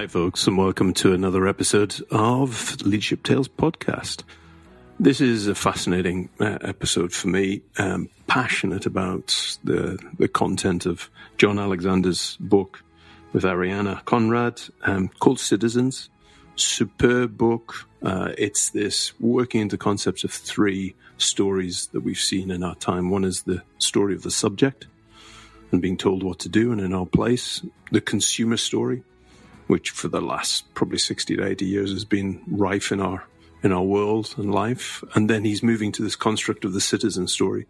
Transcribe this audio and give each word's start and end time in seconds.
Hi, 0.00 0.06
folks, 0.06 0.46
and 0.46 0.56
welcome 0.56 0.94
to 0.94 1.12
another 1.12 1.46
episode 1.46 1.94
of 2.10 2.80
Leadership 2.86 3.22
Tales 3.22 3.48
podcast. 3.48 4.22
This 4.98 5.20
is 5.20 5.46
a 5.46 5.54
fascinating 5.54 6.30
uh, 6.40 6.56
episode 6.62 7.12
for 7.12 7.28
me. 7.28 7.60
Um, 7.76 8.08
passionate 8.26 8.86
about 8.86 9.58
the 9.62 9.98
the 10.18 10.26
content 10.26 10.86
of 10.86 11.10
Jon 11.36 11.58
Alexander's 11.58 12.38
book 12.40 12.82
with 13.34 13.42
Ariana 13.42 14.02
Conrad 14.06 14.62
um, 14.84 15.08
called 15.08 15.38
Citizens. 15.38 16.08
Superb 16.56 17.36
book. 17.36 17.86
Uh, 18.02 18.32
it's 18.38 18.70
this 18.70 19.12
working 19.20 19.60
into 19.60 19.76
concepts 19.76 20.24
of 20.24 20.32
three 20.32 20.94
stories 21.18 21.88
that 21.88 22.00
we've 22.00 22.16
seen 22.16 22.50
in 22.50 22.62
our 22.62 22.74
time. 22.76 23.10
One 23.10 23.24
is 23.24 23.42
the 23.42 23.62
story 23.76 24.14
of 24.14 24.22
the 24.22 24.30
subject 24.30 24.86
and 25.72 25.82
being 25.82 25.98
told 25.98 26.22
what 26.22 26.38
to 26.38 26.48
do 26.48 26.72
and 26.72 26.80
in 26.80 26.94
our 26.94 27.04
place. 27.04 27.62
The 27.92 28.00
consumer 28.00 28.56
story, 28.56 29.02
which 29.70 29.90
for 29.90 30.08
the 30.08 30.20
last 30.20 30.74
probably 30.74 30.98
60 30.98 31.36
to 31.36 31.46
80 31.46 31.64
years 31.64 31.92
has 31.92 32.04
been 32.04 32.42
rife 32.48 32.90
in 32.90 33.00
our 33.00 33.24
in 33.62 33.70
our 33.72 33.82
world 33.82 34.34
and 34.36 34.52
life. 34.52 35.04
And 35.14 35.30
then 35.30 35.44
he's 35.44 35.62
moving 35.62 35.92
to 35.92 36.02
this 36.02 36.16
construct 36.16 36.64
of 36.64 36.72
the 36.72 36.80
citizen 36.80 37.28
story, 37.28 37.66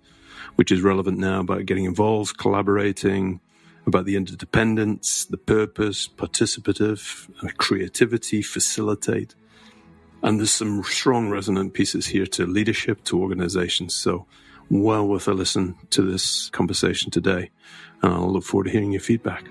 which 0.55 0.73
is 0.73 0.81
relevant 0.81 1.19
now 1.19 1.41
about 1.41 1.67
getting 1.67 1.85
involved, 1.85 2.39
collaborating, 2.39 3.41
about 3.87 4.07
the 4.07 4.17
interdependence, 4.17 5.27
the 5.27 5.37
purpose, 5.37 6.09
participative, 6.09 7.29
creativity, 7.59 8.41
facilitate. 8.41 9.35
And 10.23 10.39
there's 10.39 10.53
some 10.53 10.83
strong 10.85 11.29
resonant 11.29 11.75
pieces 11.75 12.07
here 12.07 12.27
to 12.27 12.47
leadership, 12.47 13.05
to 13.05 13.21
organizations. 13.21 13.95
So 13.95 14.27
well 14.71 15.07
worth 15.07 15.29
a 15.29 15.35
listen 15.35 15.75
to 15.91 16.03
this 16.03 16.49
conversation 16.51 17.11
today. 17.11 17.51
And 18.03 18.15
I'll 18.15 18.33
look 18.33 18.45
forward 18.45 18.65
to 18.65 18.71
hearing 18.71 18.93
your 18.93 19.03
feedback. 19.03 19.51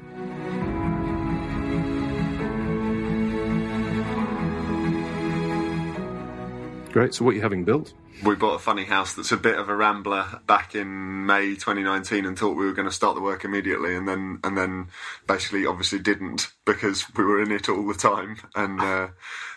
Great. 6.92 7.14
So, 7.14 7.24
what 7.24 7.32
are 7.32 7.36
you 7.36 7.42
having 7.42 7.66
built? 7.66 7.94
We 8.24 8.36
bought 8.36 8.56
a 8.56 8.60
funny 8.60 8.84
house 8.84 9.14
that's 9.14 9.32
a 9.32 9.38
bit 9.38 9.58
of 9.58 9.70
a 9.70 9.76
rambler 9.76 10.42
back 10.46 10.76
in 10.76 11.26
May 11.26 11.54
2019 11.54 12.26
and 12.26 12.38
thought 12.38 12.58
we 12.58 12.66
were 12.66 12.74
going 12.74 12.88
to 12.88 12.94
start 12.94 13.16
the 13.16 13.22
work 13.22 13.46
immediately, 13.46 13.96
and 13.96 14.08
then 14.08 14.40
and 14.44 14.58
then 14.58 14.88
basically 15.28 15.66
obviously 15.66 16.00
didn't 16.00 16.52
because 16.66 17.06
we 17.16 17.24
were 17.24 17.42
in 17.42 17.52
it 17.52 17.70
all 17.70 17.88
the 17.88 17.94
time, 17.94 18.38
and 18.56 18.82
uh, 18.82 19.08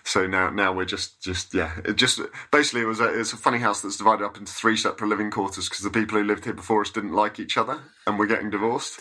so 0.05 0.27
now 0.27 0.51
now 0.51 0.73
we're 0.73 0.85
just 0.85 1.23
just 1.23 1.55
yeah, 1.55 1.73
it 1.85 1.97
just 1.97 2.21
basically 2.51 2.83
it 2.83 2.87
was 2.87 3.01
a 3.01 3.19
it's 3.19 3.33
a 3.33 3.39
funny 3.39 3.59
house 3.59 3.81
that's 3.81 3.97
divided 3.97 4.25
up 4.25 4.37
into 4.37 4.53
three 4.53 4.77
separate 4.77 5.09
living 5.09 5.31
quarters 5.31 5.69
because 5.69 5.83
the 5.83 5.91
people 5.91 6.19
who 6.19 6.25
lived 6.25 6.45
here 6.45 6.55
before 6.55 6.83
us 6.83 6.91
didn't 6.91 7.15
like 7.15 7.41
each 7.41 7.57
other 7.57 7.81
and 8.07 8.19
we're 8.19 8.27
getting 8.27 8.51
divorced, 8.51 9.01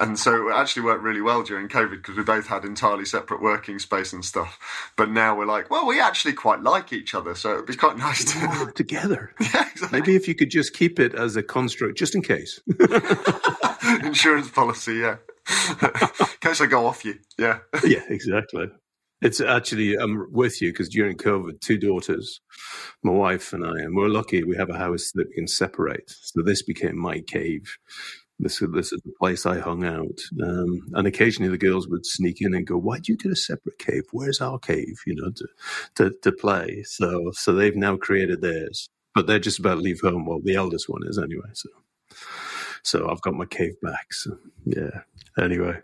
and 0.00 0.18
so 0.18 0.48
it 0.48 0.52
actually 0.52 0.82
worked 0.82 1.02
really 1.02 1.20
well 1.20 1.42
during 1.42 1.68
COVID 1.68 1.90
because 1.90 2.16
we 2.16 2.22
both 2.22 2.46
had 2.46 2.64
entirely 2.64 3.04
separate 3.04 3.40
working 3.40 3.78
space 3.78 4.12
and 4.12 4.24
stuff, 4.24 4.58
but 4.96 5.10
now 5.10 5.36
we're 5.36 5.46
like 5.46 5.70
well 5.70 5.86
we 5.86 6.00
actually 6.00 6.34
quite 6.34 6.62
like 6.62 6.92
each 6.92 7.14
other, 7.14 7.34
so 7.34 7.54
it'd 7.54 7.66
be 7.66 7.74
quite 7.74 7.96
nice 7.98 8.24
to 8.32 8.72
together. 8.74 9.32
Yeah, 9.54 9.68
exactly. 9.70 10.00
Maybe 10.00 10.16
if 10.16 10.26
you 10.26 10.34
could 10.34 10.50
just 10.50 10.74
keep 10.74 10.98
it 10.98 11.14
as 11.14 11.36
a 11.36 11.42
construct, 11.42 11.98
just 11.98 12.14
in 12.14 12.22
case. 12.22 12.60
insurance 14.02 14.50
policy, 14.50 14.94
yeah. 14.94 15.16
in 15.80 16.26
case 16.40 16.60
I 16.60 16.66
go 16.66 16.86
off 16.86 17.04
you, 17.04 17.16
yeah. 17.38 17.58
yeah, 17.84 18.02
exactly. 18.08 18.66
It's 19.24 19.40
actually, 19.40 19.96
I'm 19.96 20.26
with 20.32 20.60
you 20.60 20.70
because 20.70 20.90
during 20.90 21.16
COVID, 21.16 21.60
two 21.60 21.78
daughters, 21.78 22.40
my 23.02 23.12
wife 23.12 23.54
and 23.54 23.64
I, 23.64 23.70
and 23.70 23.96
we're 23.96 24.08
lucky 24.08 24.44
we 24.44 24.56
have 24.56 24.68
a 24.68 24.76
house 24.76 25.12
that 25.14 25.28
we 25.28 25.34
can 25.34 25.48
separate. 25.48 26.10
So 26.10 26.42
this 26.42 26.62
became 26.62 26.98
my 26.98 27.20
cave. 27.20 27.78
This, 28.38 28.58
this 28.58 28.92
is 28.92 29.00
the 29.04 29.12
place 29.20 29.46
I 29.46 29.60
hung 29.60 29.84
out. 29.84 30.18
Um, 30.42 30.80
and 30.94 31.06
occasionally 31.06 31.50
the 31.50 31.58
girls 31.58 31.86
would 31.88 32.04
sneak 32.04 32.38
in 32.40 32.54
and 32.54 32.66
go, 32.66 32.76
why 32.76 32.98
do 32.98 33.12
you 33.12 33.16
get 33.16 33.32
a 33.32 33.36
separate 33.36 33.78
cave? 33.78 34.02
Where's 34.10 34.40
our 34.40 34.58
cave? 34.58 34.96
You 35.06 35.14
know, 35.14 35.30
to, 35.30 35.46
to, 35.96 36.16
to 36.22 36.32
play. 36.32 36.82
So, 36.82 37.30
so 37.32 37.54
they've 37.54 37.76
now 37.76 37.96
created 37.96 38.40
theirs, 38.40 38.88
but 39.14 39.26
they're 39.26 39.38
just 39.38 39.60
about 39.60 39.76
to 39.76 39.80
leave 39.80 40.00
home. 40.00 40.26
Well, 40.26 40.40
the 40.42 40.56
eldest 40.56 40.88
one 40.88 41.02
is 41.06 41.18
anyway. 41.18 41.48
So, 41.52 41.68
so 42.82 43.08
I've 43.08 43.22
got 43.22 43.34
my 43.34 43.46
cave 43.46 43.80
back. 43.80 44.12
So 44.12 44.36
yeah. 44.64 45.02
Anyway, 45.38 45.78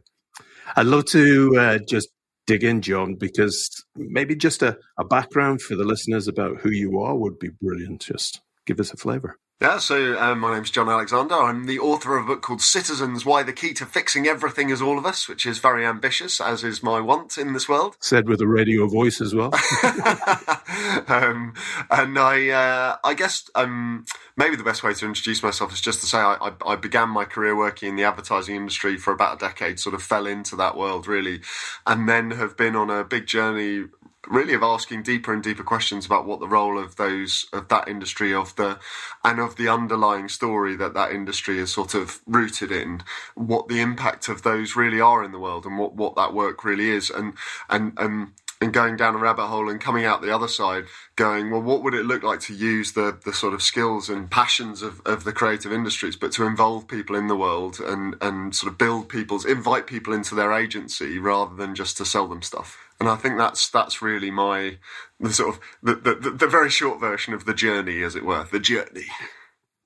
I'd 0.77 0.87
love 0.87 1.07
to 1.07 1.57
uh, 1.57 1.79
just 1.89 2.09
dig 2.47 2.65
in, 2.65 2.83
Jon, 2.83 3.15
because 3.15 3.85
maybe 3.95 4.35
just 4.35 4.63
a, 4.63 4.77
a 4.99 5.05
background 5.05 5.63
for 5.63 5.77
the 5.77 5.85
listeners 5.85 6.27
about 6.27 6.61
who 6.61 6.71
you 6.71 7.01
are 7.01 7.17
would 7.17 7.39
be 7.39 7.51
brilliant. 7.63 8.01
Just 8.01 8.41
give 8.67 8.81
us 8.81 8.93
a 8.93 8.97
flavor. 8.97 9.39
Yeah, 9.61 9.77
so 9.77 10.19
um, 10.19 10.41
my 10.41 10.55
name's 10.55 10.71
Jon 10.71 10.89
Alexander. 10.89 11.35
I'm 11.35 11.67
the 11.67 11.79
author 11.79 12.17
of 12.17 12.25
a 12.25 12.27
book 12.29 12.41
called 12.41 12.63
Citizens 12.63 13.27
Why 13.27 13.43
the 13.43 13.53
Key 13.53 13.75
to 13.75 13.85
Fixing 13.85 14.27
Everything 14.27 14.71
is 14.71 14.81
All 14.81 14.97
of 14.97 15.05
Us, 15.05 15.29
which 15.29 15.45
is 15.45 15.59
very 15.59 15.85
ambitious, 15.85 16.41
as 16.41 16.65
is 16.65 16.83
my 16.83 16.99
want 16.99 17.37
in 17.37 17.53
this 17.53 17.69
world. 17.69 17.95
Said 18.01 18.27
with 18.27 18.41
a 18.41 18.49
radio 18.49 18.87
voice 18.87 19.21
as 19.21 19.35
well. 19.35 19.53
um, 21.09 21.53
and 21.91 22.19
I, 22.19 22.49
uh, 22.49 22.97
I 23.05 23.13
guess 23.13 23.51
um, 23.55 24.07
maybe 24.35 24.57
the 24.57 24.65
best 24.65 24.83
way 24.83 24.95
to 24.95 25.05
introduce 25.05 25.43
myself 25.43 25.75
is 25.75 25.83
just 25.83 26.01
to 26.01 26.07
say 26.07 26.17
I, 26.17 26.37
I, 26.41 26.53
I, 26.65 26.77
began 26.77 27.11
my 27.11 27.27
career 27.27 27.55
working 27.55 27.91
in 27.91 27.97
the 27.97 28.05
advertising 28.05 28.57
industry 28.57 28.97
for 28.97 29.13
about 29.13 29.37
a 29.37 29.47
decade, 29.47 29.79
sort 29.79 29.95
of 29.95 30.03
fell 30.03 30.27
into 30.27 30.57
that 30.57 30.75
world 30.75 31.07
really, 31.07 31.43
and 31.87 32.09
then 32.09 32.31
have 32.31 32.57
been 32.57 32.77
on 32.77 32.89
a 32.89 33.05
big 33.05 33.27
journey 33.27 33.89
really 34.29 34.55
of 34.55 34.63
asking 34.63 35.03
deeper 35.03 35.33
and 35.33 35.43
deeper 35.43 35.63
questions 35.63 36.05
about 36.05 36.27
what 36.27 36.41
the 36.41 36.49
role 36.49 36.79
of 36.79 36.97
those 36.97 37.47
of 37.53 37.69
that 37.69 37.89
industry 37.89 38.35
of 38.35 38.55
the 38.57 38.79
and 39.25 39.41
of 39.41 39.57
the 39.57 39.69
underlying 39.69 40.29
story 40.29 40.77
that 40.77 40.95
that 40.95 41.13
industry 41.13 41.59
is 41.59 41.73
sort 41.73 41.95
of 41.95 42.21
rooted 42.27 42.71
in 42.71 43.03
what 43.35 43.69
the 43.69 43.81
impact 43.81 44.29
of 44.29 44.43
those 44.43 44.77
really 44.77 45.01
are 45.01 45.25
in 45.25 45.33
the 45.33 45.39
world 45.39 45.65
and 45.65 45.79
what 45.79 45.95
what 45.95 46.17
that 46.17 46.35
work 46.35 46.65
really 46.65 46.91
is. 46.91 47.11
And 47.11 47.35
and 47.69 47.93
and 47.97 48.33
and 48.61 48.73
going 48.73 48.97
down 48.97 49.15
a 49.15 49.19
rabbit 49.19 49.47
hole 49.47 49.71
and 49.71 49.81
coming 49.81 50.05
out 50.05 50.23
the 50.23 50.35
other 50.35 50.49
side 50.49 50.85
going 51.17 51.51
well 51.51 51.63
what 51.63 51.83
would 51.83 51.95
it 51.95 52.05
look 52.05 52.23
like 52.23 52.41
to 52.41 52.55
use 52.55 52.93
the 52.93 53.19
the 53.25 53.33
sort 53.33 53.55
of 53.55 53.63
skills 53.63 54.09
and 54.09 54.31
passions 54.31 54.83
of, 54.83 55.01
of 55.07 55.25
the 55.25 55.33
creative 55.33 55.73
industries 55.73 56.17
but 56.17 56.33
to 56.33 56.45
involve 56.45 56.89
people 56.89 57.17
in 57.17 57.27
the 57.27 57.37
world 57.37 57.81
and 57.81 58.17
and 58.21 58.55
sort 58.55 58.71
of 58.73 58.79
build 58.79 59.09
people's 59.09 59.45
invite 59.45 59.87
people 59.87 60.13
into 60.13 60.35
their 60.35 60.53
agency 60.53 61.19
rather 61.19 61.55
than 61.55 61.75
just 61.75 61.97
to 61.97 62.05
sell 62.05 62.29
them 62.29 62.43
stuff 62.43 62.91
and 63.01 63.09
I 63.09 63.17
think 63.17 63.39
that's 63.39 63.69
that's 63.71 64.03
really 64.03 64.31
my 64.31 64.77
the 65.19 65.33
sort 65.33 65.57
of 65.57 65.61
the, 65.83 65.95
the, 65.95 66.31
the 66.31 66.47
very 66.47 66.71
short 66.71 67.01
version 67.01 67.33
of 67.33 67.47
the 67.47 67.55
journey, 67.55 68.03
as 68.03 68.15
it 68.15 68.25
were, 68.25 68.45
the 68.45 68.61
journey. 68.61 69.07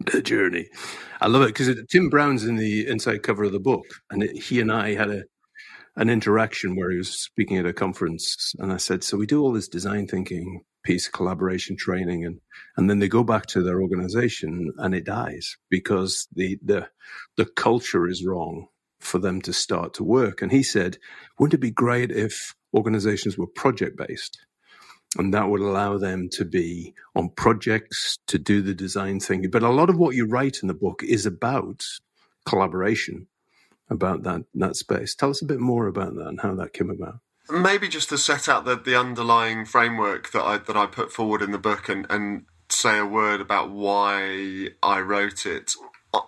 The 0.01 0.21
journey, 0.21 0.69
I 1.21 1.29
love 1.29 1.43
it 1.43 1.55
because 1.55 1.75
Tim 1.89 2.11
Brown's 2.11 2.45
in 2.45 2.57
the 2.57 2.87
inside 2.87 3.23
cover 3.23 3.45
of 3.45 3.53
the 3.53 3.61
book, 3.61 3.87
and 4.11 4.23
it, 4.25 4.37
he 4.37 4.61
and 4.61 4.71
I 4.71 4.95
had 4.95 5.09
a 5.09 5.23
an 5.97 6.11
interaction 6.11 6.77
where 6.77 6.91
he 6.91 6.99
was 6.99 7.11
speaking 7.11 7.57
at 7.57 7.67
a 7.67 7.73
conference, 7.73 8.55
and 8.59 8.73
I 8.73 8.79
said, 8.79 9.05
"So 9.05 9.17
we 9.17 9.27
do 9.27 9.43
all 9.43 9.53
this 9.53 9.69
design 9.69 10.07
thinking 10.07 10.63
piece, 10.85 11.09
collaboration 11.09 11.77
training, 11.77 12.25
and 12.25 12.41
and 12.77 12.91
then 12.91 12.99
they 12.99 13.09
go 13.09 13.25
back 13.25 13.47
to 13.47 13.63
their 13.63 13.81
organization 13.81 14.73
and 14.79 14.95
it 14.95 15.05
dies 15.05 15.57
because 15.71 16.29
the 16.33 16.59
the 16.63 16.89
the 17.37 17.47
culture 17.47 18.09
is 18.09 18.25
wrong." 18.25 18.69
for 19.01 19.19
them 19.19 19.39
to 19.39 19.53
start 19.53 19.93
to 19.93 20.03
work. 20.03 20.41
And 20.41 20.51
he 20.51 20.63
said, 20.63 20.97
wouldn't 21.39 21.53
it 21.53 21.61
be 21.61 21.71
great 21.71 22.11
if 22.11 22.55
organizations 22.75 23.39
were 23.39 23.47
project 23.47 23.97
based. 23.97 24.39
And 25.17 25.33
that 25.33 25.49
would 25.49 25.61
allow 25.61 25.97
them 25.97 26.29
to 26.33 26.45
be 26.45 26.93
on 27.15 27.31
projects 27.31 28.19
to 28.27 28.39
do 28.39 28.63
the 28.63 28.75
design 28.75 29.21
thinking. 29.21 29.51
But 29.51 29.63
a 29.63 29.71
lot 29.71 29.89
of 29.89 29.97
what 29.97 30.17
you 30.17 30.27
write 30.27 30.59
in 30.61 30.69
the 30.69 30.75
book 30.75 31.03
is 31.05 31.25
about 31.25 31.85
collaboration, 32.47 33.29
about 33.89 34.23
that, 34.23 34.45
that 34.55 34.77
space. 34.77 35.15
Tell 35.15 35.31
us 35.31 35.43
a 35.43 35.47
bit 35.47 35.61
more 35.61 35.87
about 35.87 36.15
that 36.15 36.27
and 36.27 36.41
how 36.41 36.55
that 36.55 36.73
came 36.73 36.91
about. 36.91 37.21
Maybe 37.51 37.89
just 37.89 38.09
to 38.09 38.19
set 38.19 38.49
out 38.49 38.65
the, 38.65 38.77
the 38.77 38.99
underlying 38.99 39.67
framework 39.67 40.31
that 40.33 40.43
I 40.43 40.57
that 40.59 40.77
I 40.77 40.87
put 40.87 41.13
forward 41.13 41.43
in 41.43 41.51
the 41.51 41.59
book 41.59 41.91
and, 41.91 42.07
and 42.09 42.47
say 42.71 42.99
a 42.99 43.05
word 43.05 43.43
about 43.43 43.71
why 43.71 44.69
I 44.83 45.01
wrote 45.01 45.45
it. 45.45 45.75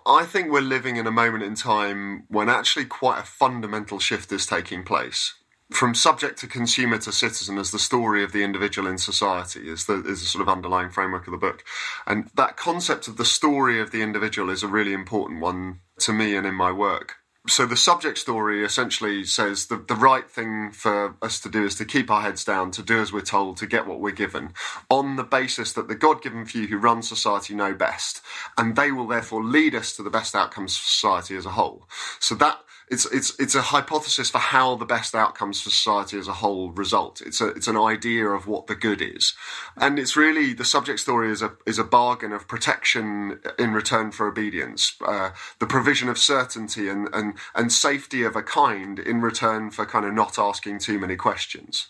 I 0.04 0.24
think 0.24 0.50
we're 0.50 0.60
living 0.60 0.96
in 0.96 1.06
a 1.06 1.12
moment 1.12 1.44
in 1.44 1.54
time 1.54 2.24
when 2.28 2.48
actually 2.48 2.86
quite 2.86 3.20
a 3.20 3.26
fundamental 3.26 3.98
shift 3.98 4.30
is 4.32 4.44
taking 4.44 4.82
place 4.82 5.32
from 5.70 5.94
subject 5.94 6.38
to 6.38 6.46
consumer 6.46 6.98
to 6.98 7.12
citizen 7.12 7.58
as 7.58 7.70
the 7.70 7.78
story 7.78 8.22
of 8.22 8.32
the 8.32 8.44
individual 8.44 8.88
in 8.88 8.98
society 8.98 9.68
is 9.68 9.86
the 9.86 9.94
is 10.04 10.20
the 10.20 10.26
sort 10.26 10.42
of 10.42 10.48
underlying 10.48 10.90
framework 10.90 11.26
of 11.26 11.32
the 11.32 11.38
book 11.38 11.64
and 12.06 12.30
that 12.36 12.56
concept 12.56 13.08
of 13.08 13.16
the 13.16 13.24
story 13.24 13.80
of 13.80 13.90
the 13.90 14.00
individual 14.00 14.48
is 14.48 14.62
a 14.62 14.68
really 14.68 14.92
important 14.92 15.40
one 15.40 15.80
to 15.98 16.12
me 16.12 16.36
and 16.36 16.46
in 16.46 16.54
my 16.54 16.70
work 16.70 17.16
so 17.48 17.66
the 17.66 17.76
subject 17.76 18.18
story 18.18 18.64
essentially 18.64 19.24
says 19.24 19.66
the, 19.66 19.76
the 19.76 19.94
right 19.94 20.28
thing 20.30 20.72
for 20.72 21.16
us 21.22 21.40
to 21.40 21.48
do 21.48 21.64
is 21.64 21.74
to 21.76 21.84
keep 21.84 22.10
our 22.10 22.22
heads 22.22 22.44
down, 22.44 22.70
to 22.72 22.82
do 22.82 23.00
as 23.00 23.12
we're 23.12 23.20
told, 23.20 23.56
to 23.58 23.66
get 23.66 23.86
what 23.86 24.00
we're 24.00 24.10
given, 24.10 24.52
on 24.88 25.16
the 25.16 25.24
basis 25.24 25.72
that 25.72 25.88
the 25.88 25.94
God-given 25.94 26.46
few 26.46 26.66
who 26.66 26.78
run 26.78 27.02
society 27.02 27.54
know 27.54 27.74
best, 27.74 28.20
and 28.56 28.76
they 28.76 28.90
will 28.92 29.06
therefore 29.06 29.44
lead 29.44 29.74
us 29.74 29.94
to 29.96 30.02
the 30.02 30.10
best 30.10 30.34
outcomes 30.34 30.76
for 30.76 30.86
society 30.86 31.36
as 31.36 31.46
a 31.46 31.50
whole. 31.50 31.88
So 32.20 32.34
that 32.36 32.58
it's 32.88 33.04
it's 33.06 33.38
it's 33.40 33.56
a 33.56 33.62
hypothesis 33.62 34.30
for 34.30 34.38
how 34.38 34.76
the 34.76 34.84
best 34.84 35.14
outcomes 35.14 35.60
for 35.60 35.70
society 35.70 36.18
as 36.18 36.28
a 36.28 36.34
whole 36.34 36.70
result. 36.70 37.20
It's 37.20 37.40
a 37.40 37.48
it's 37.48 37.66
an 37.66 37.76
idea 37.76 38.28
of 38.28 38.46
what 38.46 38.68
the 38.68 38.76
good 38.76 39.02
is, 39.02 39.34
and 39.76 39.98
it's 39.98 40.16
really 40.16 40.52
the 40.52 40.64
subject 40.64 41.00
story 41.00 41.32
is 41.32 41.42
a 41.42 41.52
is 41.66 41.78
a 41.78 41.84
bargain 41.84 42.32
of 42.32 42.46
protection 42.46 43.40
in 43.58 43.72
return 43.72 44.12
for 44.12 44.28
obedience, 44.28 44.94
uh, 45.04 45.30
the 45.58 45.66
provision 45.66 46.08
of 46.08 46.16
certainty 46.16 46.88
and 46.88 47.08
and 47.12 47.34
and 47.56 47.72
safety 47.72 48.22
of 48.22 48.36
a 48.36 48.42
kind 48.42 49.00
in 49.00 49.20
return 49.20 49.70
for 49.70 49.84
kind 49.84 50.04
of 50.04 50.14
not 50.14 50.38
asking 50.38 50.78
too 50.78 50.98
many 51.00 51.16
questions. 51.16 51.88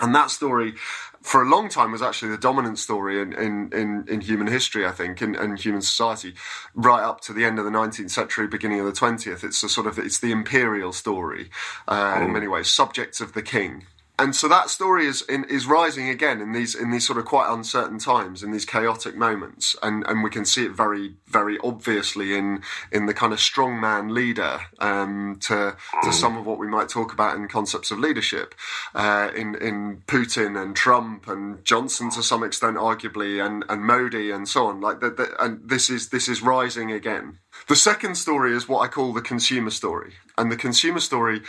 And 0.00 0.14
that 0.14 0.30
story, 0.30 0.74
for 1.22 1.42
a 1.42 1.48
long 1.48 1.68
time, 1.68 1.92
was 1.92 2.02
actually 2.02 2.30
the 2.30 2.38
dominant 2.38 2.78
story 2.78 3.20
in, 3.20 3.32
in, 3.32 3.70
in, 3.72 4.04
in 4.08 4.20
human 4.20 4.46
history, 4.46 4.86
I 4.86 4.90
think, 4.90 5.22
in, 5.22 5.34
in, 5.34 5.56
human 5.56 5.80
society, 5.80 6.34
right 6.74 7.02
up 7.02 7.20
to 7.22 7.32
the 7.32 7.44
end 7.44 7.58
of 7.58 7.64
the 7.64 7.70
19th 7.70 8.10
century, 8.10 8.46
beginning 8.46 8.80
of 8.80 8.86
the 8.86 8.92
20th. 8.92 9.44
It's 9.44 9.62
a 9.62 9.68
sort 9.68 9.86
of, 9.86 9.98
it's 9.98 10.18
the 10.18 10.32
imperial 10.32 10.92
story 10.92 11.50
uh, 11.88 12.20
in 12.22 12.32
many 12.32 12.48
ways, 12.48 12.68
subjects 12.68 13.20
of 13.20 13.32
the 13.32 13.42
king 13.42 13.86
and 14.18 14.36
so 14.36 14.46
that 14.48 14.68
story 14.68 15.06
is 15.06 15.22
in, 15.22 15.44
is 15.44 15.66
rising 15.66 16.08
again 16.08 16.40
in 16.40 16.52
these 16.52 16.74
in 16.74 16.90
these 16.90 17.06
sort 17.06 17.18
of 17.18 17.24
quite 17.24 17.50
uncertain 17.52 17.98
times, 17.98 18.42
in 18.42 18.52
these 18.52 18.66
chaotic 18.66 19.16
moments, 19.16 19.74
and 19.82 20.04
and 20.06 20.22
we 20.22 20.28
can 20.28 20.44
see 20.44 20.66
it 20.66 20.72
very 20.72 21.14
very 21.26 21.58
obviously 21.64 22.36
in 22.36 22.62
in 22.92 23.06
the 23.06 23.14
kind 23.14 23.32
of 23.32 23.38
strongman 23.38 24.12
leader 24.12 24.60
um, 24.80 25.38
to 25.40 25.74
to 26.02 26.08
mm. 26.08 26.12
some 26.12 26.36
of 26.36 26.44
what 26.44 26.58
we 26.58 26.68
might 26.68 26.90
talk 26.90 27.12
about 27.12 27.36
in 27.36 27.48
concepts 27.48 27.90
of 27.90 27.98
leadership, 27.98 28.54
uh, 28.94 29.30
in 29.34 29.54
in 29.54 30.02
Putin 30.06 30.60
and 30.60 30.76
Trump 30.76 31.26
and 31.26 31.64
Johnson 31.64 32.10
to 32.10 32.22
some 32.22 32.44
extent, 32.44 32.76
arguably, 32.76 33.44
and 33.44 33.64
and 33.70 33.82
Modi 33.82 34.30
and 34.30 34.46
so 34.46 34.66
on. 34.66 34.80
Like 34.80 35.00
that, 35.00 35.34
and 35.40 35.60
this 35.66 35.88
is 35.88 36.10
this 36.10 36.28
is 36.28 36.42
rising 36.42 36.92
again. 36.92 37.38
The 37.68 37.76
second 37.76 38.16
story 38.16 38.54
is 38.54 38.68
what 38.68 38.80
I 38.80 38.88
call 38.88 39.12
the 39.12 39.20
consumer 39.20 39.70
story. 39.70 40.14
And 40.38 40.50
the 40.50 40.56
consumer 40.56 41.00
story 41.00 41.42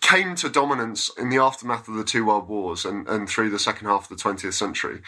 came 0.00 0.34
to 0.36 0.48
dominance 0.48 1.10
in 1.18 1.28
the 1.28 1.38
aftermath 1.38 1.88
of 1.88 1.94
the 1.94 2.04
two 2.04 2.26
world 2.26 2.48
wars 2.48 2.84
and, 2.84 3.08
and 3.08 3.28
through 3.28 3.50
the 3.50 3.58
second 3.58 3.86
half 3.86 4.10
of 4.10 4.16
the 4.16 4.22
20th 4.22 4.54
century. 4.54 5.00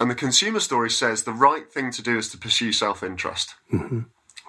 And 0.00 0.10
the 0.10 0.14
consumer 0.14 0.60
story 0.60 0.90
says 0.90 1.22
the 1.22 1.32
right 1.32 1.70
thing 1.72 1.90
to 1.92 2.02
do 2.02 2.18
is 2.18 2.28
to 2.30 2.38
pursue 2.38 2.72
self 2.72 3.02
interest. 3.02 3.54
Mm-hmm 3.72 4.00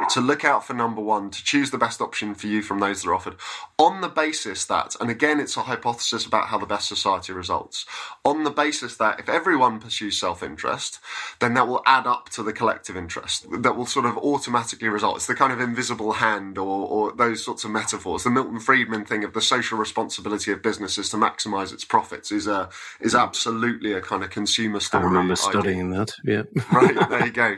to 0.10 0.22
look 0.22 0.44
out 0.44 0.66
for 0.66 0.74
number 0.74 1.02
one, 1.02 1.30
to 1.32 1.44
choose 1.44 1.72
the 1.72 1.78
best 1.78 2.02
option 2.02 2.36
for 2.36 2.48
you 2.48 2.62
from 2.62 2.80
those 2.80 3.02
that 3.02 3.10
are 3.10 3.16
offered, 3.16 3.36
on 3.78 4.02
the 4.02 4.10
basis 4.10 4.66
that, 4.66 4.96
and 5.00 5.10
again, 5.10 5.40
it's 5.40 5.58
a 5.58 5.62
hypothesis 5.62 6.26
about 6.26 6.48
how 6.48 6.58
the 6.58 6.66
best 6.66 6.88
society 6.88 7.34
results, 7.34 7.86
on 8.24 8.44
the 8.44 8.52
basis 8.52 8.98
that 8.98 9.20
if 9.20 9.30
everyone 9.30 9.80
pursues 9.80 10.20
self 10.20 10.44
interest, 10.44 11.00
then 11.40 11.54
that 11.54 11.68
will 11.68 11.82
add 11.86 12.08
up 12.08 12.30
to 12.30 12.44
the 12.44 12.54
collective 12.54 12.96
interest. 12.96 13.46
That 13.62 13.76
will 13.76 13.86
sort 13.86 14.06
of 14.06 14.18
automatically 14.18 14.90
result. 14.90 15.18
It's 15.18 15.28
the 15.28 15.36
kind 15.36 15.54
of 15.54 15.60
invisible 15.60 16.14
hand 16.14 16.58
or, 16.58 16.88
or 16.88 17.12
those 17.14 17.44
sorts 17.44 17.64
of 17.64 17.72
metaphors. 17.72 18.24
The 18.24 18.30
Milton 18.30 18.60
Friedman 18.60 19.06
thing 19.06 19.24
of 19.24 19.34
the 19.34 19.42
social 19.42 19.78
responsibility 19.78 20.52
of 20.52 20.62
businesses 20.62 21.10
to 21.10 21.18
maximize 21.18 21.74
its 21.74 21.86
profits 21.86 22.32
is 22.32 22.48
a, 22.48 22.70
is 23.00 23.16
absolutely 23.16 23.94
a 23.94 24.02
kind 24.02 24.24
of 24.24 24.30
consumer 24.30 24.80
story. 24.80 25.04
I 25.04 25.08
remember 25.08 25.36
studying 25.36 25.94
idea. 25.94 26.06
that, 26.24 26.48
yeah. 26.56 26.64
right, 26.72 27.10
there 27.10 27.26
you 27.26 27.32
go. 27.32 27.58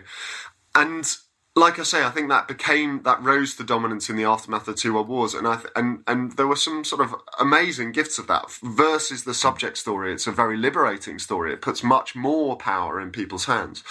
And 0.74 1.16
like 1.57 1.80
I 1.80 1.84
say, 1.84 2.04
I 2.04 2.10
think 2.10 2.28
that 2.30 2.50
became 2.50 3.04
that 3.04 3.24
rose 3.24 3.56
to 3.56 3.63
dominance 3.63 4.10
in 4.10 4.18
the 4.18 4.25
aftermath 4.25 4.68
of 4.68 4.75
the 4.75 4.81
two 4.81 4.94
world 4.94 5.07
wars, 5.07 5.34
and 5.34 5.48
I 5.48 5.56
th- 5.56 5.72
and 5.74 6.04
and 6.06 6.34
there 6.34 6.48
were 6.48 6.57
some 6.57 6.84
sort 6.84 7.02
of 7.02 7.16
amazing 7.40 7.94
gifts 7.94 8.19
of 8.19 8.28
that 8.28 8.52
versus 8.62 9.24
the 9.24 9.34
subject 9.34 9.78
story. 9.78 10.12
It's 10.12 10.28
a 10.28 10.34
very 10.34 10.57
liberating 10.57 11.18
story. 11.18 11.54
It 11.54 11.62
puts 11.62 11.81
much 11.81 12.13
more 12.13 12.57
power 12.57 13.00
in 13.00 13.12
people's 13.12 13.46
hands, 13.46 13.86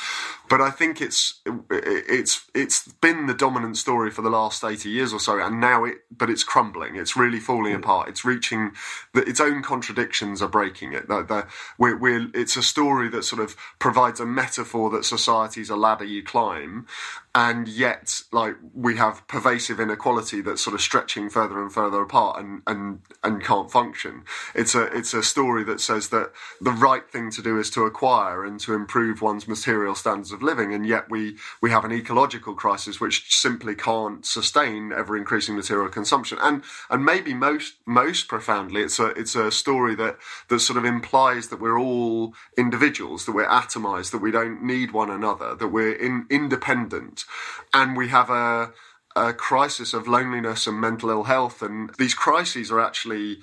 but 0.51 0.61
I 0.61 0.71
think 0.71 1.01
it's 1.01 1.41
it's 1.71 2.45
it's 2.55 2.87
been 3.01 3.27
the 3.27 3.35
dominant 3.35 3.79
story 3.79 4.11
for 4.11 4.21
the 4.21 4.29
last 4.29 4.63
eighty 4.63 4.91
years 4.91 5.15
or 5.15 5.21
so, 5.21 5.41
and 5.41 5.59
now 5.59 5.85
it 5.85 5.99
but 6.11 6.29
it's 6.29 6.45
crumbling. 6.45 6.97
It's 6.97 7.17
really 7.17 7.41
falling 7.41 7.73
mm. 7.73 7.79
apart. 7.79 8.11
It's 8.11 8.27
reaching 8.27 8.73
the, 9.15 9.23
its 9.23 9.41
own 9.41 9.63
contradictions 9.63 10.43
are 10.43 10.49
breaking 10.49 10.93
it. 10.93 11.09
The, 11.09 11.23
the, 11.23 11.47
we're, 11.79 11.97
we're, 11.97 12.29
it's 12.35 12.57
a 12.57 12.63
story 12.63 13.09
that 13.09 13.25
sort 13.25 13.41
of 13.41 13.57
provides 13.79 14.21
a 14.21 14.27
metaphor 14.27 14.91
that 14.91 15.07
society 15.07 15.63
is 15.63 15.71
a 15.71 15.77
ladder 15.77 16.05
you 16.05 16.23
climb, 16.23 16.87
and 17.35 17.54
yet 17.69 18.23
like 18.33 18.57
we 18.75 18.97
have 18.97 19.27
pervasive 19.29 19.79
inequality 19.81 20.41
that's 20.41 20.63
sort 20.63 20.75
of 20.75 20.81
stretching 20.81 21.29
further 21.31 21.61
and 21.63 21.73
further 21.73 22.03
apart 22.03 22.41
and 22.41 22.63
and 22.67 23.01
and 23.23 23.43
can't 23.43 23.71
function. 23.71 24.25
It's 24.55 24.75
a 24.75 24.85
it's 24.97 25.15
a 25.15 25.23
story 25.23 25.65
that 25.65 25.81
says 25.81 26.09
that 26.09 26.33
the 26.61 26.73
right 26.73 27.09
thing 27.11 27.31
to 27.33 27.43
do 27.43 27.59
is 27.59 27.71
to 27.71 27.83
acquire 27.85 28.45
and 28.45 28.59
to 28.61 28.75
improve 28.75 29.23
one's 29.23 29.49
material 29.49 29.95
standards 29.95 30.33
of 30.33 30.43
living 30.43 30.75
and 30.75 30.87
yet 30.87 31.11
we 31.11 31.37
we 31.61 31.71
have 31.71 31.85
an 31.85 31.93
ecological 31.93 32.55
crisis 32.55 33.01
which 33.01 33.35
simply 33.35 33.75
can't 33.75 34.27
sustain 34.27 34.93
ever 34.93 35.17
increasing 35.17 35.57
material 35.57 35.89
consumption. 35.89 36.39
And 36.41 36.63
and 36.91 37.05
maybe 37.05 37.35
most 37.35 37.75
most 37.87 38.29
profoundly 38.29 38.83
it's 38.83 38.99
a 38.99 39.07
it's 39.09 39.35
a 39.37 39.51
story 39.51 39.95
that 39.97 40.19
that 40.49 40.61
sort 40.61 40.79
of 40.79 40.85
implies 40.85 41.49
that 41.49 41.61
we're 41.61 41.79
all 41.79 42.35
individuals 42.57 43.27
that 43.27 43.33
we're 43.33 43.47
atomized 43.47 44.11
that 44.13 44.19
we 44.19 44.31
don't 44.31 44.63
need 44.63 44.93
one 44.93 45.11
another 45.11 45.55
that 45.55 45.69
we're 45.69 45.95
in, 45.95 46.27
independent 46.31 47.25
and 47.73 47.97
we 47.97 48.09
have 48.09 48.31
a, 48.31 48.73
a 49.17 49.33
crisis 49.33 49.95
of 49.95 50.09
loneliness 50.09 50.67
and 50.67 50.81
mental 50.81 51.11
ill 51.11 51.25
health, 51.25 51.63
and 51.63 51.91
these 51.99 52.15
crises 52.15 52.71
are 52.71 52.81
actually 52.81 53.39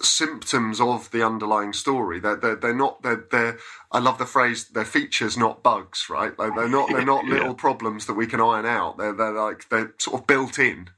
symptoms 0.00 0.80
of 0.80 1.10
the 1.12 1.24
underlying 1.24 1.72
story. 1.72 2.18
They're, 2.18 2.36
they're, 2.36 2.56
they're 2.56 2.74
not, 2.74 3.02
they're, 3.02 3.24
they're, 3.30 3.58
I 3.92 4.00
love 4.00 4.18
the 4.18 4.26
phrase, 4.26 4.68
they're 4.68 4.84
features, 4.84 5.36
not 5.36 5.62
bugs, 5.62 6.06
right? 6.10 6.36
Like 6.38 6.54
they're 6.56 6.68
not, 6.68 6.88
they're 6.90 7.04
not 7.04 7.24
little 7.26 7.48
yeah. 7.48 7.54
problems 7.54 8.06
that 8.06 8.14
we 8.14 8.26
can 8.26 8.40
iron 8.40 8.66
out. 8.66 8.98
They're, 8.98 9.12
they're 9.12 9.32
like, 9.32 9.68
they're 9.68 9.94
sort 9.98 10.20
of 10.20 10.26
built 10.26 10.58
in. 10.58 10.90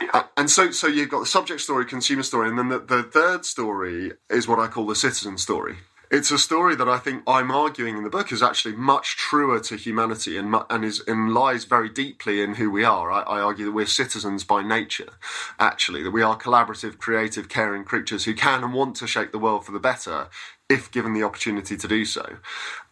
Yeah. 0.00 0.24
And 0.36 0.50
so, 0.50 0.70
so 0.70 0.86
you've 0.86 1.10
got 1.10 1.20
the 1.20 1.26
subject 1.26 1.60
story, 1.60 1.84
consumer 1.84 2.22
story, 2.22 2.48
and 2.48 2.58
then 2.58 2.68
the, 2.68 2.78
the 2.78 3.02
third 3.02 3.44
story 3.44 4.12
is 4.30 4.48
what 4.48 4.58
I 4.58 4.66
call 4.66 4.86
the 4.86 4.96
citizen 4.96 5.36
story 5.36 5.76
it's 6.10 6.30
a 6.30 6.38
story 6.38 6.74
that 6.74 6.88
I 6.88 6.98
think 6.98 7.22
I'm 7.26 7.50
arguing 7.50 7.98
in 7.98 8.04
the 8.04 8.10
book 8.10 8.32
is 8.32 8.42
actually 8.42 8.74
much 8.74 9.16
truer 9.16 9.60
to 9.60 9.76
humanity 9.76 10.38
and 10.38 10.54
and 10.70 10.84
is 10.84 11.02
and 11.06 11.34
lies 11.34 11.64
very 11.64 11.90
deeply 11.90 12.40
in 12.40 12.54
who 12.54 12.70
we 12.70 12.84
are. 12.84 13.10
I, 13.10 13.20
I, 13.22 13.40
argue 13.40 13.66
that 13.66 13.72
we're 13.72 13.86
citizens 13.86 14.42
by 14.44 14.62
nature, 14.62 15.12
actually, 15.58 16.02
that 16.02 16.10
we 16.10 16.22
are 16.22 16.38
collaborative, 16.38 16.98
creative, 16.98 17.48
caring 17.48 17.84
creatures 17.84 18.24
who 18.24 18.34
can 18.34 18.64
and 18.64 18.72
want 18.72 18.96
to 18.96 19.06
shape 19.06 19.32
the 19.32 19.38
world 19.38 19.66
for 19.66 19.72
the 19.72 19.78
better 19.78 20.28
if 20.70 20.90
given 20.90 21.14
the 21.14 21.22
opportunity 21.22 21.76
to 21.76 21.88
do 21.88 22.06
so. 22.06 22.38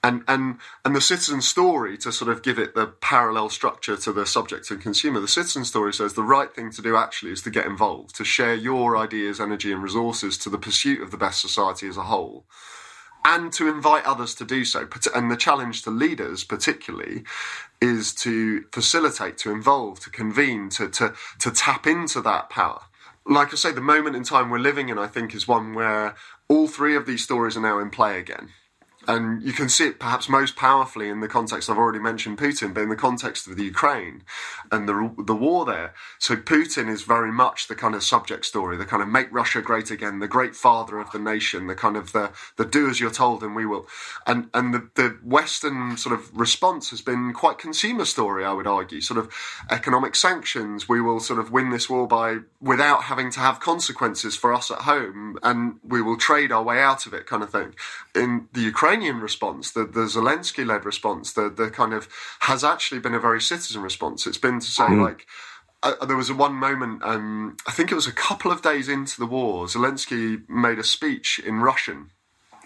And 0.04 0.22
and 0.28 0.58
and 0.84 0.94
the 0.94 1.00
citizen 1.00 1.40
story 1.40 1.96
to 1.98 2.12
sort 2.12 2.30
of 2.30 2.42
give 2.42 2.58
it 2.58 2.74
the 2.74 2.86
parallel 2.86 3.48
structure 3.48 3.96
to 3.96 4.12
the 4.12 4.26
subject 4.26 4.70
and 4.70 4.80
consumer. 4.80 5.20
The 5.20 5.28
citizen 5.28 5.64
story 5.64 5.94
says 5.94 6.12
the 6.12 6.22
right 6.22 6.54
thing 6.54 6.70
to 6.72 6.82
do 6.82 6.96
actually 6.96 7.32
is 7.32 7.42
to 7.42 7.50
get 7.50 7.64
involved, 7.64 8.14
to 8.16 8.24
share 8.24 8.54
your 8.54 8.94
ideas, 8.96 9.40
energy, 9.40 9.72
and 9.72 9.82
resources 9.82 10.36
to 10.38 10.50
the 10.50 10.58
pursuit 10.58 11.02
of 11.02 11.10
the 11.10 11.16
best 11.16 11.40
society 11.40 11.88
as 11.88 11.96
a 11.96 12.02
whole 12.02 12.44
and 13.26 13.52
to 13.54 13.68
invite 13.68 14.04
others 14.04 14.36
to 14.36 14.44
do 14.44 14.64
so. 14.64 14.88
And 15.12 15.30
the 15.30 15.36
challenge 15.36 15.82
to 15.82 15.90
leaders, 15.90 16.44
particularly, 16.44 17.24
is 17.82 18.14
to 18.14 18.62
facilitate, 18.72 19.36
to 19.38 19.50
involve, 19.50 19.98
to 20.00 20.10
convene, 20.10 20.68
to, 20.70 20.88
to, 20.90 21.12
to 21.40 21.50
tap 21.50 21.88
into 21.88 22.20
that 22.22 22.48
power. 22.50 22.82
Like 23.26 23.52
I 23.52 23.56
say, 23.56 23.72
the 23.72 23.80
moment 23.80 24.14
in 24.14 24.22
time 24.22 24.48
we're 24.48 24.60
living 24.60 24.88
in, 24.88 24.98
I 24.98 25.08
think, 25.08 25.34
is 25.34 25.48
one 25.48 25.74
where 25.74 26.14
all 26.48 26.68
three 26.68 26.94
of 26.94 27.06
these 27.06 27.24
stories 27.24 27.56
are 27.56 27.60
now 27.60 27.80
in 27.80 27.90
play 27.90 28.20
again. 28.20 28.50
And 29.08 29.42
you 29.42 29.52
can 29.52 29.68
see 29.68 29.86
it 29.88 30.00
perhaps 30.00 30.28
most 30.28 30.56
powerfully 30.56 31.08
in 31.08 31.20
the 31.20 31.28
context 31.28 31.70
I've 31.70 31.78
already 31.78 31.98
mentioned 31.98 32.38
Putin, 32.38 32.74
but 32.74 32.82
in 32.82 32.88
the 32.88 32.96
context 32.96 33.46
of 33.46 33.56
the 33.56 33.64
Ukraine 33.64 34.22
and 34.72 34.88
the 34.88 35.14
the 35.18 35.34
war 35.34 35.64
there. 35.64 35.94
So 36.18 36.36
Putin 36.36 36.88
is 36.88 37.02
very 37.02 37.32
much 37.32 37.68
the 37.68 37.74
kind 37.74 37.94
of 37.94 38.02
subject 38.02 38.44
story, 38.44 38.76
the 38.76 38.84
kind 38.84 39.02
of 39.02 39.08
make 39.08 39.32
Russia 39.32 39.62
great 39.62 39.90
again, 39.90 40.18
the 40.18 40.28
great 40.28 40.56
father 40.56 40.98
of 40.98 41.10
the 41.12 41.18
nation, 41.18 41.66
the 41.66 41.74
kind 41.74 41.96
of 41.96 42.12
the 42.12 42.32
the 42.56 42.64
do 42.64 42.88
as 42.88 43.00
you're 43.00 43.10
told 43.10 43.42
and 43.42 43.54
we 43.54 43.66
will. 43.66 43.86
And 44.26 44.48
and 44.52 44.74
the, 44.74 44.88
the 44.94 45.18
Western 45.22 45.96
sort 45.96 46.18
of 46.18 46.36
response 46.36 46.90
has 46.90 47.00
been 47.00 47.32
quite 47.32 47.58
consumer 47.58 48.04
story, 48.04 48.44
I 48.44 48.52
would 48.52 48.66
argue. 48.66 49.00
Sort 49.00 49.18
of 49.18 49.32
economic 49.70 50.14
sanctions. 50.16 50.88
We 50.88 51.00
will 51.00 51.20
sort 51.20 51.38
of 51.38 51.52
win 51.52 51.70
this 51.70 51.88
war 51.88 52.06
by 52.08 52.38
without 52.60 53.04
having 53.04 53.30
to 53.32 53.40
have 53.40 53.60
consequences 53.60 54.36
for 54.36 54.52
us 54.52 54.70
at 54.70 54.82
home, 54.82 55.38
and 55.42 55.78
we 55.86 56.02
will 56.02 56.16
trade 56.16 56.50
our 56.50 56.62
way 56.62 56.80
out 56.80 57.06
of 57.06 57.14
it, 57.14 57.26
kind 57.26 57.42
of 57.42 57.50
thing. 57.50 57.74
In 58.14 58.48
the 58.52 58.60
Ukraine 58.60 58.95
Ukrainian 58.96 59.20
response, 59.20 59.72
the, 59.72 59.84
the 59.84 60.06
Zelensky 60.06 60.66
led 60.66 60.86
response, 60.86 61.34
the, 61.34 61.50
the 61.50 61.70
kind 61.70 61.92
of 61.92 62.08
has 62.40 62.64
actually 62.64 62.98
been 62.98 63.12
a 63.14 63.20
very 63.20 63.42
citizen 63.42 63.82
response. 63.82 64.26
It's 64.26 64.38
been 64.38 64.58
to 64.58 64.66
say, 64.66 64.84
mm. 64.84 65.04
like, 65.04 65.26
uh, 65.82 66.06
there 66.06 66.16
was 66.16 66.30
a 66.30 66.34
one 66.34 66.54
moment, 66.54 67.02
um, 67.04 67.58
I 67.66 67.72
think 67.72 67.92
it 67.92 67.94
was 67.94 68.06
a 68.06 68.12
couple 68.12 68.50
of 68.50 68.62
days 68.62 68.88
into 68.88 69.18
the 69.18 69.26
war, 69.26 69.66
Zelensky 69.66 70.48
made 70.48 70.78
a 70.78 70.84
speech 70.84 71.38
in 71.38 71.60
Russian. 71.60 72.10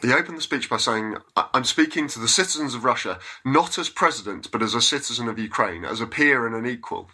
He 0.02 0.12
opened 0.12 0.38
the 0.38 0.42
speech 0.42 0.70
by 0.70 0.76
saying, 0.76 1.16
I'm 1.36 1.64
speaking 1.64 2.06
to 2.08 2.20
the 2.20 2.28
citizens 2.28 2.74
of 2.74 2.84
Russia, 2.84 3.18
not 3.44 3.76
as 3.76 3.88
president, 3.88 4.50
but 4.52 4.62
as 4.62 4.74
a 4.74 4.80
citizen 4.80 5.28
of 5.28 5.38
Ukraine, 5.38 5.84
as 5.84 6.00
a 6.00 6.06
peer 6.06 6.46
and 6.46 6.54
an 6.54 6.64
equal. 6.64 7.10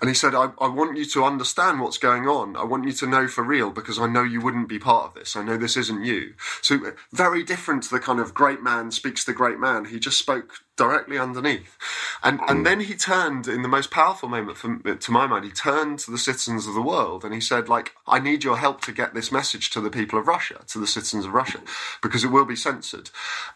And 0.00 0.08
he 0.08 0.14
said, 0.14 0.34
I, 0.34 0.50
I, 0.60 0.68
want 0.68 0.96
you 0.96 1.04
to 1.04 1.24
understand 1.24 1.80
what's 1.80 1.98
going 1.98 2.28
on. 2.28 2.56
I 2.56 2.64
want 2.64 2.84
you 2.84 2.92
to 2.92 3.06
know 3.06 3.26
for 3.26 3.42
real 3.42 3.70
because 3.70 3.98
I 3.98 4.06
know 4.06 4.22
you 4.22 4.40
wouldn't 4.40 4.68
be 4.68 4.78
part 4.78 5.06
of 5.06 5.14
this. 5.14 5.34
I 5.34 5.42
know 5.42 5.56
this 5.56 5.76
isn't 5.76 6.04
you. 6.04 6.34
So, 6.62 6.92
very 7.12 7.42
different 7.42 7.84
to 7.84 7.90
the 7.90 8.00
kind 8.00 8.20
of 8.20 8.34
great 8.34 8.62
man 8.62 8.90
speaks 8.90 9.24
to 9.24 9.32
great 9.32 9.58
man. 9.58 9.86
He 9.86 9.98
just 9.98 10.18
spoke 10.18 10.52
directly 10.78 11.18
underneath. 11.18 11.76
And 12.22 12.40
and 12.48 12.64
then 12.64 12.80
he 12.80 12.94
turned 12.94 13.46
in 13.46 13.60
the 13.62 13.68
most 13.68 13.90
powerful 13.90 14.28
moment 14.28 14.56
for, 14.56 14.78
to 14.94 15.12
my 15.12 15.26
mind. 15.26 15.44
He 15.44 15.50
turned 15.50 15.98
to 16.00 16.10
the 16.10 16.18
citizens 16.18 16.66
of 16.66 16.74
the 16.74 16.80
world 16.80 17.24
and 17.24 17.34
he 17.34 17.40
said, 17.40 17.68
like, 17.68 17.92
I 18.06 18.18
need 18.18 18.44
your 18.44 18.56
help 18.56 18.80
to 18.82 18.92
get 18.92 19.12
this 19.12 19.30
message 19.30 19.70
to 19.70 19.80
the 19.80 19.90
people 19.90 20.18
of 20.18 20.26
Russia, 20.26 20.60
to 20.68 20.78
the 20.78 20.86
citizens 20.86 21.26
of 21.26 21.34
Russia, 21.34 21.60
because 22.02 22.24
it 22.24 22.28
will 22.28 22.46
be 22.46 22.56
censored. 22.56 23.10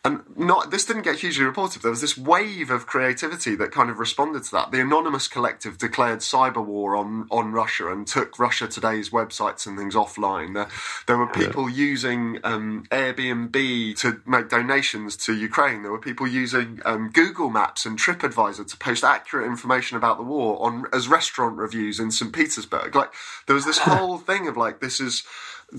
And 0.04 0.22
not 0.36 0.70
this 0.70 0.84
didn't 0.84 1.02
get 1.02 1.20
hugely 1.20 1.44
reported. 1.44 1.80
There 1.80 1.90
was 1.90 2.02
this 2.02 2.18
wave 2.18 2.70
of 2.70 2.86
creativity 2.86 3.54
that 3.56 3.72
kind 3.72 3.88
of 3.88 3.98
responded 3.98 4.42
to 4.44 4.50
that. 4.52 4.72
The 4.72 4.80
anonymous 4.80 5.28
collective 5.28 5.78
declared 5.78 6.18
cyber 6.18 6.64
war 6.64 6.96
on 6.96 7.28
on 7.30 7.52
Russia 7.52 7.90
and 7.90 8.06
took 8.06 8.38
Russia 8.38 8.66
Today's 8.66 9.10
websites 9.10 9.66
and 9.66 9.78
things 9.78 9.94
offline. 9.94 10.54
There, 10.54 10.68
there 11.06 11.18
were 11.18 11.28
people 11.28 11.70
yeah. 11.70 11.76
using 11.76 12.38
um, 12.42 12.84
Airbnb 12.90 13.98
to 14.00 14.20
make 14.26 14.48
donations 14.48 15.16
to 15.18 15.34
Ukraine. 15.34 15.82
There 15.82 15.92
were 15.92 16.00
people 16.00 16.26
using 16.26 16.80
um, 16.84 17.10
Google 17.12 17.50
Maps 17.50 17.86
and 17.86 17.98
TripAdvisor 17.98 18.68
to 18.68 18.76
post 18.76 19.04
accurate 19.04 19.46
information 19.46 19.96
about 19.96 20.18
the 20.18 20.24
war 20.24 20.64
on 20.64 20.86
as 20.92 21.08
restaurant 21.08 21.56
reviews 21.56 22.00
in 22.00 22.10
St. 22.10 22.32
Petersburg. 22.32 22.94
Like 22.94 23.12
there 23.46 23.54
was 23.54 23.64
this 23.64 23.78
whole 23.82 24.18
thing 24.18 24.48
of 24.48 24.56
like 24.56 24.80
this 24.80 25.00
is 25.00 25.24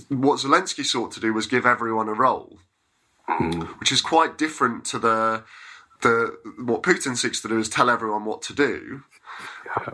what 0.10 0.40
Zelensky 0.40 0.86
sought 0.86 1.12
to 1.14 1.20
do 1.20 1.34
was 1.34 1.48
give 1.48 1.66
everyone 1.66 2.10
a 2.10 2.14
role, 2.14 2.60
mm. 3.30 3.64
which 3.80 3.92
is 3.92 4.02
quite 4.02 4.38
different 4.38 4.86
to 4.86 5.00
the 5.00 5.44
the 6.02 6.38
what 6.64 6.84
Putin 6.84 7.16
seeks 7.18 7.42
to 7.42 7.48
do 7.48 7.58
is 7.58 7.70
tell 7.70 7.90
everyone 7.90 8.26
what 8.26 8.42
to 8.44 8.54
do. 8.54 9.04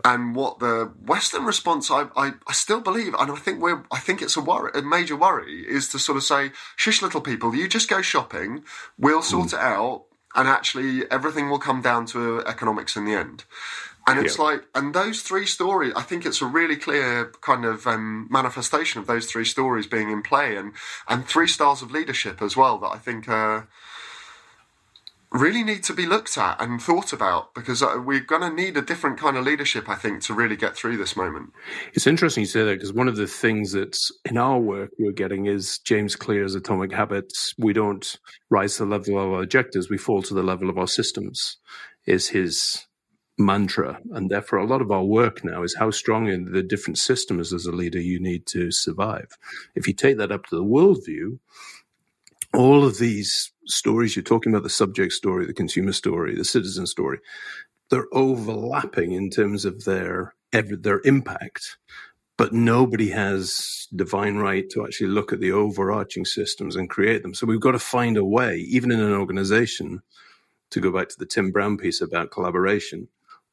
And 0.04 0.34
what 0.34 0.58
the 0.58 0.92
Western 1.06 1.44
response, 1.44 1.90
I, 1.90 2.08
I, 2.14 2.34
I, 2.46 2.52
still 2.52 2.80
believe, 2.82 3.14
and 3.14 3.32
I 3.32 3.36
think 3.36 3.62
we're, 3.62 3.82
I 3.90 3.98
think 3.98 4.20
it's 4.20 4.36
a 4.36 4.40
worry, 4.42 4.70
a 4.74 4.82
major 4.82 5.16
worry, 5.16 5.64
is 5.66 5.88
to 5.88 5.98
sort 5.98 6.18
of 6.18 6.24
say, 6.24 6.50
"Shush, 6.76 7.00
little 7.00 7.22
people, 7.22 7.54
you 7.54 7.66
just 7.66 7.88
go 7.88 8.02
shopping. 8.02 8.62
We'll 8.98 9.22
sort 9.22 9.48
mm. 9.48 9.54
it 9.54 9.60
out 9.60 10.04
and 10.34 10.48
actually 10.48 11.10
everything 11.10 11.50
will 11.50 11.58
come 11.58 11.82
down 11.82 12.06
to 12.06 12.40
economics 12.46 12.96
in 12.96 13.04
the 13.04 13.14
end. 13.14 13.44
And 14.06 14.18
it's 14.18 14.38
yeah. 14.38 14.44
like, 14.44 14.64
and 14.74 14.94
those 14.94 15.22
three 15.22 15.46
stories, 15.46 15.92
I 15.94 16.02
think 16.02 16.24
it's 16.24 16.40
a 16.40 16.46
really 16.46 16.76
clear 16.76 17.32
kind 17.42 17.64
of 17.64 17.86
um, 17.86 18.26
manifestation 18.30 19.00
of 19.00 19.06
those 19.06 19.26
three 19.26 19.44
stories 19.44 19.86
being 19.86 20.10
in 20.10 20.22
play, 20.22 20.56
and 20.56 20.72
and 21.06 21.26
three 21.26 21.46
styles 21.46 21.82
of 21.82 21.90
leadership 21.92 22.40
as 22.42 22.56
well 22.56 22.78
that 22.78 22.88
I 22.88 22.98
think 22.98 23.28
uh, 23.28 23.62
really 25.32 25.62
need 25.62 25.84
to 25.84 25.92
be 25.92 26.06
looked 26.06 26.36
at 26.36 26.60
and 26.60 26.82
thought 26.82 27.12
about 27.12 27.54
because 27.54 27.82
uh, 27.82 28.00
we're 28.04 28.20
going 28.20 28.42
to 28.42 28.50
need 28.50 28.76
a 28.76 28.82
different 28.82 29.18
kind 29.18 29.36
of 29.36 29.44
leadership, 29.44 29.88
I 29.88 29.94
think, 29.94 30.22
to 30.22 30.34
really 30.34 30.56
get 30.56 30.76
through 30.76 30.96
this 30.96 31.16
moment. 31.16 31.52
It's 31.94 32.06
interesting 32.06 32.42
you 32.42 32.46
say 32.46 32.64
that 32.64 32.74
because 32.74 32.92
one 32.92 33.06
of 33.06 33.16
the 33.16 33.28
things 33.28 33.72
that's 33.72 34.10
in 34.24 34.36
our 34.36 34.58
work 34.58 34.90
we're 34.98 35.12
getting 35.12 35.46
is 35.46 35.78
James 35.78 36.16
Clear's 36.16 36.54
Atomic 36.54 36.92
Habits. 36.92 37.54
We 37.56 37.72
don't 37.72 38.18
rise 38.50 38.76
to 38.76 38.84
the 38.84 38.90
level 38.90 39.18
of 39.18 39.32
our 39.32 39.42
objectives, 39.42 39.88
we 39.88 39.98
fall 39.98 40.22
to 40.22 40.34
the 40.34 40.42
level 40.42 40.68
of 40.68 40.78
our 40.78 40.88
systems, 40.88 41.58
is 42.06 42.28
his 42.28 42.86
mantra. 43.38 44.00
And 44.10 44.30
therefore, 44.30 44.58
a 44.58 44.66
lot 44.66 44.82
of 44.82 44.90
our 44.90 45.04
work 45.04 45.44
now 45.44 45.62
is 45.62 45.76
how 45.78 45.92
strong 45.92 46.28
in 46.28 46.52
the 46.52 46.62
different 46.62 46.98
systems 46.98 47.52
as 47.52 47.66
a 47.66 47.72
leader 47.72 48.00
you 48.00 48.20
need 48.20 48.46
to 48.48 48.72
survive. 48.72 49.28
If 49.76 49.86
you 49.86 49.94
take 49.94 50.18
that 50.18 50.32
up 50.32 50.46
to 50.46 50.56
the 50.56 50.64
worldview, 50.64 51.38
all 52.52 52.84
of 52.84 52.98
these 52.98 53.52
stories 53.70 54.16
you're 54.16 54.22
talking 54.22 54.52
about 54.52 54.64
the 54.64 54.70
subject 54.70 55.12
story, 55.12 55.46
the 55.46 55.54
consumer 55.54 55.92
story, 55.92 56.34
the 56.34 56.44
citizen 56.44 56.86
story 56.86 57.18
they're 57.90 58.06
overlapping 58.12 59.12
in 59.12 59.30
terms 59.30 59.64
of 59.64 59.84
their 59.84 60.34
their 60.52 61.00
impact, 61.04 61.76
but 62.36 62.52
nobody 62.52 63.10
has 63.10 63.86
divine 63.94 64.36
right 64.36 64.68
to 64.70 64.84
actually 64.84 65.08
look 65.08 65.32
at 65.32 65.40
the 65.40 65.52
overarching 65.52 66.24
systems 66.24 66.74
and 66.74 66.90
create 66.90 67.22
them. 67.22 67.34
So 67.34 67.46
we've 67.46 67.60
got 67.60 67.72
to 67.72 67.78
find 67.78 68.16
a 68.16 68.24
way, 68.24 68.56
even 68.58 68.90
in 68.90 69.00
an 69.00 69.12
organization, 69.12 70.02
to 70.70 70.80
go 70.80 70.90
back 70.90 71.08
to 71.10 71.18
the 71.18 71.26
Tim 71.26 71.50
Brown 71.52 71.76
piece 71.76 72.00
about 72.00 72.30
collaboration, 72.32 73.08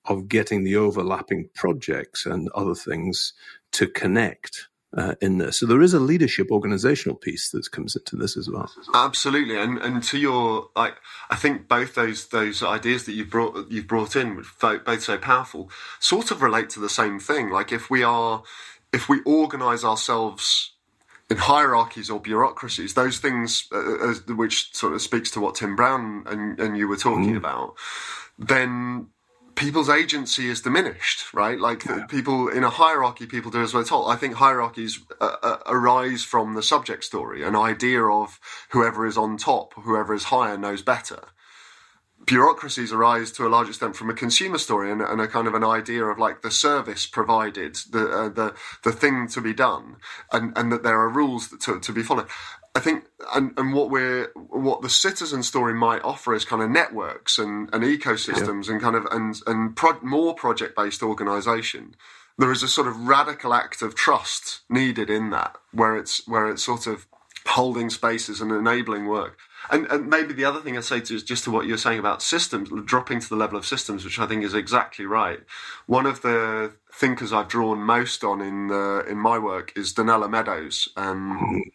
of 0.06 0.28
getting 0.28 0.64
the 0.64 0.76
overlapping 0.76 1.50
projects 1.54 2.26
and 2.26 2.50
other 2.56 2.76
things 2.76 3.34
to 3.74 3.88
connect 3.88 4.68
uh, 4.96 5.16
in 5.22 5.38
this. 5.38 5.60
So 5.60 5.66
there 5.66 5.82
is 5.82 5.94
a 5.94 6.00
leadership 6.00 6.48
organizational 6.52 7.18
piece 7.18 7.50
that 7.52 7.70
comes 7.72 7.96
into 7.96 8.16
this 8.16 8.38
as 8.38 8.50
well. 8.50 8.72
Absolutely, 8.94 9.58
and 9.58 9.78
and 9.80 10.02
to 10.04 10.18
your 10.18 10.70
like, 10.76 10.96
I 11.30 11.36
think 11.36 11.68
both 11.68 11.96
those 11.96 12.28
those 12.28 12.64
ideas 12.64 13.06
that 13.06 13.14
you've 13.14 13.30
brought 13.30 13.70
you've 13.70 13.88
brought 13.88 14.16
in, 14.16 14.44
both 14.60 15.04
so 15.04 15.18
powerful, 15.18 15.70
sort 16.00 16.32
of 16.32 16.42
relate 16.42 16.70
to 16.72 16.80
the 16.80 16.90
same 16.90 17.20
thing. 17.20 17.50
Like 17.50 17.72
if 17.72 17.90
we 17.90 18.04
are, 18.04 18.44
if 18.94 19.10
we 19.10 19.22
organize 19.26 19.84
ourselves 19.84 20.74
in 21.30 21.38
hierarchies 21.38 22.10
or 22.10 22.22
bureaucracies, 22.22 22.94
those 22.94 23.20
things, 23.20 23.68
uh, 23.74 24.10
as, 24.10 24.26
which 24.28 24.74
sort 24.74 24.94
of 24.94 25.02
speaks 25.02 25.30
to 25.32 25.42
what 25.42 25.56
Tim 25.56 25.76
Brown 25.76 26.24
and, 26.26 26.58
and 26.60 26.78
you 26.78 26.88
were 26.88 26.96
talking 26.96 27.34
mm. 27.34 27.38
about, 27.38 27.76
then 28.40 29.08
people's 29.58 29.90
agency 29.90 30.48
is 30.48 30.62
diminished, 30.62 31.34
right? 31.34 31.60
Like 31.60 31.84
yeah. 31.84 32.06
people 32.06 32.48
in 32.48 32.64
a 32.64 32.70
hierarchy, 32.70 33.26
people 33.26 33.52
do 33.52 33.62
as 33.62 33.74
we're 33.74 33.84
told. 33.84 34.10
I 34.10 34.16
think 34.16 34.36
hierarchies 34.36 35.00
uh, 35.20 35.36
uh, 35.44 35.58
arise 35.66 36.24
from 36.24 36.54
the 36.54 36.64
subject 36.64 37.04
story, 37.04 37.44
an 37.44 37.56
idea 37.56 38.04
of 38.06 38.40
whoever 38.70 39.06
is 39.06 39.18
on 39.18 39.36
top, 39.36 39.74
whoever 39.74 40.14
is 40.14 40.26
higher 40.26 40.58
knows 40.58 40.82
better. 40.82 41.20
Bureaucracies 42.26 42.92
arise 42.92 43.32
to 43.34 43.46
a 43.46 43.50
large 43.50 43.70
extent 43.70 43.96
from 43.96 44.10
a 44.10 44.14
consumer 44.14 44.58
story 44.58 44.92
and, 44.92 45.02
and 45.02 45.22
a 45.22 45.28
kind 45.28 45.48
of 45.48 45.54
an 45.54 45.64
idea 45.64 46.04
of 46.04 46.18
like 46.18 46.42
the 46.42 46.52
service 46.52 47.06
provided, 47.06 47.76
the 47.92 48.10
uh, 48.10 48.30
the 48.30 48.56
the 48.84 48.92
thing 48.92 49.28
to 49.30 49.42
be 49.42 49.54
done, 49.54 49.98
and 50.32 50.56
and 50.58 50.72
that 50.72 50.84
there 50.84 51.00
are 51.00 51.10
rules 51.10 51.50
to 51.60 51.80
to 51.80 51.92
be 51.92 52.04
followed. 52.04 52.28
I 52.78 52.80
think, 52.80 53.06
and, 53.34 53.58
and 53.58 53.74
what 53.74 53.90
we're, 53.90 54.32
what 54.36 54.84
the 54.84 54.90
citizen 54.90 55.42
story 55.42 55.74
might 55.74 56.04
offer 56.04 56.36
is 56.36 56.46
kind 56.46 56.62
of 56.62 56.70
networks 56.70 57.40
and, 57.40 57.68
and 57.74 57.84
ecosystems 57.84 58.68
yeah. 58.68 58.74
and 58.74 58.82
kind 58.82 58.96
of, 58.96 59.06
and, 59.06 59.36
and 59.48 59.76
pro- 59.76 60.00
more 60.04 60.36
project 60.36 60.76
based 60.76 61.02
organization. 61.02 61.96
There 62.38 62.52
is 62.52 62.62
a 62.62 62.68
sort 62.68 62.88
of 62.88 63.08
radical 63.08 63.52
act 63.52 63.82
of 63.82 63.96
trust 63.96 64.62
needed 64.70 65.10
in 65.10 65.32
that, 65.32 65.56
where 65.72 65.98
it's, 65.98 66.28
where 66.28 66.48
it's 66.52 66.62
sort 66.62 66.86
of 66.86 67.08
holding 67.48 67.90
spaces 67.90 68.42
and 68.42 68.52
enabling 68.52 69.08
work. 69.08 69.40
And, 69.72 69.88
and 69.88 70.08
maybe 70.08 70.36
the 70.36 70.46
other 70.46 70.60
thing 70.60 70.78
I'd 70.78 70.84
say 70.84 71.00
to 71.00 71.16
is 71.16 71.24
just 71.24 71.46
to 71.46 71.52
what 71.52 71.66
you're 71.66 71.78
saying 71.78 71.98
about 71.98 72.22
systems, 72.22 72.70
dropping 72.86 73.22
to 73.22 73.30
the 73.30 73.36
level 73.36 73.58
of 73.58 73.66
systems, 73.66 74.06
which 74.06 74.20
I 74.20 74.28
think 74.28 74.44
is 74.44 74.54
exactly 74.54 75.08
right. 75.08 75.40
One 75.88 76.06
of 76.06 76.22
the 76.22 76.74
thinkers 76.94 77.34
I've 77.34 77.48
drawn 77.48 77.80
most 77.80 78.24
on 78.24 78.40
in 78.40 78.68
the, 78.68 79.04
in 79.10 79.18
my 79.18 79.40
work 79.40 79.74
is 79.76 79.96
Donella 79.96 80.30
Meadows. 80.30 80.90
Um, 80.96 81.40
mm-hmm 81.42 81.70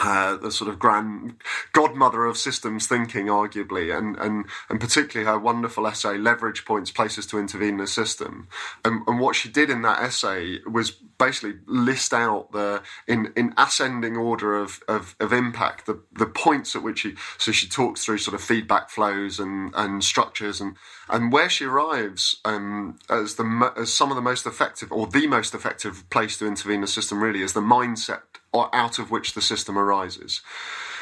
uh, 0.00 0.36
the 0.36 0.50
sort 0.50 0.70
of 0.70 0.78
grand 0.78 1.36
godmother 1.72 2.24
of 2.24 2.36
systems 2.36 2.86
thinking, 2.86 3.26
arguably, 3.26 3.96
and, 3.96 4.16
and, 4.16 4.46
and 4.68 4.80
particularly 4.80 5.30
her 5.30 5.38
wonderful 5.38 5.86
essay, 5.86 6.16
Leverage 6.16 6.64
Points 6.64 6.90
Places 6.90 7.26
to 7.26 7.38
Intervene 7.38 7.74
in 7.74 7.80
a 7.80 7.86
System. 7.86 8.48
And, 8.84 9.02
and 9.06 9.20
what 9.20 9.36
she 9.36 9.48
did 9.48 9.70
in 9.70 9.82
that 9.82 10.00
essay 10.00 10.58
was 10.64 10.90
basically 10.90 11.58
list 11.66 12.12
out 12.14 12.52
the, 12.52 12.82
in, 13.06 13.32
in 13.36 13.54
ascending 13.56 14.16
order 14.16 14.56
of, 14.56 14.80
of, 14.88 15.16
of 15.20 15.32
impact, 15.32 15.86
the, 15.86 16.00
the 16.12 16.26
points 16.26 16.76
at 16.76 16.82
which 16.82 17.00
she, 17.00 17.14
so 17.36 17.52
she 17.52 17.68
talks 17.68 18.04
through 18.04 18.18
sort 18.18 18.34
of 18.34 18.42
feedback 18.42 18.90
flows 18.90 19.38
and, 19.38 19.72
and 19.74 20.04
structures 20.04 20.60
and, 20.60 20.76
and 21.08 21.32
where 21.32 21.48
she 21.48 21.64
arrives 21.64 22.36
um, 22.44 22.98
as 23.08 23.34
the 23.36 23.72
as 23.76 23.92
some 23.92 24.10
of 24.10 24.16
the 24.16 24.22
most 24.22 24.46
effective 24.46 24.92
or 24.92 25.06
the 25.06 25.26
most 25.26 25.54
effective 25.54 26.08
place 26.10 26.36
to 26.38 26.46
intervene 26.46 26.78
in 26.78 26.84
a 26.84 26.88
system 26.88 27.22
really 27.22 27.42
is 27.42 27.52
the 27.52 27.60
mindset 27.60 28.20
out 28.72 28.98
of 28.98 29.10
which 29.10 29.34
the 29.34 29.40
system 29.40 29.78
arises. 29.78 30.40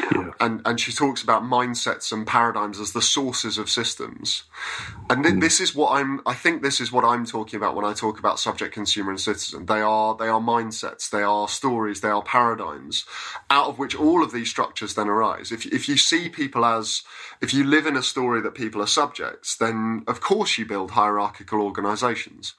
Yeah. 0.00 0.30
And 0.40 0.60
and 0.64 0.78
she 0.78 0.92
talks 0.92 1.22
about 1.22 1.42
mindsets 1.42 2.12
and 2.12 2.26
paradigms 2.26 2.78
as 2.78 2.92
the 2.92 3.00
sources 3.00 3.56
of 3.56 3.70
systems. 3.70 4.42
And 5.08 5.24
th- 5.24 5.36
mm. 5.36 5.40
this 5.40 5.60
is 5.60 5.74
what 5.74 5.92
I'm 5.92 6.20
I 6.26 6.34
think 6.34 6.62
this 6.62 6.80
is 6.80 6.92
what 6.92 7.04
I'm 7.04 7.24
talking 7.24 7.56
about 7.56 7.74
when 7.74 7.84
I 7.84 7.94
talk 7.94 8.18
about 8.18 8.38
subject 8.38 8.74
consumer 8.74 9.10
and 9.10 9.20
citizen. 9.20 9.66
They 9.66 9.80
are 9.80 10.14
they 10.14 10.28
are 10.28 10.40
mindsets, 10.40 11.08
they 11.08 11.22
are 11.22 11.48
stories, 11.48 12.00
they 12.00 12.08
are 12.08 12.22
paradigms 12.22 13.06
out 13.48 13.68
of 13.68 13.78
which 13.78 13.94
all 13.94 14.22
of 14.22 14.32
these 14.32 14.50
structures 14.50 14.94
then 14.94 15.08
arise. 15.08 15.50
If 15.50 15.64
if 15.66 15.88
you 15.88 15.96
see 15.96 16.28
people 16.28 16.64
as 16.64 17.02
if 17.40 17.54
you 17.54 17.64
live 17.64 17.86
in 17.86 17.96
a 17.96 18.02
story 18.02 18.42
that 18.42 18.54
people 18.54 18.82
are 18.82 18.86
subjects, 18.86 19.56
then 19.56 20.04
of 20.06 20.20
course 20.20 20.58
you 20.58 20.66
build 20.66 20.90
hierarchical 20.92 21.62
organizations 21.62 22.54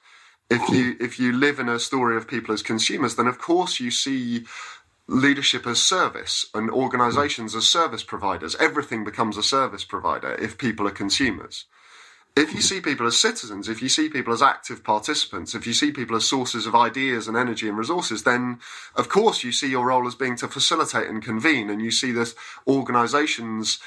if 0.50 0.68
you 0.70 0.96
if 0.98 1.18
you 1.18 1.32
live 1.32 1.58
in 1.58 1.68
a 1.68 1.78
story 1.78 2.16
of 2.16 2.26
people 2.26 2.54
as 2.54 2.62
consumers, 2.62 3.16
then 3.16 3.26
of 3.26 3.38
course 3.38 3.80
you 3.80 3.90
see 3.90 4.46
leadership 5.08 5.66
as 5.66 5.82
service 5.82 6.46
and 6.54 6.70
organizations 6.70 7.56
as 7.56 7.66
service 7.66 8.02
providers. 8.02 8.54
Everything 8.60 9.04
becomes 9.04 9.38
a 9.38 9.42
service 9.42 9.84
provider 9.84 10.34
if 10.34 10.58
people 10.58 10.86
are 10.86 10.92
consumers. 10.92 11.64
If 12.36 12.54
you 12.54 12.60
see 12.60 12.80
people 12.80 13.06
as 13.06 13.18
citizens, 13.18 13.68
if 13.68 13.82
you 13.82 13.88
see 13.88 14.08
people 14.08 14.32
as 14.32 14.42
active 14.42 14.84
participants, 14.84 15.54
if 15.54 15.66
you 15.66 15.72
see 15.72 15.90
people 15.90 16.14
as 16.14 16.28
sources 16.28 16.66
of 16.66 16.74
ideas 16.74 17.26
and 17.26 17.36
energy 17.36 17.68
and 17.68 17.76
resources, 17.76 18.22
then 18.22 18.60
of 18.94 19.08
course 19.08 19.42
you 19.42 19.50
see 19.50 19.70
your 19.70 19.86
role 19.86 20.06
as 20.06 20.14
being 20.14 20.36
to 20.36 20.46
facilitate 20.46 21.08
and 21.08 21.22
convene, 21.22 21.68
and 21.68 21.82
you 21.82 21.90
see 21.90 22.12
this 22.12 22.36
organizations 22.66 23.80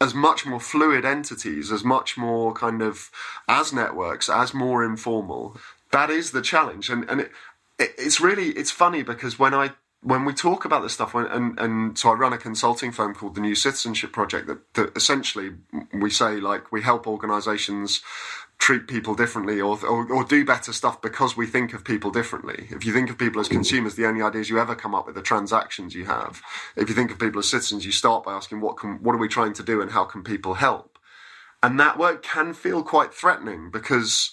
as 0.00 0.14
much 0.14 0.46
more 0.46 0.60
fluid 0.60 1.04
entities, 1.04 1.70
as 1.72 1.84
much 1.84 2.16
more 2.16 2.54
kind 2.54 2.80
of 2.80 3.10
as 3.48 3.72
networks, 3.72 4.30
as 4.30 4.54
more 4.54 4.82
informal. 4.84 5.58
That 5.90 6.08
is 6.08 6.30
the 6.30 6.42
challenge, 6.42 6.88
and 6.88 7.04
and 7.10 7.20
it, 7.22 7.32
it, 7.78 7.94
it's 7.98 8.20
really 8.20 8.50
it's 8.50 8.70
funny 8.70 9.02
because 9.02 9.38
when 9.38 9.52
I 9.52 9.72
when 10.06 10.24
we 10.24 10.32
talk 10.32 10.64
about 10.64 10.82
this 10.82 10.92
stuff, 10.92 11.14
when, 11.14 11.26
and 11.26 11.58
and 11.58 11.98
so 11.98 12.10
I 12.10 12.14
run 12.14 12.32
a 12.32 12.38
consulting 12.38 12.92
firm 12.92 13.12
called 13.12 13.34
the 13.34 13.40
New 13.40 13.56
Citizenship 13.56 14.12
Project. 14.12 14.46
That, 14.46 14.74
that 14.74 14.96
essentially 14.96 15.50
we 15.92 16.10
say 16.10 16.36
like 16.36 16.70
we 16.70 16.82
help 16.82 17.08
organisations 17.08 18.02
treat 18.58 18.86
people 18.86 19.14
differently 19.14 19.60
or, 19.60 19.78
or, 19.84 20.10
or 20.10 20.24
do 20.24 20.44
better 20.44 20.72
stuff 20.72 21.02
because 21.02 21.36
we 21.36 21.46
think 21.46 21.74
of 21.74 21.84
people 21.84 22.10
differently. 22.10 22.68
If 22.70 22.86
you 22.86 22.92
think 22.92 23.10
of 23.10 23.18
people 23.18 23.40
as 23.40 23.48
consumers, 23.48 23.96
the 23.96 24.06
only 24.06 24.22
ideas 24.22 24.48
you 24.48 24.58
ever 24.58 24.74
come 24.74 24.94
up 24.94 25.06
with 25.06 25.18
are 25.18 25.22
transactions 25.22 25.94
you 25.94 26.06
have. 26.06 26.40
If 26.74 26.88
you 26.88 26.94
think 26.94 27.10
of 27.10 27.18
people 27.18 27.40
as 27.40 27.50
citizens, 27.50 27.84
you 27.84 27.92
start 27.92 28.24
by 28.24 28.32
asking 28.32 28.60
what 28.60 28.76
can 28.76 29.02
what 29.02 29.14
are 29.14 29.18
we 29.18 29.28
trying 29.28 29.54
to 29.54 29.62
do 29.64 29.82
and 29.82 29.90
how 29.90 30.04
can 30.04 30.22
people 30.22 30.54
help. 30.54 31.00
And 31.64 31.80
that 31.80 31.98
work 31.98 32.22
can 32.22 32.54
feel 32.54 32.84
quite 32.84 33.12
threatening 33.12 33.70
because 33.72 34.30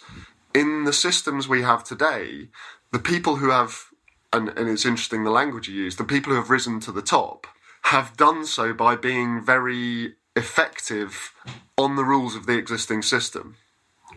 in 0.53 0.83
the 0.83 0.93
systems 0.93 1.47
we 1.47 1.63
have 1.63 1.83
today, 1.83 2.49
the 2.91 2.99
people 2.99 3.37
who 3.37 3.49
have 3.49 3.87
and, 4.33 4.49
and 4.49 4.67
it's 4.67 4.85
interesting 4.85 5.23
the 5.23 5.29
language 5.29 5.69
you 5.69 5.75
use, 5.75 5.95
the 5.95 6.03
people 6.03 6.31
who 6.31 6.39
have 6.39 6.49
risen 6.49 6.79
to 6.81 6.91
the 6.91 7.01
top 7.01 7.47
have 7.83 8.17
done 8.17 8.45
so 8.45 8.73
by 8.73 8.95
being 8.95 9.43
very 9.43 10.15
effective 10.35 11.33
on 11.77 11.95
the 11.95 12.03
rules 12.03 12.35
of 12.35 12.47
the 12.47 12.57
existing 12.57 13.03
system. 13.03 13.55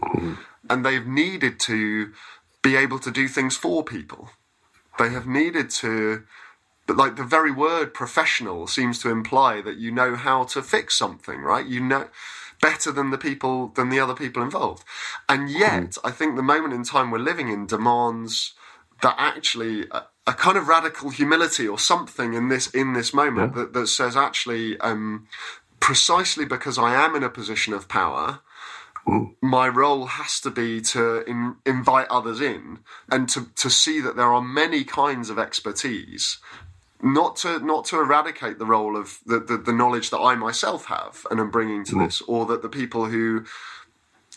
Hmm. 0.00 0.34
And 0.68 0.84
they've 0.84 1.06
needed 1.06 1.60
to 1.60 2.12
be 2.62 2.76
able 2.76 2.98
to 3.00 3.10
do 3.10 3.28
things 3.28 3.56
for 3.56 3.84
people. 3.84 4.30
They 4.98 5.10
have 5.10 5.26
needed 5.26 5.70
to, 5.70 6.24
but 6.86 6.96
like 6.96 7.16
the 7.16 7.24
very 7.24 7.50
word 7.50 7.92
professional 7.92 8.66
seems 8.66 8.98
to 9.00 9.10
imply 9.10 9.60
that 9.60 9.76
you 9.76 9.90
know 9.92 10.16
how 10.16 10.44
to 10.44 10.62
fix 10.62 10.98
something, 10.98 11.40
right? 11.40 11.66
You 11.66 11.80
know 11.80 12.08
better 12.62 12.90
than 12.90 13.10
the 13.10 13.18
people, 13.18 13.68
than 13.68 13.90
the 13.90 14.00
other 14.00 14.14
people 14.14 14.42
involved. 14.42 14.82
And 15.28 15.50
yet, 15.50 15.96
hmm. 15.96 16.06
I 16.06 16.10
think 16.10 16.36
the 16.36 16.42
moment 16.42 16.72
in 16.72 16.84
time 16.84 17.10
we're 17.10 17.18
living 17.18 17.48
in 17.48 17.66
demands 17.66 18.54
that 19.02 19.14
actually 19.18 19.86
a, 19.90 20.04
a 20.26 20.32
kind 20.32 20.56
of 20.56 20.68
radical 20.68 21.10
humility 21.10 21.66
or 21.68 21.78
something 21.78 22.34
in 22.34 22.48
this 22.48 22.68
in 22.68 22.92
this 22.92 23.12
moment 23.12 23.54
yeah. 23.54 23.62
that, 23.62 23.72
that 23.72 23.86
says 23.88 24.16
actually 24.16 24.78
um, 24.80 25.26
precisely 25.80 26.44
because 26.44 26.78
I 26.78 26.94
am 26.94 27.14
in 27.14 27.22
a 27.22 27.30
position 27.30 27.72
of 27.72 27.88
power, 27.88 28.40
my 29.40 29.68
role 29.68 30.06
has 30.06 30.40
to 30.40 30.50
be 30.50 30.80
to 30.80 31.22
in, 31.28 31.56
invite 31.64 32.08
others 32.08 32.40
in 32.40 32.80
and 33.10 33.28
to, 33.28 33.46
to 33.56 33.70
see 33.70 34.00
that 34.00 34.16
there 34.16 34.32
are 34.32 34.42
many 34.42 34.82
kinds 34.82 35.30
of 35.30 35.38
expertise 35.38 36.38
not 37.02 37.36
to 37.36 37.60
not 37.60 37.84
to 37.84 38.00
eradicate 38.00 38.58
the 38.58 38.66
role 38.66 38.96
of 38.96 39.20
the, 39.26 39.38
the, 39.38 39.58
the 39.58 39.72
knowledge 39.72 40.10
that 40.10 40.18
I 40.18 40.34
myself 40.34 40.86
have 40.86 41.26
and 41.30 41.38
am 41.38 41.50
bringing 41.50 41.84
to 41.84 41.94
mm. 41.94 42.04
this, 42.04 42.22
or 42.22 42.46
that 42.46 42.62
the 42.62 42.68
people 42.68 43.04
who 43.06 43.44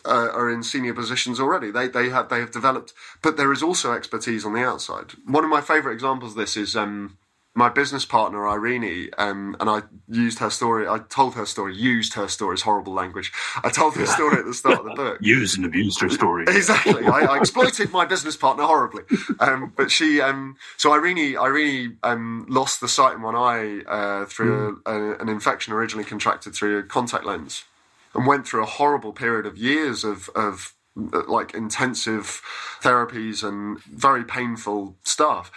uh, 0.06 0.30
are 0.34 0.50
in 0.50 0.64
senior 0.64 0.94
positions 0.94 1.40
already 1.40 1.72
they 1.72 1.88
they 1.88 2.10
have 2.10 2.30
they 2.30 2.40
have 2.40 2.52
developed, 2.52 2.94
but 3.22 3.38
there 3.38 3.52
is 3.52 3.64
also 3.64 3.94
expertise 3.94 4.46
on 4.46 4.54
the 4.54 4.64
outside. 4.64 5.14
One 5.26 5.44
of 5.44 5.50
my 5.50 5.62
favourite 5.62 5.94
examples 5.94 6.32
of 6.32 6.38
this 6.38 6.58
is 6.58 6.76
um, 6.76 7.18
my 7.56 7.68
business 7.68 8.06
partner 8.06 8.48
Irene, 8.48 9.10
um, 9.18 9.56
and 9.60 9.70
I 9.70 9.82
used 10.08 10.40
her 10.40 10.50
story. 10.50 10.88
I 10.88 11.00
told 11.00 11.36
her 11.36 11.46
story. 11.46 11.76
Used 11.76 12.14
her 12.14 12.28
story 12.28 12.54
is 12.56 12.62
horrible 12.62 12.94
language. 12.94 13.32
I 13.64 13.70
told 13.70 13.96
her 13.96 14.06
story 14.06 14.38
at 14.38 14.46
the 14.46 14.54
start 14.54 14.80
of 14.80 14.86
the 14.86 14.94
book. 14.94 15.18
used 15.22 15.58
and 15.58 15.66
abused 15.66 16.00
her 16.02 16.10
story. 16.10 16.44
exactly. 16.48 17.04
I, 17.06 17.26
I, 17.26 17.38
exploited 17.38 17.92
my 17.92 18.06
business 18.06 18.38
partner 18.38 18.64
horribly. 18.64 19.04
Um, 19.40 19.74
but 19.76 19.92
she, 19.92 20.22
um, 20.22 20.58
so 20.78 20.94
Irene, 20.94 21.38
Irene 21.38 21.98
um, 22.04 22.46
lost 22.48 22.82
the 22.82 22.88
sight 22.88 23.16
in 23.16 23.24
one 23.24 23.36
eye 23.36 23.82
uh, 23.88 24.26
through 24.26 24.82
mm. 24.86 24.92
a, 24.92 24.92
a, 24.92 25.18
an 25.18 25.28
infection 25.28 25.74
originally 25.74 26.06
contracted 26.06 26.54
through 26.54 26.78
a 26.78 26.84
contact 26.84 27.26
lens, 27.26 27.66
and 28.14 28.28
went 28.28 28.48
through 28.48 28.64
a 28.64 28.68
horrible 28.68 29.14
period 29.14 29.46
of 29.46 29.58
years 29.58 30.04
of 30.04 30.30
of 30.36 30.74
like 30.96 31.54
intensive 31.54 32.42
therapies 32.82 33.48
and 33.48 33.80
very 33.84 34.24
painful 34.24 34.98
stuff. 35.04 35.52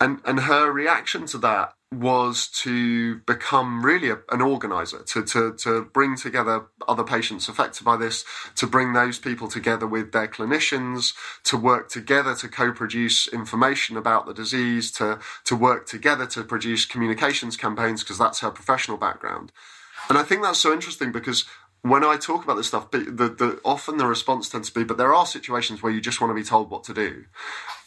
And 0.00 0.20
and 0.24 0.40
her 0.40 0.72
reaction 0.72 1.26
to 1.26 1.38
that 1.38 1.74
was 1.92 2.46
to 2.46 3.16
become 3.26 3.84
really 3.84 4.10
a, 4.10 4.18
an 4.30 4.40
organizer 4.40 5.02
to, 5.02 5.24
to 5.24 5.52
to 5.54 5.82
bring 5.92 6.14
together 6.14 6.66
other 6.86 7.02
patients 7.02 7.48
affected 7.48 7.84
by 7.84 7.96
this 7.96 8.24
to 8.54 8.66
bring 8.66 8.92
those 8.92 9.18
people 9.18 9.48
together 9.48 9.88
with 9.88 10.12
their 10.12 10.28
clinicians 10.28 11.14
to 11.42 11.56
work 11.56 11.88
together 11.88 12.32
to 12.36 12.48
co-produce 12.48 13.26
information 13.32 13.96
about 13.96 14.24
the 14.24 14.32
disease 14.32 14.92
to 14.92 15.18
to 15.44 15.56
work 15.56 15.86
together 15.86 16.26
to 16.26 16.44
produce 16.44 16.84
communications 16.84 17.56
campaigns 17.56 18.04
because 18.04 18.18
that's 18.18 18.38
her 18.38 18.50
professional 18.52 18.96
background. 18.96 19.50
And 20.08 20.16
I 20.16 20.22
think 20.22 20.42
that's 20.42 20.58
so 20.58 20.72
interesting 20.72 21.12
because 21.12 21.44
when 21.82 22.04
I 22.04 22.16
talk 22.16 22.44
about 22.44 22.56
this 22.56 22.68
stuff, 22.68 22.90
the, 22.90 22.98
the, 22.98 23.60
often 23.64 23.96
the 23.96 24.06
response 24.06 24.48
tends 24.48 24.68
to 24.68 24.78
be, 24.78 24.84
but 24.84 24.98
there 24.98 25.14
are 25.14 25.24
situations 25.24 25.82
where 25.82 25.92
you 25.92 26.00
just 26.00 26.20
want 26.20 26.30
to 26.30 26.34
be 26.34 26.42
told 26.42 26.70
what 26.70 26.84
to 26.84 26.94
do. 26.94 27.24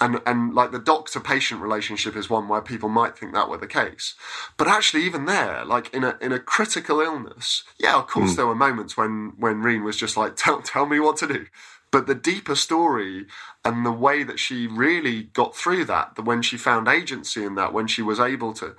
And, 0.02 0.20
and 0.26 0.54
like 0.54 0.72
the 0.72 0.80
doctor 0.80 1.20
patient 1.20 1.62
relationship 1.62 2.16
is 2.16 2.30
one 2.30 2.48
where 2.48 2.62
people 2.62 2.90
might 2.90 3.18
think 3.18 3.34
that 3.34 3.50
were 3.50 3.58
the 3.58 3.68
case. 3.68 4.16
But 4.58 4.68
actually, 4.68 5.04
even 5.04 5.26
there, 5.26 5.64
like 5.64 5.94
in 5.94 6.04
a, 6.04 6.18
in 6.20 6.32
a 6.32 6.40
critical 6.40 7.02
illness, 7.02 7.64
yeah, 7.80 7.96
of 7.96 8.08
course, 8.08 8.34
mm. 8.34 8.36
there 8.38 8.48
were 8.48 8.56
moments 8.56 8.98
when, 8.98 9.34
when 9.38 9.62
Reen 9.62 9.84
was 9.84 9.98
just 9.98 10.18
like, 10.18 10.36
tell, 10.36 10.62
tell 10.62 10.88
me 10.88 11.00
what 11.00 11.18
to 11.18 11.28
do. 11.28 11.46
But 11.92 12.08
the 12.08 12.16
deeper 12.16 12.56
story 12.56 13.28
and 13.64 13.86
the 13.86 13.92
way 13.92 14.24
that 14.24 14.40
she 14.40 14.66
really 14.66 15.26
got 15.34 15.56
through 15.56 15.86
that, 15.86 16.16
that 16.16 16.26
when 16.26 16.42
she 16.42 16.58
found 16.58 16.88
agency 16.88 17.46
in 17.46 17.54
that, 17.54 17.72
when 17.72 17.86
she 17.86 18.02
was 18.02 18.20
able 18.20 18.52
to, 18.54 18.76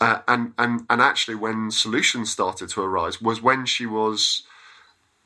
uh, 0.00 0.22
and, 0.26 0.52
and, 0.58 0.84
and 0.90 1.00
actually 1.00 1.36
when 1.36 1.70
solutions 1.70 2.32
started 2.32 2.68
to 2.70 2.82
arise 2.82 3.22
was 3.22 3.40
when 3.40 3.66
she 3.66 3.86
was, 3.86 4.42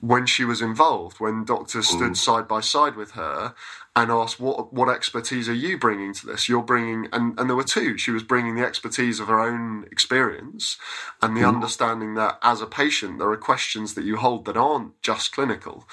when 0.01 0.27
she 0.27 0.45
was 0.45 0.63
involved, 0.63 1.21
when 1.21 1.45
doctors 1.45 1.89
stood 1.89 2.13
mm. 2.13 2.17
side 2.17 2.49
by 2.49 2.61
side 2.61 2.97
with 2.97 3.13
her 3.13 3.55
and 4.03 4.11
asked, 4.11 4.41
"What 4.41 4.73
what 4.73 4.89
expertise 4.89 5.49
are 5.49 5.55
you 5.55 5.79
bringing 5.79 6.15
to 6.15 6.27
this?" 6.27 6.49
You're 6.49 6.63
bringing, 6.63 7.09
and 7.13 7.39
and 7.39 7.49
there 7.49 7.57
were 7.57 7.65
two. 7.65 7.99
She 7.99 8.11
was 8.11 8.23
bringing 8.23 8.55
the 8.55 8.65
expertise 8.65 9.21
of 9.21 9.29
her 9.29 9.41
own 9.41 9.85
experience 9.91 10.79
and 11.21 11.37
the 11.37 11.43
mm. 11.43 11.49
understanding 11.49 12.15
that 12.15 12.39
as 12.43 12.61
a 12.61 12.67
patient, 12.67 13.19
there 13.19 13.31
are 13.31 13.37
questions 13.37 13.95
that 13.95 14.05
you 14.05 14.17
hold 14.17 14.45
that 14.47 14.57
aren't 14.57 15.01
just 15.03 15.33
clinical. 15.33 15.87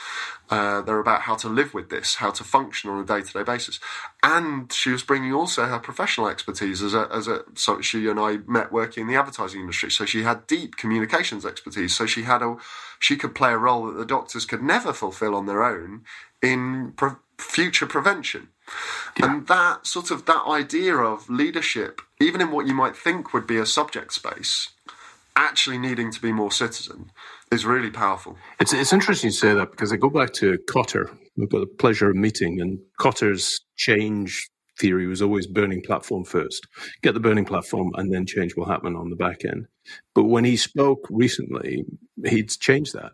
Uh, 0.49 0.81
they're 0.81 0.99
about 0.99 1.21
how 1.21 1.35
to 1.35 1.49
live 1.49 1.73
with 1.73 1.89
this, 1.89 2.15
how 2.15 2.31
to 2.31 2.43
function 2.43 2.89
on 2.89 3.01
a 3.01 3.05
day 3.05 3.21
to 3.21 3.33
day 3.33 3.43
basis, 3.43 3.79
and 4.23 4.71
she 4.71 4.89
was 4.89 5.03
bringing 5.03 5.33
also 5.33 5.65
her 5.65 5.79
professional 5.79 6.27
expertise 6.27 6.81
as 6.81 6.93
a 6.93 7.09
as 7.11 7.27
a. 7.27 7.43
So 7.55 7.81
she 7.81 8.07
and 8.07 8.19
I 8.19 8.37
met 8.47 8.71
working 8.71 9.01
in 9.01 9.07
the 9.07 9.15
advertising 9.15 9.61
industry, 9.61 9.91
so 9.91 10.05
she 10.05 10.23
had 10.23 10.47
deep 10.47 10.77
communications 10.77 11.45
expertise. 11.45 11.95
So 11.95 12.05
she 12.05 12.23
had 12.23 12.41
a 12.41 12.55
she 12.99 13.17
could 13.17 13.35
play 13.35 13.51
a 13.51 13.57
role 13.57 13.87
that 13.87 13.97
the 13.97 14.05
doctors 14.05 14.45
could 14.45 14.63
never 14.63 14.93
fulfill 14.93 15.35
on 15.35 15.45
their 15.45 15.63
own 15.63 16.03
in 16.41 16.93
pre- 16.95 17.11
future 17.37 17.85
prevention. 17.85 18.49
Yeah. 19.19 19.31
And 19.31 19.47
that 19.47 19.87
sort 19.87 20.11
of 20.11 20.25
that 20.25 20.45
idea 20.45 20.95
of 20.95 21.29
leadership, 21.29 22.01
even 22.19 22.41
in 22.41 22.51
what 22.51 22.67
you 22.67 22.73
might 22.73 22.95
think 22.95 23.33
would 23.33 23.47
be 23.47 23.57
a 23.57 23.65
subject 23.65 24.13
space, 24.13 24.69
actually 25.35 25.77
needing 25.77 26.11
to 26.11 26.21
be 26.21 26.31
more 26.31 26.51
citizen 26.51 27.11
is 27.51 27.65
really 27.65 27.91
powerful. 27.91 28.37
It's 28.59 28.73
it's 28.73 28.91
interesting 28.91 29.29
to 29.29 29.35
say 29.35 29.53
that 29.53 29.71
because 29.71 29.93
I 29.93 29.97
go 29.97 30.09
back 30.09 30.33
to 30.33 30.57
Kotter. 30.69 31.15
We've 31.37 31.49
got 31.49 31.59
the 31.59 31.67
pleasure 31.67 32.09
of 32.09 32.15
meeting, 32.15 32.59
and 32.59 32.79
Kotter's 32.99 33.61
change 33.75 34.49
theory 34.79 35.07
was 35.07 35.21
always 35.21 35.47
burning 35.47 35.81
platform 35.81 36.23
first. 36.23 36.67
Get 37.01 37.13
the 37.13 37.19
burning 37.19 37.45
platform, 37.45 37.91
and 37.95 38.11
then 38.13 38.25
change 38.25 38.55
will 38.55 38.65
happen 38.65 38.95
on 38.95 39.09
the 39.09 39.15
back 39.15 39.45
end. 39.45 39.67
But 40.13 40.25
when 40.25 40.43
he 40.43 40.57
spoke 40.57 41.07
recently, 41.09 41.85
he'd 42.25 42.49
changed 42.49 42.93
that. 42.93 43.13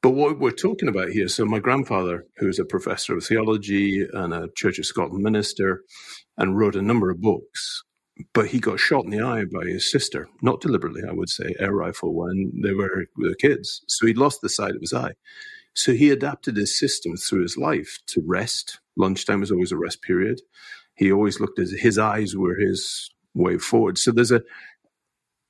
But 0.00 0.10
what 0.10 0.38
we're 0.38 0.52
talking 0.52 0.88
about 0.88 1.08
here, 1.08 1.26
so 1.26 1.44
my 1.44 1.58
grandfather, 1.58 2.24
who's 2.36 2.60
a 2.60 2.64
professor 2.64 3.16
of 3.16 3.24
theology 3.24 4.06
and 4.12 4.32
a 4.32 4.48
Church 4.56 4.78
of 4.78 4.86
Scotland 4.86 5.24
minister, 5.24 5.82
and 6.36 6.56
wrote 6.56 6.76
a 6.76 6.82
number 6.82 7.10
of 7.10 7.20
books, 7.20 7.82
but 8.32 8.46
he 8.46 8.60
got 8.60 8.78
shot 8.78 9.04
in 9.04 9.10
the 9.10 9.20
eye 9.20 9.44
by 9.44 9.66
his 9.66 9.90
sister, 9.90 10.28
not 10.40 10.60
deliberately, 10.60 11.02
I 11.08 11.12
would 11.12 11.28
say, 11.28 11.54
air 11.58 11.72
rifle 11.72 12.14
when 12.14 12.52
they 12.62 12.72
were, 12.72 13.06
were 13.16 13.34
kids. 13.34 13.82
So 13.88 14.06
he 14.06 14.14
lost 14.14 14.40
the 14.40 14.48
sight 14.48 14.76
of 14.76 14.80
his 14.80 14.94
eye. 14.94 15.14
So 15.74 15.92
he 15.92 16.10
adapted 16.10 16.56
his 16.56 16.78
system 16.78 17.16
through 17.16 17.42
his 17.42 17.56
life 17.56 17.98
to 18.08 18.22
rest. 18.24 18.80
Lunchtime 18.96 19.40
was 19.40 19.50
always 19.50 19.72
a 19.72 19.76
rest 19.76 20.02
period. 20.02 20.40
He 20.94 21.10
always 21.12 21.40
looked 21.40 21.58
at 21.58 21.68
his 21.68 21.98
eyes 21.98 22.36
were 22.36 22.56
his 22.56 23.10
way 23.34 23.58
forward. 23.58 23.98
So 23.98 24.10
there's 24.12 24.32
a 24.32 24.42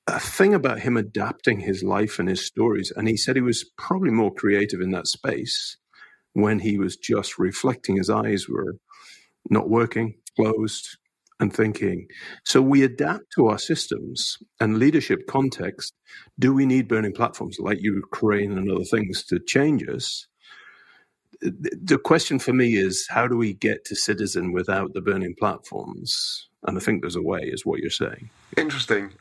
a 0.08 0.18
thing 0.18 0.54
about 0.54 0.80
him 0.80 0.96
adapting 0.96 1.60
his 1.60 1.82
life 1.82 2.18
and 2.18 2.28
his 2.28 2.44
stories. 2.44 2.92
And 2.96 3.06
he 3.06 3.16
said 3.16 3.36
he 3.36 3.42
was 3.42 3.70
probably 3.76 4.10
more 4.10 4.32
creative 4.32 4.80
in 4.80 4.90
that 4.92 5.06
space 5.06 5.76
when 6.32 6.60
he 6.60 6.78
was 6.78 6.96
just 6.96 7.38
reflecting. 7.38 7.96
His 7.96 8.08
eyes 8.10 8.48
were 8.48 8.76
not 9.50 9.68
working, 9.68 10.14
closed, 10.34 10.96
and 11.40 11.54
thinking. 11.54 12.08
So 12.44 12.62
we 12.62 12.82
adapt 12.82 13.24
to 13.36 13.48
our 13.48 13.58
systems 13.58 14.38
and 14.60 14.78
leadership 14.78 15.20
context. 15.28 15.92
Do 16.38 16.52
we 16.54 16.66
need 16.66 16.88
burning 16.88 17.12
platforms 17.12 17.58
like 17.60 17.78
Ukraine 17.80 18.56
and 18.56 18.70
other 18.70 18.84
things 18.84 19.24
to 19.26 19.38
change 19.38 19.86
us? 19.86 20.26
The 21.40 21.98
question 21.98 22.38
for 22.38 22.52
me 22.52 22.76
is 22.76 23.06
how 23.08 23.28
do 23.28 23.36
we 23.36 23.52
get 23.52 23.84
to 23.84 23.94
citizen 23.94 24.52
without 24.52 24.94
the 24.94 25.00
burning 25.00 25.34
platforms? 25.38 26.48
And 26.66 26.76
I 26.76 26.80
think 26.80 27.02
there's 27.02 27.14
a 27.14 27.22
way, 27.22 27.40
is 27.42 27.64
what 27.64 27.78
you're 27.78 27.90
saying. 27.90 28.30
Interesting. 28.56 29.12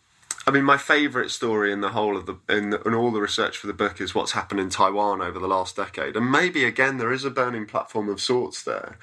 I 0.47 0.51
mean, 0.51 0.63
my 0.63 0.77
favourite 0.77 1.29
story 1.29 1.73
in 1.73 1.81
the 1.81 1.89
whole 1.89 2.15
of 2.17 2.25
the 2.25 2.37
in, 2.49 2.73
in 2.85 2.93
all 2.93 3.11
the 3.11 3.21
research 3.21 3.57
for 3.57 3.67
the 3.67 3.73
book 3.73 3.99
is 3.99 4.15
what's 4.15 4.31
happened 4.31 4.61
in 4.61 4.69
Taiwan 4.69 5.21
over 5.21 5.39
the 5.39 5.47
last 5.47 5.75
decade, 5.75 6.15
and 6.15 6.31
maybe 6.31 6.63
again 6.63 6.97
there 6.97 7.11
is 7.11 7.25
a 7.25 7.29
burning 7.29 7.65
platform 7.65 8.07
of 8.09 8.21
sorts 8.21 8.63
there. 8.63 8.97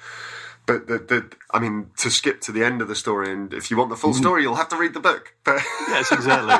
but 0.65 0.87
the, 0.87 0.97
the, 0.97 1.31
I 1.51 1.59
mean, 1.59 1.91
to 1.97 2.09
skip 2.09 2.41
to 2.41 2.51
the 2.51 2.63
end 2.63 2.81
of 2.81 2.87
the 2.87 2.95
story, 2.95 3.31
and 3.31 3.53
if 3.53 3.69
you 3.69 3.77
want 3.77 3.91
the 3.91 3.95
full 3.95 4.13
Mm. 4.13 4.17
story, 4.17 4.41
you'll 4.41 4.55
have 4.55 4.69
to 4.69 4.77
read 4.77 4.95
the 4.95 4.99
book. 4.99 5.35
But 5.43 5.61
Yes, 5.89 6.11
exactly. 6.11 6.55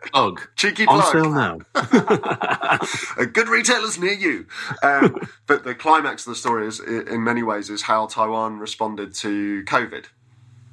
Plug. 0.12 0.40
cheeky 0.56 0.86
plug. 0.86 1.04
On 1.04 1.12
sale 1.12 1.30
now. 1.32 1.58
a 3.18 3.26
good 3.26 3.48
retailers 3.48 3.98
near 3.98 4.12
you. 4.12 4.46
Um, 4.82 5.16
but 5.46 5.64
the 5.64 5.74
climax 5.74 6.26
of 6.26 6.30
the 6.30 6.36
story 6.36 6.66
is, 6.68 6.80
in 6.80 7.22
many 7.24 7.42
ways, 7.42 7.68
is 7.70 7.82
how 7.82 8.06
Taiwan 8.06 8.58
responded 8.60 9.14
to 9.16 9.62
COVID. 9.64 10.06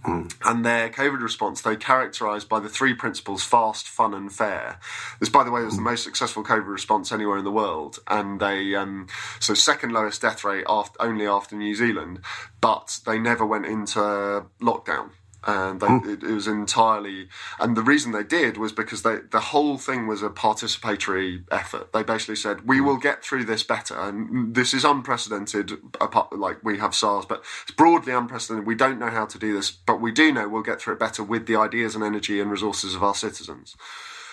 And 0.05 0.65
their 0.65 0.89
COVID 0.89 1.21
response, 1.21 1.61
they 1.61 1.75
characterised 1.75 2.47
by 2.47 2.59
the 2.59 2.69
three 2.69 2.93
principles 2.93 3.43
fast, 3.43 3.87
fun, 3.87 4.13
and 4.13 4.31
fair. 4.31 4.79
This, 5.19 5.29
by 5.29 5.43
the 5.43 5.51
way, 5.51 5.63
was 5.63 5.75
the 5.75 5.81
most 5.81 6.03
successful 6.03 6.43
COVID 6.43 6.67
response 6.67 7.11
anywhere 7.11 7.37
in 7.37 7.43
the 7.43 7.51
world. 7.51 7.99
And 8.07 8.39
they, 8.39 8.73
um, 8.75 9.07
so 9.39 9.53
second 9.53 9.91
lowest 9.91 10.21
death 10.21 10.43
rate 10.43 10.65
after, 10.69 11.01
only 11.01 11.27
after 11.27 11.55
New 11.55 11.75
Zealand, 11.75 12.21
but 12.61 12.99
they 13.05 13.19
never 13.19 13.45
went 13.45 13.65
into 13.65 14.45
lockdown. 14.61 15.09
And 15.47 15.79
they, 15.79 15.87
hmm. 15.87 16.09
it, 16.09 16.23
it 16.23 16.33
was 16.33 16.45
entirely, 16.45 17.29
and 17.57 17.77
the 17.77 17.81
reason 17.81 18.11
they 18.11 18.23
did 18.23 18.57
was 18.57 18.73
because 18.73 19.03
they, 19.03 19.19
the 19.31 19.39
whole 19.39 19.77
thing 19.77 20.05
was 20.05 20.21
a 20.21 20.29
participatory 20.29 21.45
effort. 21.49 21.93
They 21.93 22.03
basically 22.03 22.35
said, 22.35 22.67
"We 22.67 22.79
hmm. 22.79 22.85
will 22.85 22.97
get 22.97 23.23
through 23.23 23.45
this 23.45 23.63
better," 23.63 23.97
and 23.97 24.53
this 24.53 24.73
is 24.73 24.83
unprecedented. 24.83 25.71
Apart, 26.01 26.37
like 26.37 26.63
we 26.65 26.79
have 26.79 26.93
SARS, 26.93 27.25
but 27.25 27.43
it's 27.63 27.71
broadly 27.71 28.11
unprecedented. 28.11 28.67
We 28.67 28.75
don't 28.75 28.99
know 28.99 29.09
how 29.09 29.25
to 29.25 29.39
do 29.39 29.53
this, 29.53 29.71
but 29.71 30.01
we 30.01 30.11
do 30.11 30.33
know 30.33 30.49
we'll 30.49 30.63
get 30.63 30.81
through 30.81 30.95
it 30.95 30.99
better 30.99 31.23
with 31.23 31.47
the 31.47 31.55
ideas 31.55 31.95
and 31.95 32.03
energy 32.03 32.41
and 32.41 32.51
resources 32.51 32.93
of 32.93 33.01
our 33.01 33.15
citizens. 33.15 33.77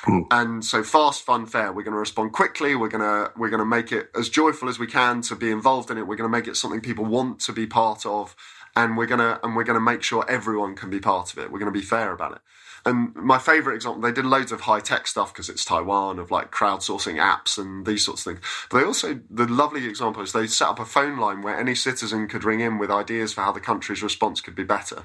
Hmm. 0.04 0.20
And 0.30 0.64
so 0.64 0.82
fast, 0.82 1.22
fun, 1.22 1.46
fair. 1.46 1.72
We're 1.72 1.82
going 1.82 1.94
to 1.94 1.98
respond 1.98 2.32
quickly. 2.32 2.74
We're 2.74 2.88
going 2.88 3.00
to 3.00 3.32
we're 3.38 3.48
going 3.48 3.60
to 3.60 3.66
make 3.66 3.90
it 3.90 4.10
as 4.14 4.28
joyful 4.28 4.68
as 4.68 4.78
we 4.78 4.86
can 4.86 5.22
to 5.22 5.36
be 5.36 5.50
involved 5.50 5.90
in 5.90 5.96
it. 5.96 6.06
We're 6.06 6.16
going 6.16 6.30
to 6.30 6.36
make 6.36 6.46
it 6.46 6.56
something 6.56 6.80
people 6.82 7.06
want 7.06 7.40
to 7.40 7.52
be 7.52 7.66
part 7.66 8.04
of, 8.04 8.36
and 8.76 8.96
we're 8.96 9.06
gonna 9.06 9.40
and 9.42 9.56
we're 9.56 9.64
going 9.64 9.78
to 9.78 9.84
make 9.84 10.02
sure 10.02 10.24
everyone 10.28 10.74
can 10.74 10.90
be 10.90 11.00
part 11.00 11.32
of 11.32 11.38
it. 11.38 11.50
We're 11.50 11.58
going 11.58 11.72
to 11.72 11.78
be 11.78 11.84
fair 11.84 12.12
about 12.12 12.32
it. 12.32 12.38
And 12.86 13.14
my 13.14 13.38
favorite 13.38 13.76
example, 13.76 14.02
they 14.02 14.12
did 14.12 14.26
loads 14.26 14.52
of 14.52 14.62
high 14.62 14.80
tech 14.80 15.06
stuff 15.06 15.32
because 15.32 15.48
it's 15.48 15.64
Taiwan 15.64 16.18
of 16.18 16.30
like 16.30 16.52
crowdsourcing 16.52 17.16
apps 17.16 17.56
and 17.56 17.86
these 17.86 18.04
sorts 18.04 18.26
of 18.26 18.34
things. 18.34 18.46
But 18.70 18.78
they 18.78 18.84
also, 18.84 19.20
the 19.30 19.46
lovely 19.46 19.86
example 19.86 20.22
is 20.22 20.32
they 20.32 20.46
set 20.46 20.68
up 20.68 20.78
a 20.78 20.84
phone 20.84 21.16
line 21.18 21.40
where 21.40 21.58
any 21.58 21.74
citizen 21.74 22.28
could 22.28 22.44
ring 22.44 22.60
in 22.60 22.78
with 22.78 22.90
ideas 22.90 23.32
for 23.32 23.40
how 23.40 23.52
the 23.52 23.60
country's 23.60 24.02
response 24.02 24.42
could 24.42 24.54
be 24.54 24.64
better. 24.64 25.04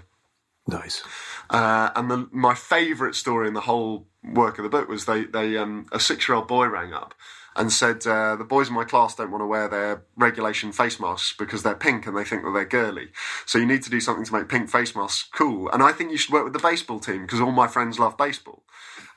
Nice. 0.68 1.04
Uh, 1.50 1.90
and 1.96 2.12
the, 2.12 2.28
my 2.32 2.54
favourite 2.54 3.16
story 3.16 3.48
in 3.48 3.54
the 3.54 3.62
whole 3.62 4.08
work 4.24 4.60
of 4.60 4.64
the 4.64 4.70
book 4.70 4.90
was 4.90 5.06
they, 5.06 5.24
they 5.24 5.56
um, 5.56 5.86
a 5.94 6.02
six 6.02 6.28
year 6.28 6.36
old 6.36 6.50
boy 6.50 6.68
rang 6.68 6.94
up 6.94 7.14
and 7.60 7.74
said 7.74 8.08
uh, 8.08 8.38
the 8.38 8.45
boys 8.45 8.69
in 8.69 8.74
my 8.74 8.86
class 8.86 9.15
don't 9.15 9.32
want 9.32 9.41
to 9.41 9.45
wear 9.45 9.67
their 9.67 10.04
regulation 10.15 10.72
face 10.72 10.98
masks 10.98 11.36
because 11.38 11.62
they're 11.62 11.76
pink 11.76 12.08
and 12.08 12.17
they 12.17 12.24
think 12.24 12.43
that 12.43 12.52
they're 12.52 12.63
girly. 12.63 13.10
So 13.45 13.60
you 13.60 13.65
need 13.65 13.84
to 13.84 13.89
do 13.89 14.00
something 14.00 14.24
to 14.24 14.34
make 14.34 14.48
pink 14.48 14.69
face 14.69 14.95
masks 14.95 15.28
cool. 15.34 15.69
And 15.69 15.84
I 15.84 15.91
think 15.91 16.10
you 16.10 16.17
should 16.17 16.34
work 16.34 16.45
with 16.45 16.54
the 16.54 16.60
baseball 16.60 17.02
team 17.02 17.24
because 17.24 17.41
all 17.41 17.52
my 17.52 17.67
friends 17.67 18.00
love 18.00 18.17
baseball. 18.17 18.63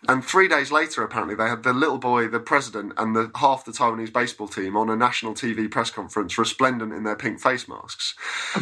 And 0.09 0.25
three 0.25 0.49
days 0.49 0.73
later, 0.73 1.03
apparently, 1.03 1.35
they 1.37 1.49
had 1.49 1.63
the 1.63 1.73
little 1.73 1.99
boy, 1.99 2.29
the 2.29 2.41
president, 2.41 2.95
and 2.97 3.17
the 3.17 3.31
half 3.37 3.65
the 3.65 3.73
Taiwanese 3.73 4.13
baseball 4.13 4.49
team 4.49 4.77
on 4.77 4.91
a 4.91 4.97
national 4.97 5.35
TV 5.35 5.71
press 5.71 5.91
conference, 5.91 6.39
resplendent 6.39 6.93
in 6.93 7.05
their 7.05 7.17
pink 7.17 7.41
face 7.41 7.69
masks. 7.69 8.15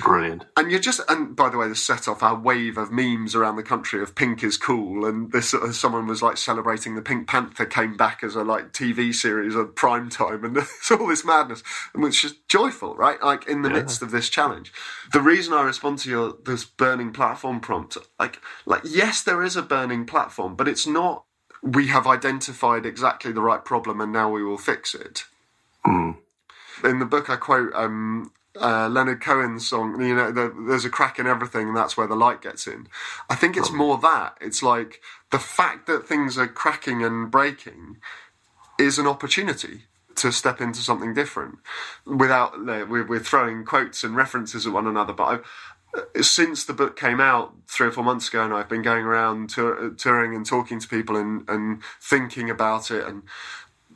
Brilliant. 0.03 0.47
And 0.57 0.71
you're 0.71 0.81
just, 0.81 1.01
and 1.09 1.37
by 1.37 1.49
the 1.51 1.59
way, 1.59 1.69
this 1.69 1.83
set 1.83 2.09
off 2.09 2.23
our 2.23 2.39
wave 2.39 2.79
of 2.79 2.93
memes 2.93 3.35
around 3.35 3.57
the 3.57 3.63
country 3.63 4.03
of 4.03 4.15
pink 4.15 4.45
is 4.45 4.59
cool. 4.59 5.07
And 5.07 5.33
this, 5.33 5.55
uh, 5.55 5.73
someone 5.73 6.07
was 6.07 6.23
like 6.23 6.37
celebrating 6.37 6.95
the 6.97 7.03
Pink 7.03 7.29
Panther 7.29 7.67
came 7.67 7.97
back 7.97 8.23
as 8.25 8.37
a 8.37 8.45
like 8.45 8.73
TV 8.73 9.15
series 9.15 9.57
at 9.57 9.77
prime 9.77 10.11
time. 10.11 10.45
And 10.45 10.57
it's 10.59 10.91
all 10.91 11.07
this 11.09 11.25
madness, 11.25 11.63
and 11.95 12.03
which 12.03 12.25
is 12.25 12.35
joyful, 12.49 12.97
right? 12.97 13.23
Like 13.23 13.49
in 13.49 13.63
the 13.63 13.71
Yeah. 13.71 13.75
midst 13.77 14.03
of 14.03 14.11
this 14.11 14.29
challenge. 14.29 14.73
The 15.13 15.23
reason 15.23 15.55
I 15.55 15.63
respond 15.63 15.99
to 16.01 16.11
your, 16.11 16.35
this 16.45 16.65
burning 16.65 17.13
platform 17.13 17.61
prompt, 17.61 17.97
like, 18.19 18.41
like, 18.67 18.83
yes, 18.85 19.23
there 19.23 19.43
is 19.43 19.57
a 19.57 19.63
burning 19.63 20.07
platform, 20.07 20.57
but 20.57 20.69
it's 20.69 20.87
not, 20.87 21.25
we 21.63 21.89
have 21.89 22.07
identified 22.07 22.87
exactly 22.87 23.33
the 23.33 23.43
right 23.43 23.65
problem 23.65 24.01
and 24.01 24.13
now 24.13 24.31
we 24.31 24.45
will 24.45 24.59
fix 24.59 24.95
it 24.95 25.25
Mm. 25.87 26.19
in 26.85 26.99
the 27.01 27.07
book 27.07 27.31
I 27.31 27.37
quote 27.37 27.73
um, 27.75 28.33
uh, 28.61 28.89
Leonard 28.89 29.23
Cohen's 29.23 29.69
song. 29.69 30.01
You 30.01 30.15
know, 30.15 30.33
the, 30.33 30.55
there's 30.69 30.85
a 30.85 30.91
crack 30.91 31.19
in 31.19 31.27
everything, 31.27 31.69
and 31.69 31.77
that's 31.77 31.97
where 31.97 32.07
the 32.07 32.17
light 32.17 32.43
gets 32.43 32.67
in. 32.67 32.89
I 33.31 33.35
think 33.35 33.57
it's 33.57 33.73
more 33.73 33.99
that 33.99 34.37
it's 34.41 34.63
like 34.63 35.01
the 35.31 35.39
fact 35.39 35.87
that 35.87 36.07
things 36.09 36.39
are 36.39 36.49
cracking 36.49 37.03
and 37.05 37.31
breaking 37.31 37.99
is 38.79 38.99
an 38.99 39.07
opportunity 39.07 39.83
to 40.17 40.33
step 40.33 40.61
into 40.61 40.81
something 40.81 41.15
different. 41.15 41.59
Without 42.07 42.55
uh, 42.55 42.87
we're, 42.89 43.07
we're 43.07 43.21
throwing 43.21 43.65
quotes 43.65 44.05
and 44.05 44.17
references 44.17 44.67
at 44.67 44.73
one 44.73 44.87
another, 44.87 45.13
but 45.15 45.43
Since 46.21 46.65
the 46.65 46.73
book 46.73 46.97
came 46.97 47.21
out 47.21 47.55
three 47.67 47.89
or 47.89 47.91
four 47.91 48.05
months 48.05 48.29
ago, 48.29 48.45
and 48.45 48.55
I've 48.55 48.69
been 48.69 48.83
going 48.83 49.05
around 49.05 49.51
tour, 49.51 49.91
touring 49.91 50.35
and 50.35 50.47
talking 50.47 50.79
to 50.79 50.89
people 50.89 51.17
and, 51.17 51.49
and 51.49 51.83
thinking 52.01 52.49
about 52.49 52.91
it, 52.91 53.07
and 53.07 53.23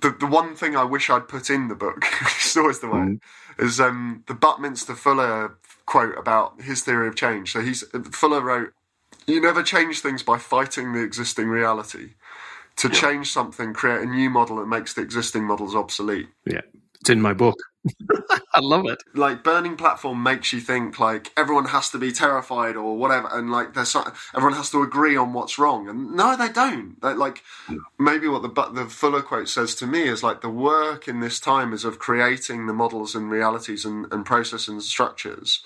the, 0.00 0.10
the 0.10 0.26
one 0.26 0.54
thing 0.54 0.76
I 0.76 0.84
wish 0.84 1.08
I'd 1.08 1.28
put 1.28 1.50
in 1.50 1.68
the 1.68 1.74
book, 1.74 2.04
is 2.44 2.56
always 2.56 2.80
the 2.80 2.88
way, 2.88 3.18
is 3.58 3.80
um, 3.80 4.22
the 4.26 4.34
Buckminster 4.34 4.94
Fuller 4.94 5.56
quote 5.86 6.16
about 6.18 6.60
his 6.60 6.82
theory 6.82 7.08
of 7.08 7.16
change. 7.16 7.52
So 7.52 7.60
he's 7.60 7.82
Fuller 8.10 8.40
wrote, 8.40 8.72
"You 9.26 9.40
never 9.40 9.62
change 9.62 10.00
things 10.00 10.22
by 10.22 10.38
fighting 10.38 10.92
the 10.92 11.02
existing 11.02 11.48
reality. 11.48 12.10
To 12.78 12.88
change 12.90 13.30
something, 13.30 13.72
create 13.72 14.00
a 14.00 14.06
new 14.06 14.28
model 14.28 14.56
that 14.56 14.66
makes 14.66 14.94
the 14.94 15.02
existing 15.02 15.44
models 15.44 15.74
obsolete." 15.74 16.28
Yeah. 16.44 16.62
It's 17.00 17.10
in 17.10 17.20
my 17.20 17.34
book. 17.34 17.56
I 18.54 18.60
love 18.60 18.86
it. 18.86 19.02
like 19.14 19.44
burning 19.44 19.76
platform 19.76 20.22
makes 20.22 20.52
you 20.52 20.60
think 20.60 20.98
like 20.98 21.32
everyone 21.36 21.66
has 21.66 21.90
to 21.90 21.98
be 21.98 22.12
terrified 22.12 22.76
or 22.76 22.96
whatever 22.96 23.28
and 23.32 23.50
like 23.50 23.74
there's 23.74 23.90
some, 23.90 24.10
everyone 24.34 24.56
has 24.56 24.70
to 24.70 24.82
agree 24.82 25.16
on 25.16 25.32
what's 25.32 25.58
wrong 25.58 25.88
and 25.88 26.12
no 26.14 26.36
they 26.36 26.48
don't. 26.48 27.00
They, 27.02 27.14
like 27.14 27.42
maybe 27.98 28.28
what 28.28 28.42
the 28.42 28.48
the 28.72 28.86
Fuller 28.86 29.22
quote 29.22 29.48
says 29.48 29.74
to 29.76 29.86
me 29.86 30.02
is 30.02 30.22
like 30.22 30.40
the 30.40 30.48
work 30.48 31.08
in 31.08 31.20
this 31.20 31.40
time 31.40 31.72
is 31.72 31.84
of 31.84 31.98
creating 31.98 32.66
the 32.66 32.72
models 32.72 33.14
and 33.14 33.30
realities 33.30 33.84
and, 33.84 34.06
and 34.12 34.24
process 34.24 34.68
and 34.68 34.82
structures 34.82 35.62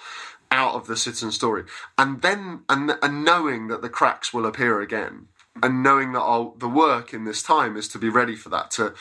out 0.51 0.75
of 0.75 0.87
the 0.87 0.97
citizen 0.97 1.31
story 1.31 1.65
and 1.99 2.23
then 2.23 2.61
and, 2.69 2.93
and 3.03 3.25
knowing 3.25 3.69
that 3.69 3.83
the 3.83 3.91
cracks 3.91 4.33
will 4.33 4.47
appear 4.47 4.81
again 4.81 5.29
and 5.63 5.83
knowing 5.83 6.13
that 6.13 6.21
I'll, 6.21 6.55
the 6.59 6.69
work 6.69 7.15
in 7.15 7.25
this 7.25 7.43
time 7.43 7.77
is 7.77 7.89
to 7.89 7.99
be 7.99 8.09
ready 8.09 8.37
for 8.37 8.49
that 8.51 8.71
to 8.73 8.95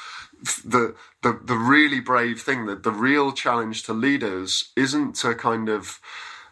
the 0.65 0.95
the 1.23 1.39
the 1.43 1.55
really 1.55 1.99
brave 1.99 2.41
thing 2.41 2.65
that 2.67 2.83
the 2.83 2.91
real 2.91 3.31
challenge 3.31 3.83
to 3.83 3.93
leaders 3.93 4.71
isn't 4.75 5.15
to 5.17 5.33
kind 5.35 5.69
of 5.69 5.99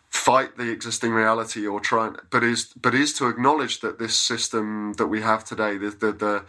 fight 0.09 0.57
the 0.57 0.71
existing 0.71 1.11
reality 1.11 1.67
or 1.67 1.79
try 1.79 2.11
but 2.31 2.43
is 2.43 2.73
but 2.81 2.95
is 2.95 3.13
to 3.13 3.27
acknowledge 3.27 3.81
that 3.81 3.99
this 3.99 4.17
system 4.17 4.93
that 4.93 5.07
we 5.07 5.21
have 5.21 5.43
today 5.43 5.77
the 5.77 5.89
the, 5.89 6.11
the 6.11 6.45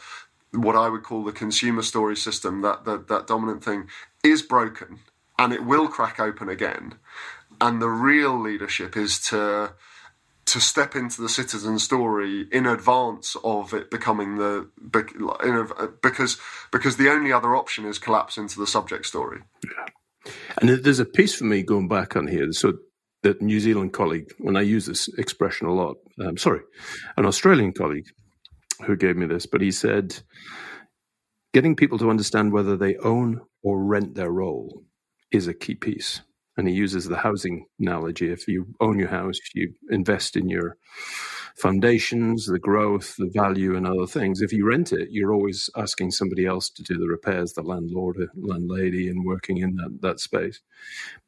what 0.53 0.77
I 0.77 0.89
would 0.89 1.03
call 1.03 1.25
the 1.25 1.33
consumer 1.33 1.83
story 1.83 2.17
system 2.17 2.63
that, 2.63 2.85
that 2.85 3.09
that 3.09 3.27
dominant 3.27 3.63
thing 3.63 3.89
is 4.25 4.43
broken 4.43 5.01
and 5.39 5.53
it 5.53 5.65
will 5.65 5.89
crack 5.89 6.19
open 6.19 6.49
again. 6.49 6.95
And 7.61 7.81
the 7.81 7.89
real 7.89 8.39
leadership 8.39 8.97
is 8.97 9.21
to 9.29 9.73
to 10.47 10.61
step 10.61 10.95
into 10.95 11.21
the 11.21 11.29
citizen 11.29 11.79
story 11.79 12.47
in 12.53 12.67
advance 12.67 13.37
of 13.43 13.75
it 13.75 13.91
becoming 13.91 14.37
the 14.37 14.69
because 16.03 16.39
because 16.73 16.97
the 16.97 17.11
only 17.11 17.33
other 17.33 17.55
option 17.55 17.85
is 17.85 17.99
collapse 17.99 18.39
into 18.39 18.59
the 18.59 18.67
subject 18.67 19.07
story. 19.07 19.41
Yeah. 19.65 20.33
And 20.61 20.69
there's 20.69 21.01
a 21.01 21.05
piece 21.05 21.35
for 21.35 21.45
me 21.45 21.63
going 21.63 21.89
back 21.89 22.17
on 22.17 22.27
here. 22.27 22.51
So 22.53 22.75
that 23.23 23.43
New 23.43 23.61
Zealand 23.61 23.93
colleague, 23.93 24.33
when 24.39 24.57
I 24.57 24.61
use 24.61 24.87
this 24.87 25.09
expression 25.19 25.67
a 25.67 25.73
lot, 25.73 25.97
um, 26.21 26.37
sorry, 26.37 26.61
an 27.17 27.27
Australian 27.27 27.73
colleague 27.73 28.07
who 28.85 28.97
gave 28.97 29.17
me 29.17 29.27
this, 29.27 29.47
but 29.47 29.61
he 29.61 29.71
said, 29.71 30.23
getting 31.53 31.75
people 31.75 31.99
to 31.99 32.11
understand 32.11 32.53
whether 32.53 32.77
they 32.77 32.97
own 32.97 33.41
or 33.63 33.83
rent 33.83 34.15
their 34.15 34.31
role 34.31 34.85
is 35.33 35.49
a 35.49 35.55
key 35.55 35.75
piece. 35.75 36.21
And 36.57 36.69
he 36.69 36.75
uses 36.75 37.07
the 37.07 37.17
housing 37.17 37.67
analogy. 37.81 38.31
If 38.33 38.49
you 38.49 38.67
own 38.81 38.99
your 38.99 39.09
house, 39.09 39.39
you 39.55 39.75
invest 39.91 40.37
in 40.37 40.49
your 40.49 40.77
foundations, 41.57 42.47
the 42.47 42.59
growth, 42.59 43.17
the 43.17 43.31
value, 43.35 43.77
and 43.77 43.87
other 43.87 44.07
things. 44.07 44.41
If 44.43 44.53
you 44.53 44.67
rent 44.67 44.93
it, 44.93 45.09
you're 45.11 45.33
always 45.33 45.71
asking 45.77 46.13
somebody 46.13 46.47
else 46.47 46.71
to 46.71 46.83
do 46.83 46.99
the 46.99 47.09
repairs, 47.09 47.55
the 47.55 47.63
landlord, 47.63 48.17
uh, 48.21 48.27
landlady, 48.37 49.09
and 49.09 49.25
working 49.25 49.59
in 49.59 49.77
that, 49.77 49.99
that 50.03 50.21
space. 50.21 50.61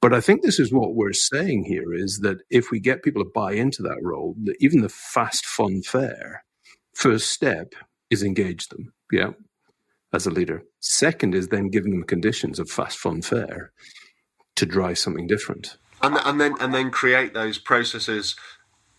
But 0.01 0.15
I 0.15 0.21
think 0.21 0.43
this 0.43 0.61
is 0.61 0.73
what 0.73 0.95
we're 0.95 1.13
saying 1.15 1.65
here 1.65 1.95
is 1.95 2.21
that 2.21 2.39
if 2.51 2.71
we 2.71 2.81
get 2.81 3.03
people 3.03 3.25
to 3.25 3.31
buy 3.35 3.53
into 3.53 3.83
that 3.83 4.01
role, 4.03 4.35
that 4.45 4.57
even 4.61 4.83
the 4.83 4.89
fast, 4.91 5.47
fun, 5.47 5.83
fair, 5.83 6.45
first 6.95 7.31
step 7.31 7.75
is 8.11 8.23
engage 8.23 8.69
them. 8.69 8.93
Yeah. 9.13 9.31
As 10.13 10.27
a 10.27 10.31
leader. 10.31 10.63
Second 10.81 11.35
is 11.35 11.49
then 11.49 11.69
giving 11.69 11.93
them 11.93 12.05
conditions 12.05 12.59
of 12.59 12.71
fast, 12.71 12.99
fun, 12.99 13.23
fair 13.23 13.73
to 14.59 14.67
drive 14.67 14.99
something 14.99 15.27
different. 15.27 15.77
and 16.03 16.17
and 16.25 16.41
then 16.41 16.55
and 16.61 16.75
then 16.75 16.91
create 16.91 17.35
those 17.35 17.59
processes. 17.59 18.37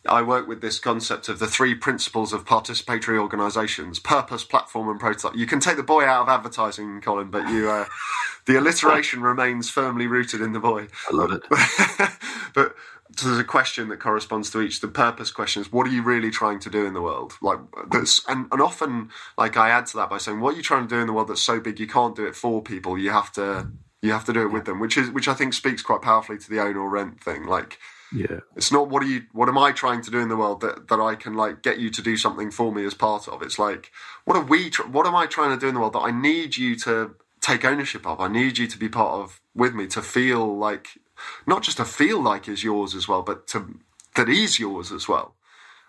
I 0.07 0.21
work 0.21 0.47
with 0.47 0.61
this 0.61 0.79
concept 0.79 1.27
of 1.27 1.39
the 1.39 1.47
three 1.47 1.75
principles 1.75 2.33
of 2.33 2.45
participatory 2.45 3.19
organisations: 3.19 3.99
purpose, 3.99 4.43
platform, 4.43 4.89
and 4.89 4.99
prototype. 4.99 5.35
You 5.35 5.45
can 5.45 5.59
take 5.59 5.77
the 5.77 5.83
boy 5.83 6.05
out 6.05 6.23
of 6.23 6.29
advertising, 6.29 7.01
Colin, 7.01 7.29
but 7.29 7.49
you 7.49 7.69
uh, 7.69 7.85
the 8.45 8.57
alliteration 8.57 9.21
remains 9.21 9.69
firmly 9.69 10.07
rooted 10.07 10.41
in 10.41 10.53
the 10.53 10.59
boy. 10.59 10.87
I 11.11 11.13
love 11.13 11.31
it. 11.31 11.43
but 12.53 12.75
so 13.17 13.27
there's 13.27 13.39
a 13.39 13.43
question 13.43 13.89
that 13.89 13.97
corresponds 13.99 14.49
to 14.51 14.61
each. 14.61 14.81
The 14.81 14.87
purpose 14.87 15.31
question 15.31 15.61
is, 15.61 15.71
what 15.71 15.87
are 15.87 15.91
you 15.91 16.03
really 16.03 16.29
trying 16.29 16.59
to 16.59 16.69
do 16.69 16.85
in 16.85 16.93
the 16.93 17.01
world? 17.01 17.33
Like 17.41 17.59
that's, 17.91 18.21
and, 18.27 18.47
and 18.51 18.61
often, 18.61 19.09
like 19.37 19.57
I 19.57 19.69
add 19.69 19.87
to 19.87 19.97
that 19.97 20.09
by 20.09 20.19
saying, 20.19 20.39
what 20.39 20.53
are 20.53 20.57
you 20.57 20.63
trying 20.63 20.87
to 20.87 20.95
do 20.95 21.01
in 21.01 21.07
the 21.07 21.13
world 21.13 21.27
that's 21.27 21.41
so 21.41 21.59
big 21.59 21.79
you 21.79 21.87
can't 21.87 22.15
do 22.15 22.25
it 22.25 22.35
for 22.35 22.61
people? 22.61 22.97
You 22.97 23.09
have 23.09 23.31
to, 23.33 23.71
you 24.01 24.11
have 24.11 24.25
to 24.25 24.33
do 24.33 24.41
it 24.41 24.51
with 24.51 24.65
them, 24.65 24.79
which 24.79 24.97
is, 24.97 25.09
which 25.11 25.27
I 25.27 25.33
think 25.33 25.53
speaks 25.53 25.81
quite 25.81 26.01
powerfully 26.01 26.37
to 26.37 26.49
the 26.49 26.61
own 26.61 26.75
or 26.77 26.89
rent 26.89 27.21
thing. 27.21 27.45
Like, 27.45 27.77
yeah, 28.11 28.39
it's 28.55 28.71
not 28.71 28.89
what 28.89 29.03
are 29.03 29.07
you, 29.07 29.23
what 29.33 29.49
am 29.49 29.57
I 29.57 29.71
trying 29.71 30.01
to 30.01 30.11
do 30.11 30.19
in 30.19 30.29
the 30.29 30.37
world 30.37 30.61
that 30.61 30.87
that 30.87 30.99
I 30.99 31.15
can 31.15 31.35
like 31.35 31.61
get 31.61 31.79
you 31.79 31.89
to 31.91 32.01
do 32.01 32.17
something 32.17 32.49
for 32.49 32.71
me 32.71 32.85
as 32.85 32.93
part 32.93 33.27
of? 33.27 33.41
It's 33.41 33.59
like, 33.59 33.91
what 34.25 34.35
are 34.35 34.43
we, 34.43 34.71
what 34.89 35.05
am 35.05 35.15
I 35.15 35.25
trying 35.25 35.51
to 35.51 35.59
do 35.59 35.67
in 35.67 35.75
the 35.75 35.79
world 35.79 35.93
that 35.93 35.99
I 35.99 36.11
need 36.11 36.57
you 36.57 36.75
to 36.77 37.15
take 37.41 37.63
ownership 37.65 38.07
of? 38.07 38.19
I 38.19 38.27
need 38.27 38.57
you 38.57 38.67
to 38.67 38.77
be 38.77 38.89
part 38.89 39.21
of 39.21 39.41
with 39.53 39.75
me 39.75 39.85
to 39.87 40.01
feel 40.01 40.57
like 40.57 40.97
not 41.45 41.63
just 41.63 41.77
to 41.77 41.85
feel 41.85 42.21
like 42.21 42.47
is 42.47 42.63
yours 42.63 42.95
as 42.95 43.07
well, 43.07 43.21
but 43.21 43.47
to 43.47 43.79
that 44.15 44.29
is 44.29 44.59
yours 44.59 44.91
as 44.91 45.07
well. 45.07 45.35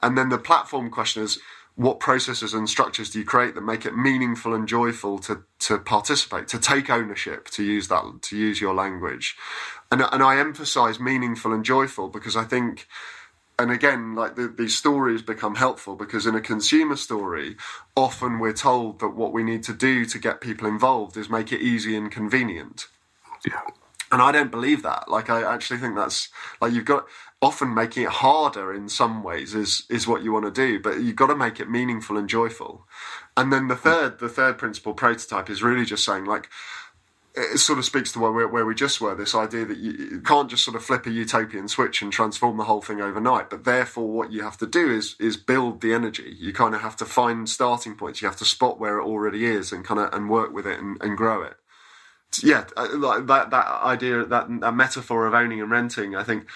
And 0.02 0.16
then 0.16 0.28
the 0.28 0.38
platform 0.38 0.90
question 0.90 1.22
is 1.22 1.38
what 1.76 2.00
processes 2.00 2.52
and 2.52 2.68
structures 2.68 3.10
do 3.10 3.18
you 3.18 3.24
create 3.24 3.54
that 3.54 3.62
make 3.62 3.86
it 3.86 3.96
meaningful 3.96 4.54
and 4.54 4.68
joyful 4.68 5.18
to 5.20 5.44
to 5.60 5.78
participate, 5.78 6.48
to 6.48 6.58
take 6.58 6.90
ownership, 6.90 7.48
to 7.50 7.62
use 7.62 7.88
that 7.88 8.04
to 8.22 8.36
use 8.36 8.60
your 8.60 8.74
language. 8.74 9.36
And 9.90 10.02
and 10.02 10.22
I 10.22 10.38
emphasize 10.38 11.00
meaningful 11.00 11.52
and 11.52 11.64
joyful 11.64 12.08
because 12.08 12.36
I 12.36 12.44
think 12.44 12.86
and 13.58 13.70
again, 13.70 14.14
like 14.14 14.36
the, 14.36 14.48
these 14.48 14.76
stories 14.76 15.20
become 15.20 15.56
helpful 15.56 15.94
because 15.94 16.26
in 16.26 16.34
a 16.34 16.40
consumer 16.40 16.96
story, 16.96 17.56
often 17.94 18.38
we're 18.38 18.54
told 18.54 19.00
that 19.00 19.10
what 19.10 19.34
we 19.34 19.42
need 19.42 19.62
to 19.64 19.74
do 19.74 20.06
to 20.06 20.18
get 20.18 20.40
people 20.40 20.66
involved 20.66 21.16
is 21.18 21.28
make 21.28 21.52
it 21.52 21.60
easy 21.60 21.94
and 21.94 22.10
convenient. 22.10 22.86
Yeah 23.46 23.60
and 24.12 24.20
I 24.20 24.32
don't 24.32 24.50
believe 24.50 24.82
that. 24.82 25.08
Like 25.08 25.30
I 25.30 25.42
actually 25.42 25.78
think 25.78 25.94
that's 25.94 26.28
like 26.60 26.72
you've 26.72 26.84
got 26.84 27.06
often 27.42 27.72
making 27.74 28.02
it 28.02 28.10
harder 28.10 28.72
in 28.72 28.88
some 28.88 29.22
ways 29.22 29.54
is 29.54 29.84
is 29.88 30.06
what 30.06 30.22
you 30.22 30.32
want 30.32 30.44
to 30.44 30.50
do, 30.50 30.78
but 30.78 31.00
you've 31.00 31.16
got 31.16 31.28
to 31.28 31.36
make 31.36 31.58
it 31.60 31.70
meaningful 31.70 32.16
and 32.16 32.28
joyful. 32.28 32.86
And 33.36 33.52
then 33.52 33.68
the 33.68 33.76
third 33.76 34.18
the 34.18 34.28
third 34.28 34.58
principle 34.58 34.94
prototype 34.94 35.48
is 35.48 35.62
really 35.62 35.84
just 35.84 36.04
saying 36.04 36.24
like 36.26 36.48
it 37.36 37.58
sort 37.58 37.78
of 37.78 37.84
speaks 37.84 38.10
to 38.12 38.18
where 38.18 38.32
we, 38.32 38.44
where 38.44 38.66
we 38.66 38.74
just 38.74 39.00
were 39.00 39.14
this 39.14 39.36
idea 39.36 39.64
that 39.64 39.78
you, 39.78 39.92
you 39.92 40.20
can't 40.20 40.50
just 40.50 40.64
sort 40.64 40.76
of 40.76 40.84
flip 40.84 41.06
a 41.06 41.10
utopian 41.10 41.68
switch 41.68 42.02
and 42.02 42.12
transform 42.12 42.56
the 42.56 42.64
whole 42.64 42.82
thing 42.82 43.00
overnight 43.00 43.48
but 43.48 43.62
therefore 43.62 44.10
what 44.10 44.32
you 44.32 44.42
have 44.42 44.58
to 44.58 44.66
do 44.66 44.90
is 44.90 45.14
is 45.20 45.36
build 45.36 45.80
the 45.80 45.94
energy 45.94 46.36
you 46.40 46.52
kind 46.52 46.74
of 46.74 46.80
have 46.80 46.96
to 46.96 47.04
find 47.04 47.48
starting 47.48 47.94
points 47.94 48.20
you 48.20 48.26
have 48.26 48.36
to 48.36 48.44
spot 48.44 48.80
where 48.80 48.98
it 48.98 49.04
already 49.04 49.46
is 49.46 49.70
and 49.70 49.84
kind 49.84 50.00
of 50.00 50.12
and 50.12 50.28
work 50.28 50.52
with 50.52 50.66
it 50.66 50.80
and, 50.80 51.00
and 51.00 51.16
grow 51.16 51.40
it 51.40 51.54
yeah, 52.42 52.64
uh, 52.76 52.88
like 52.94 53.26
that 53.26 53.50
that 53.50 53.66
idea 53.82 54.24
that 54.24 54.60
that 54.60 54.74
metaphor 54.74 55.26
of 55.26 55.34
owning 55.34 55.60
and 55.60 55.70
renting. 55.70 56.14
I 56.14 56.22
think 56.22 56.48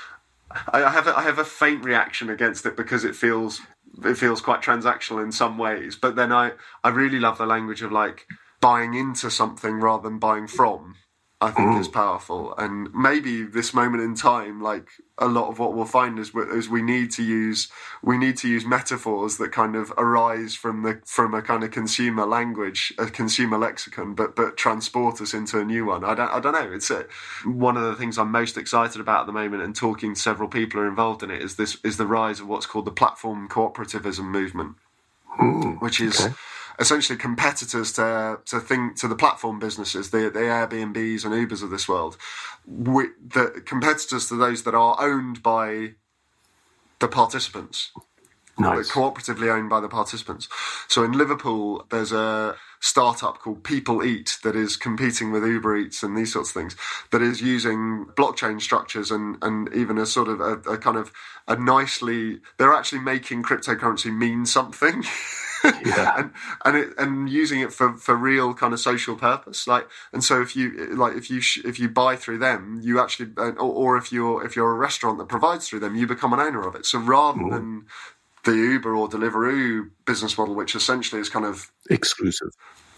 I 0.69 0.90
have 0.90 1.07
a, 1.07 1.17
I 1.17 1.23
have 1.23 1.38
a 1.38 1.45
faint 1.45 1.85
reaction 1.85 2.31
against 2.31 2.67
it 2.67 2.77
because 2.77 3.05
it 3.05 3.17
feels 3.17 3.61
it 4.05 4.17
feels 4.17 4.40
quite 4.40 4.62
transactional 4.62 5.23
in 5.23 5.33
some 5.33 5.59
ways. 5.59 5.97
But 5.97 6.17
then 6.17 6.33
I 6.33 6.53
I 6.83 6.90
really 6.90 7.21
love 7.21 7.38
the 7.38 7.47
language 7.47 7.83
of 7.83 7.93
like 7.93 8.27
buying 8.61 8.95
into 8.95 9.31
something 9.31 9.81
rather 9.81 10.09
than 10.09 10.19
buying 10.19 10.47
from. 10.47 10.97
I 11.44 11.50
think 11.50 11.72
mm. 11.72 11.80
is 11.80 11.88
powerful. 11.88 12.54
And 12.57 12.92
maybe 12.94 13.42
this 13.42 13.74
moment 13.74 14.02
in 14.02 14.14
time, 14.14 14.62
like 14.62 14.88
a 15.18 15.26
lot 15.26 15.50
of 15.50 15.59
what 15.59 15.74
we'll 15.74 15.85
find 15.85 16.18
is, 16.18 16.33
is 16.35 16.70
we 16.70 16.80
need 16.80 17.11
to 17.12 17.22
use 17.22 17.68
we 18.02 18.16
need 18.16 18.38
to 18.38 18.48
use 18.48 18.64
metaphors 18.64 19.37
that 19.37 19.52
kind 19.52 19.76
of 19.76 19.92
arise 19.98 20.54
from 20.54 20.85
the 20.85 21.02
from 21.04 21.35
a 21.35 21.42
kind 21.42 21.62
of 21.62 21.70
consumer 21.70 22.24
language, 22.24 22.94
a 22.98 23.07
consumer 23.09 23.59
lexicon, 23.59 24.14
but 24.14 24.35
but 24.35 24.57
transport 24.57 25.20
us 25.20 25.35
into 25.35 25.61
a 25.61 25.64
new 25.66 25.85
one. 25.85 26.02
I 26.02 26.14
don't 26.14 26.30
I 26.30 26.40
don't 26.40 26.52
know. 26.52 26.72
It's 26.72 26.90
a, 26.90 27.04
one 27.44 27.76
of 27.76 27.83
the 27.83 27.94
things 27.94 28.16
I'm 28.16 28.30
most 28.30 28.57
excited 28.57 28.98
about 28.98 29.20
at 29.20 29.26
the 29.26 29.33
moment, 29.33 29.62
and 29.62 29.76
talking 29.76 30.14
to 30.14 30.20
several 30.20 30.48
people 30.48 30.80
who 30.80 30.87
are 30.87 30.88
involved 30.88 31.22
in 31.22 31.30
it 31.30 31.42
is 31.42 31.57
this 31.57 31.76
is 31.85 31.98
the 31.98 32.07
rise 32.07 32.40
of 32.40 32.48
what's 32.48 32.64
called 32.64 32.87
the 32.87 32.90
platform 32.90 33.50
cooperativism 33.50 34.24
movement, 34.24 34.76
mm, 35.38 35.78
which 35.83 36.00
is. 36.00 36.22
Okay 36.22 36.35
essentially 36.78 37.18
competitors 37.18 37.92
to 37.92 38.38
to 38.46 38.60
think 38.60 38.96
to 38.96 39.08
the 39.08 39.16
platform 39.16 39.58
businesses, 39.58 40.10
the 40.10 40.30
the 40.30 40.40
Airbnbs 40.40 41.24
and 41.24 41.34
Ubers 41.34 41.62
of 41.62 41.70
this 41.70 41.88
world, 41.88 42.16
we, 42.66 43.08
the 43.26 43.62
competitors 43.64 44.28
to 44.28 44.37
those 44.37 44.62
that 44.64 44.74
are 44.74 44.96
owned 45.00 45.42
by 45.42 45.92
the 47.00 47.08
participants. 47.08 47.92
Nice. 48.56 48.90
Cooperatively 48.90 49.52
owned 49.52 49.68
by 49.68 49.80
the 49.80 49.88
participants. 49.88 50.48
So 50.87 51.02
in 51.02 51.12
Liverpool, 51.12 51.87
there's 51.90 52.12
a 52.12 52.54
startup 52.80 53.38
called 53.38 53.64
People 53.64 54.04
Eat 54.04 54.38
that 54.44 54.54
is 54.54 54.76
competing 54.76 55.32
with 55.32 55.44
Uber 55.44 55.76
Eats 55.76 56.02
and 56.02 56.16
these 56.16 56.32
sorts 56.32 56.50
of 56.50 56.54
things 56.54 56.76
that 57.10 57.20
is 57.20 57.40
using 57.40 58.06
blockchain 58.14 58.60
structures 58.60 59.10
and, 59.10 59.38
and 59.42 59.72
even 59.74 59.98
a 59.98 60.06
sort 60.06 60.28
of 60.28 60.40
a, 60.40 60.52
a 60.70 60.78
kind 60.78 60.96
of 60.96 61.10
a 61.48 61.56
nicely, 61.56 62.40
they're 62.58 62.72
actually 62.72 63.00
making 63.00 63.42
cryptocurrency 63.42 64.14
mean 64.16 64.46
something. 64.46 65.02
yeah. 65.85 66.14
and 66.18 66.31
and 66.64 66.77
it, 66.77 66.88
and 66.98 67.29
using 67.29 67.61
it 67.61 67.72
for, 67.72 67.96
for 67.96 68.14
real 68.14 68.55
kind 68.55 68.72
of 68.72 68.81
social 68.81 69.16
purpose. 69.16 69.66
Like, 69.66 69.88
and 70.12 70.22
so 70.22 70.42
if 70.42 70.55
you 70.55 70.94
like 70.94 71.16
if 71.16 71.31
you 71.31 71.40
sh- 71.40 71.64
if 71.64 71.79
you 71.79 71.88
buy 71.88 72.16
through 72.16 72.38
them, 72.38 72.81
you 72.83 73.00
actually 73.00 73.31
uh, 73.38 73.53
or, 73.53 73.94
or, 73.94 73.96
if 73.96 74.12
you're 74.12 74.44
if 74.44 74.57
you're 74.57 74.70
a 74.70 74.74
restaurant 74.77 75.18
that 75.18 75.29
provides 75.29 75.68
through 75.68 75.81
them, 75.81 75.96
you 75.96 76.07
become 76.07 76.33
an 76.33 76.40
owner 76.40 76.66
of 76.66 76.74
it. 76.74 76.85
So 76.85 76.98
rather 76.98 77.40
mm. 77.40 77.50
than 77.50 77.87
the 78.44 78.53
Uber 78.53 78.94
or 78.94 79.09
Deliveroo 79.09 79.90
business 80.05 80.37
model, 80.37 80.55
which 80.55 80.74
essentially 80.74 81.20
is 81.20 81.31
kind 81.31 81.46
of 81.46 81.72
exclusive, 81.88 82.50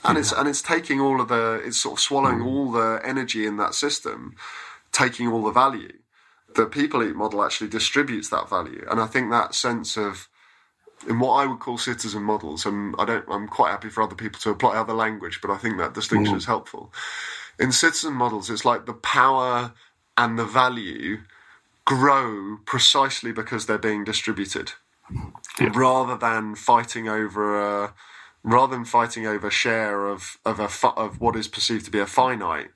and 0.05 0.17
yeah. 0.17 0.21
it's 0.21 0.33
and 0.33 0.49
it's 0.49 0.63
taking 0.63 1.01
all 1.01 1.21
of 1.21 1.29
the 1.29 1.63
it's 1.65 1.79
sort 1.79 1.99
of 1.99 2.01
swallowing 2.01 2.41
mm. 2.41 2.47
all 2.47 2.73
the 2.73 3.01
energy 3.05 3.47
in 3.47 3.57
that 3.59 3.75
system, 3.75 4.35
taking 4.93 5.29
all 5.29 5.43
the 5.45 5.53
value. 5.53 5.93
The 6.55 6.67
People 6.67 7.03
Eat 7.03 7.15
model 7.15 7.45
actually 7.45 7.69
distributes 7.69 8.31
that 8.31 8.49
value, 8.49 8.85
and 8.91 9.01
I 9.01 9.07
think 9.07 9.31
that 9.31 9.55
sense 9.55 9.97
of 9.97 10.29
in 11.09 11.19
what 11.19 11.35
I 11.35 11.47
would 11.47 11.61
call 11.61 11.79
citizen 11.79 12.23
models, 12.23 12.67
and 12.67 12.95
I 12.99 13.05
don't, 13.05 13.25
I'm 13.29 13.49
quite 13.49 13.71
happy 13.71 13.89
for 13.89 14.03
other 14.03 14.15
people 14.15 14.41
to 14.41 14.51
apply 14.51 14.77
other 14.77 14.95
language, 14.95 15.41
but 15.41 15.51
I 15.51 15.59
think 15.59 15.79
that 15.79 15.95
distinction 15.95 16.35
mm. 16.35 16.39
is 16.39 16.47
helpful. 16.47 16.93
In 17.59 17.73
citizen 17.73 18.15
models, 18.15 18.51
it's 18.51 18.65
like 18.65 18.87
the 18.87 18.95
power 18.95 19.73
and 20.17 20.39
the 20.39 20.45
value 20.45 21.19
grow 21.85 22.59
precisely 22.65 23.33
because 23.33 23.67
they're 23.67 23.79
being 23.79 24.05
distributed, 24.05 24.73
yeah. 25.61 25.71
rather 25.75 26.17
than 26.17 26.55
fighting 26.55 27.09
over 27.09 27.85
a, 27.85 27.95
rather 28.43 28.75
than 28.75 28.85
fighting 28.85 29.27
over 29.27 29.51
share 29.51 30.07
of 30.07 30.39
of 30.45 30.59
a 30.59 30.69
of 30.97 31.21
what 31.21 31.37
is 31.37 31.49
perceived 31.49 31.85
to 31.85 31.91
be 31.91 32.01
a 32.01 32.07
finite 32.07 32.71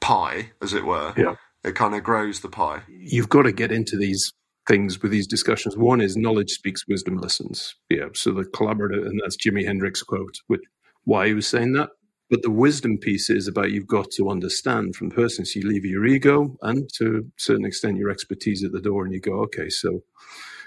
pie, 0.00 0.50
as 0.60 0.72
it 0.72 0.84
were. 0.84 1.14
Yeah. 1.16 1.36
It 1.64 1.74
kind 1.74 1.94
of 1.94 2.04
grows 2.04 2.40
the 2.40 2.48
pie. 2.48 2.82
You've 2.88 3.28
got 3.28 3.42
to 3.42 3.52
get 3.52 3.72
into 3.72 3.96
these 3.96 4.32
things 4.66 5.02
with 5.02 5.12
these 5.12 5.26
discussions. 5.26 5.76
One 5.76 6.00
is 6.00 6.16
knowledge 6.16 6.50
speaks, 6.50 6.86
wisdom 6.88 7.18
listens. 7.18 7.74
Yeah. 7.88 8.08
So 8.14 8.32
the 8.32 8.42
collaborative, 8.42 9.06
and 9.06 9.20
that's 9.22 9.36
Jimi 9.36 9.64
Hendrix 9.64 10.02
quote, 10.02 10.40
which 10.48 10.62
why 11.04 11.28
he 11.28 11.34
was 11.34 11.46
saying 11.46 11.72
that. 11.74 11.90
But 12.28 12.42
the 12.42 12.50
wisdom 12.50 12.98
piece 12.98 13.30
is 13.30 13.46
about 13.46 13.70
you've 13.70 13.86
got 13.86 14.10
to 14.12 14.30
understand 14.30 14.96
from 14.96 15.10
the 15.10 15.14
person. 15.14 15.44
So 15.44 15.60
you 15.60 15.68
leave 15.68 15.84
your 15.84 16.06
ego 16.06 16.56
and 16.62 16.88
to 16.94 17.18
a 17.18 17.40
certain 17.40 17.64
extent 17.64 17.98
your 17.98 18.10
expertise 18.10 18.64
at 18.64 18.72
the 18.72 18.80
door 18.80 19.04
and 19.04 19.14
you 19.14 19.20
go, 19.20 19.40
okay, 19.42 19.68
so 19.68 20.00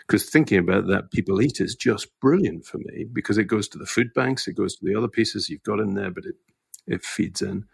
because 0.07 0.29
thinking 0.29 0.59
about 0.59 0.87
that 0.87 1.11
People 1.11 1.41
Eat 1.41 1.59
is 1.59 1.75
just 1.75 2.07
brilliant 2.21 2.65
for 2.65 2.77
me 2.77 3.05
because 3.11 3.37
it 3.37 3.43
goes 3.43 3.67
to 3.69 3.77
the 3.77 3.85
food 3.85 4.07
banks, 4.15 4.47
it 4.47 4.55
goes 4.55 4.75
to 4.77 4.85
the 4.85 4.95
other 4.95 5.09
pieces 5.09 5.49
you've 5.49 5.63
got 5.63 5.79
in 5.79 5.95
there, 5.95 6.11
but 6.11 6.25
it 6.25 6.35
it 6.87 7.03
feeds 7.03 7.41
in. 7.41 7.65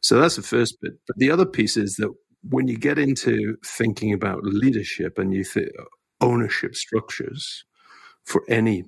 So 0.00 0.20
that's 0.20 0.36
the 0.36 0.42
first 0.42 0.80
bit. 0.80 0.92
But 1.06 1.16
the 1.16 1.30
other 1.30 1.46
piece 1.46 1.76
is 1.76 1.96
that 1.96 2.12
when 2.42 2.68
you 2.68 2.78
get 2.78 2.98
into 2.98 3.56
thinking 3.64 4.12
about 4.12 4.44
leadership 4.44 5.18
and 5.18 5.34
you 5.34 5.44
think 5.44 5.68
ownership 6.20 6.74
structures 6.74 7.64
for 8.24 8.42
any 8.48 8.84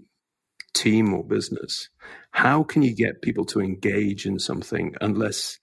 team 0.75 1.15
or 1.15 1.25
business, 1.25 1.89
how 2.33 2.63
can 2.63 2.83
you 2.83 2.95
get 2.95 3.23
people 3.23 3.45
to 3.47 3.61
engage 3.61 4.27
in 4.27 4.39
something 4.39 4.95
unless 5.01 5.59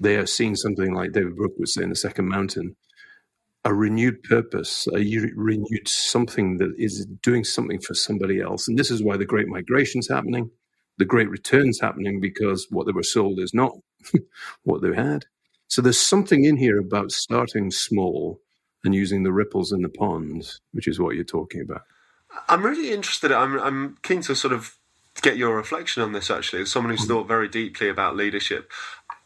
they 0.00 0.16
are 0.16 0.26
seeing 0.26 0.56
something 0.56 0.94
like 0.94 1.12
David 1.12 1.36
Brooks 1.36 1.54
was 1.58 1.74
saying, 1.74 1.90
the 1.90 1.96
second 1.96 2.28
mountain, 2.28 2.76
a 3.64 3.74
renewed 3.74 4.22
purpose, 4.24 4.88
a 4.94 4.98
renewed 5.36 5.86
something 5.88 6.58
that 6.58 6.72
is 6.78 7.06
doing 7.22 7.44
something 7.44 7.80
for 7.80 7.94
somebody 7.94 8.40
else. 8.40 8.68
And 8.68 8.78
this 8.78 8.90
is 8.90 9.02
why 9.02 9.16
the 9.16 9.26
great 9.26 9.48
migration's 9.48 10.08
happening, 10.08 10.50
the 10.98 11.04
great 11.04 11.30
returns 11.30 11.80
happening, 11.80 12.20
because 12.20 12.66
what 12.70 12.86
they 12.86 12.92
were 12.92 13.02
sold 13.04 13.38
is 13.40 13.52
not 13.54 13.72
what 14.64 14.82
they 14.82 14.94
had. 14.94 15.26
So 15.72 15.80
there's 15.80 15.98
something 15.98 16.44
in 16.44 16.58
here 16.58 16.78
about 16.78 17.12
starting 17.12 17.70
small 17.70 18.42
and 18.84 18.94
using 18.94 19.22
the 19.22 19.32
ripples 19.32 19.72
in 19.72 19.80
the 19.80 19.88
pond, 19.88 20.58
which 20.72 20.86
is 20.86 21.00
what 21.00 21.14
you're 21.14 21.24
talking 21.24 21.62
about. 21.62 21.80
I'm 22.46 22.62
really 22.62 22.92
interested. 22.92 23.32
I'm 23.32 23.58
I'm 23.58 23.96
keen 24.02 24.20
to 24.22 24.34
sort 24.34 24.52
of 24.52 24.76
get 25.22 25.38
your 25.38 25.56
reflection 25.56 26.02
on 26.02 26.12
this. 26.12 26.30
Actually, 26.30 26.60
as 26.60 26.70
someone 26.70 26.90
who's 26.90 27.00
mm-hmm. 27.00 27.20
thought 27.20 27.26
very 27.26 27.48
deeply 27.48 27.88
about 27.88 28.16
leadership, 28.16 28.70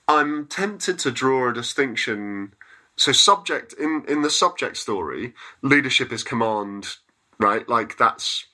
I'm 0.06 0.46
tempted 0.46 1.00
to 1.00 1.11
draw 1.11 1.50
a 1.50 1.52
distinction. 1.52 2.54
So, 2.96 3.11
subject 3.11 3.72
in 3.72 4.04
in 4.06 4.22
the 4.22 4.30
subject 4.30 4.76
story, 4.76 5.35
leadership 5.62 6.12
is 6.12 6.22
command, 6.22 6.98
right? 7.40 7.68
Like 7.68 7.98
that's 7.98 8.46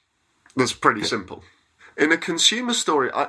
that's 0.57 0.73
pretty 0.73 1.05
simple. 1.05 1.45
In 1.97 2.13
a 2.13 2.17
consumer 2.17 2.75
story, 2.75 3.11
I 3.15 3.29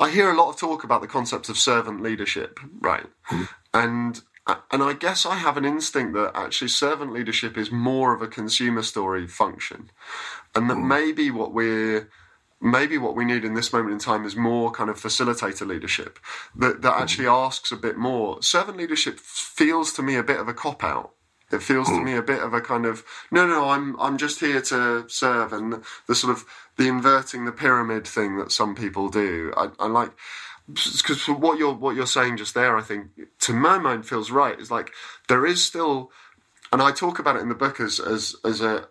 I 0.00 0.10
hear 0.10 0.30
a 0.30 0.36
lot 0.36 0.50
of 0.50 0.56
talk 0.56 0.84
about 0.84 1.00
the 1.00 1.06
concept 1.06 1.48
of 1.48 1.56
servant 1.58 2.02
leadership, 2.02 2.58
right? 2.80 3.06
Mm. 3.30 3.48
And 3.74 4.20
uh, 4.46 4.56
and 4.70 4.82
I 4.82 4.94
guess 4.94 5.24
I 5.24 5.36
have 5.36 5.56
an 5.56 5.64
instinct 5.64 6.14
that 6.14 6.32
actually 6.34 6.68
servant 6.68 7.12
leadership 7.12 7.56
is 7.56 7.70
more 7.70 8.14
of 8.14 8.22
a 8.22 8.28
consumer 8.28 8.82
story 8.82 9.26
function, 9.28 9.90
and 10.54 10.68
that 10.68 10.76
mm. 10.76 10.86
maybe 10.86 11.30
what 11.30 11.52
we're 11.52 12.10
maybe 12.60 12.96
what 12.96 13.16
we 13.16 13.24
need 13.24 13.44
in 13.44 13.54
this 13.54 13.72
moment 13.72 13.92
in 13.92 13.98
time 13.98 14.24
is 14.24 14.36
more 14.36 14.70
kind 14.70 14.88
of 14.88 14.96
facilitator 14.96 15.66
leadership 15.66 16.18
that 16.54 16.82
that 16.82 16.94
mm. 16.94 17.00
actually 17.00 17.26
asks 17.26 17.72
a 17.72 17.76
bit 17.76 17.96
more. 17.96 18.42
Servant 18.42 18.78
leadership 18.78 19.18
feels 19.18 19.92
to 19.92 20.02
me 20.02 20.16
a 20.16 20.22
bit 20.22 20.40
of 20.40 20.48
a 20.48 20.54
cop 20.54 20.82
out. 20.82 21.12
It 21.52 21.62
feels 21.62 21.88
to 21.88 21.96
hmm. 21.96 22.04
me 22.04 22.16
a 22.16 22.22
bit 22.22 22.42
of 22.42 22.54
a 22.54 22.60
kind 22.60 22.86
of 22.86 23.04
no, 23.30 23.46
no, 23.46 23.68
I'm 23.68 23.98
I'm 24.00 24.16
just 24.16 24.40
here 24.40 24.62
to 24.62 25.04
serve, 25.08 25.52
and 25.52 25.72
the, 25.72 25.82
the 26.06 26.14
sort 26.14 26.36
of 26.36 26.44
the 26.76 26.88
inverting 26.88 27.44
the 27.44 27.52
pyramid 27.52 28.06
thing 28.06 28.38
that 28.38 28.52
some 28.52 28.74
people 28.74 29.08
do. 29.08 29.52
I, 29.56 29.68
I 29.78 29.86
like 29.86 30.12
because 30.68 31.28
what 31.28 31.58
you're 31.58 31.74
what 31.74 31.96
you're 31.96 32.06
saying 32.06 32.36
just 32.36 32.54
there, 32.54 32.76
I 32.76 32.82
think 32.82 33.08
to 33.40 33.52
my 33.52 33.78
mind 33.78 34.06
feels 34.06 34.30
right. 34.30 34.58
Is 34.58 34.70
like 34.70 34.92
there 35.28 35.44
is 35.44 35.64
still, 35.64 36.10
and 36.72 36.80
I 36.80 36.92
talk 36.92 37.18
about 37.18 37.36
it 37.36 37.42
in 37.42 37.48
the 37.48 37.54
book 37.54 37.80
as 37.80 38.00
as 38.00 38.36
as 38.44 38.60
a 38.60 38.88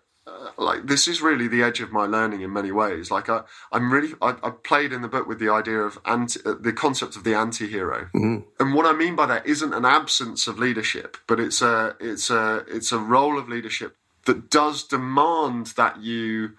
like 0.58 0.88
this 0.88 1.08
is 1.08 1.21
really 1.21 1.47
the 1.47 1.63
edge 1.63 1.80
of 1.82 1.91
my 1.91 2.06
learning 2.06 2.41
in 2.41 2.54
many 2.54 2.71
ways. 2.71 3.12
Like 3.12 3.30
I, 3.30 3.41
I'm 3.71 3.91
really 3.91 4.13
I, 4.21 4.36
I 4.43 4.49
played 4.51 4.93
in 4.93 5.01
the 5.01 5.08
book 5.08 5.27
with 5.27 5.39
the 5.39 5.49
idea 5.49 5.80
of 5.80 5.99
anti, 6.06 6.39
uh, 6.45 6.56
the 6.60 6.73
concept 6.73 7.15
of 7.15 7.23
the 7.23 7.36
anti-hero, 7.36 8.10
mm-hmm. 8.13 8.39
and 8.60 8.73
what 8.73 8.86
I 8.86 8.93
mean 8.93 9.15
by 9.15 9.25
that 9.27 9.45
isn't 9.45 9.73
an 9.73 9.86
absence 9.86 10.47
of 10.47 10.60
leadership, 10.60 11.17
but 11.27 11.39
it's 11.39 11.62
a 11.62 11.95
it's 11.99 12.30
a 12.30 12.65
it's 12.67 12.91
a 12.91 12.99
role 12.99 13.38
of 13.38 13.49
leadership 13.49 13.95
that 14.25 14.49
does 14.49 14.84
demand 14.84 15.67
that 15.77 16.01
you 16.01 16.51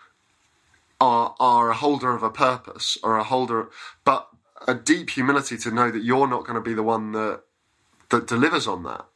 are 1.01 1.35
are 1.39 1.71
a 1.71 1.75
holder 1.75 2.15
of 2.15 2.23
a 2.23 2.31
purpose 2.31 2.99
or 3.03 3.19
a 3.19 3.25
holder, 3.25 3.69
but 4.05 4.29
a 4.69 4.75
deep 4.75 5.11
humility 5.11 5.57
to 5.59 5.71
know 5.71 5.91
that 5.91 6.05
you're 6.05 6.29
not 6.29 6.47
going 6.47 6.55
to 6.55 6.61
be 6.61 6.75
the 6.75 6.83
one 6.83 7.13
that 7.13 7.43
that 8.11 8.27
delivers 8.27 8.67
on 8.67 8.83
that. 8.85 9.07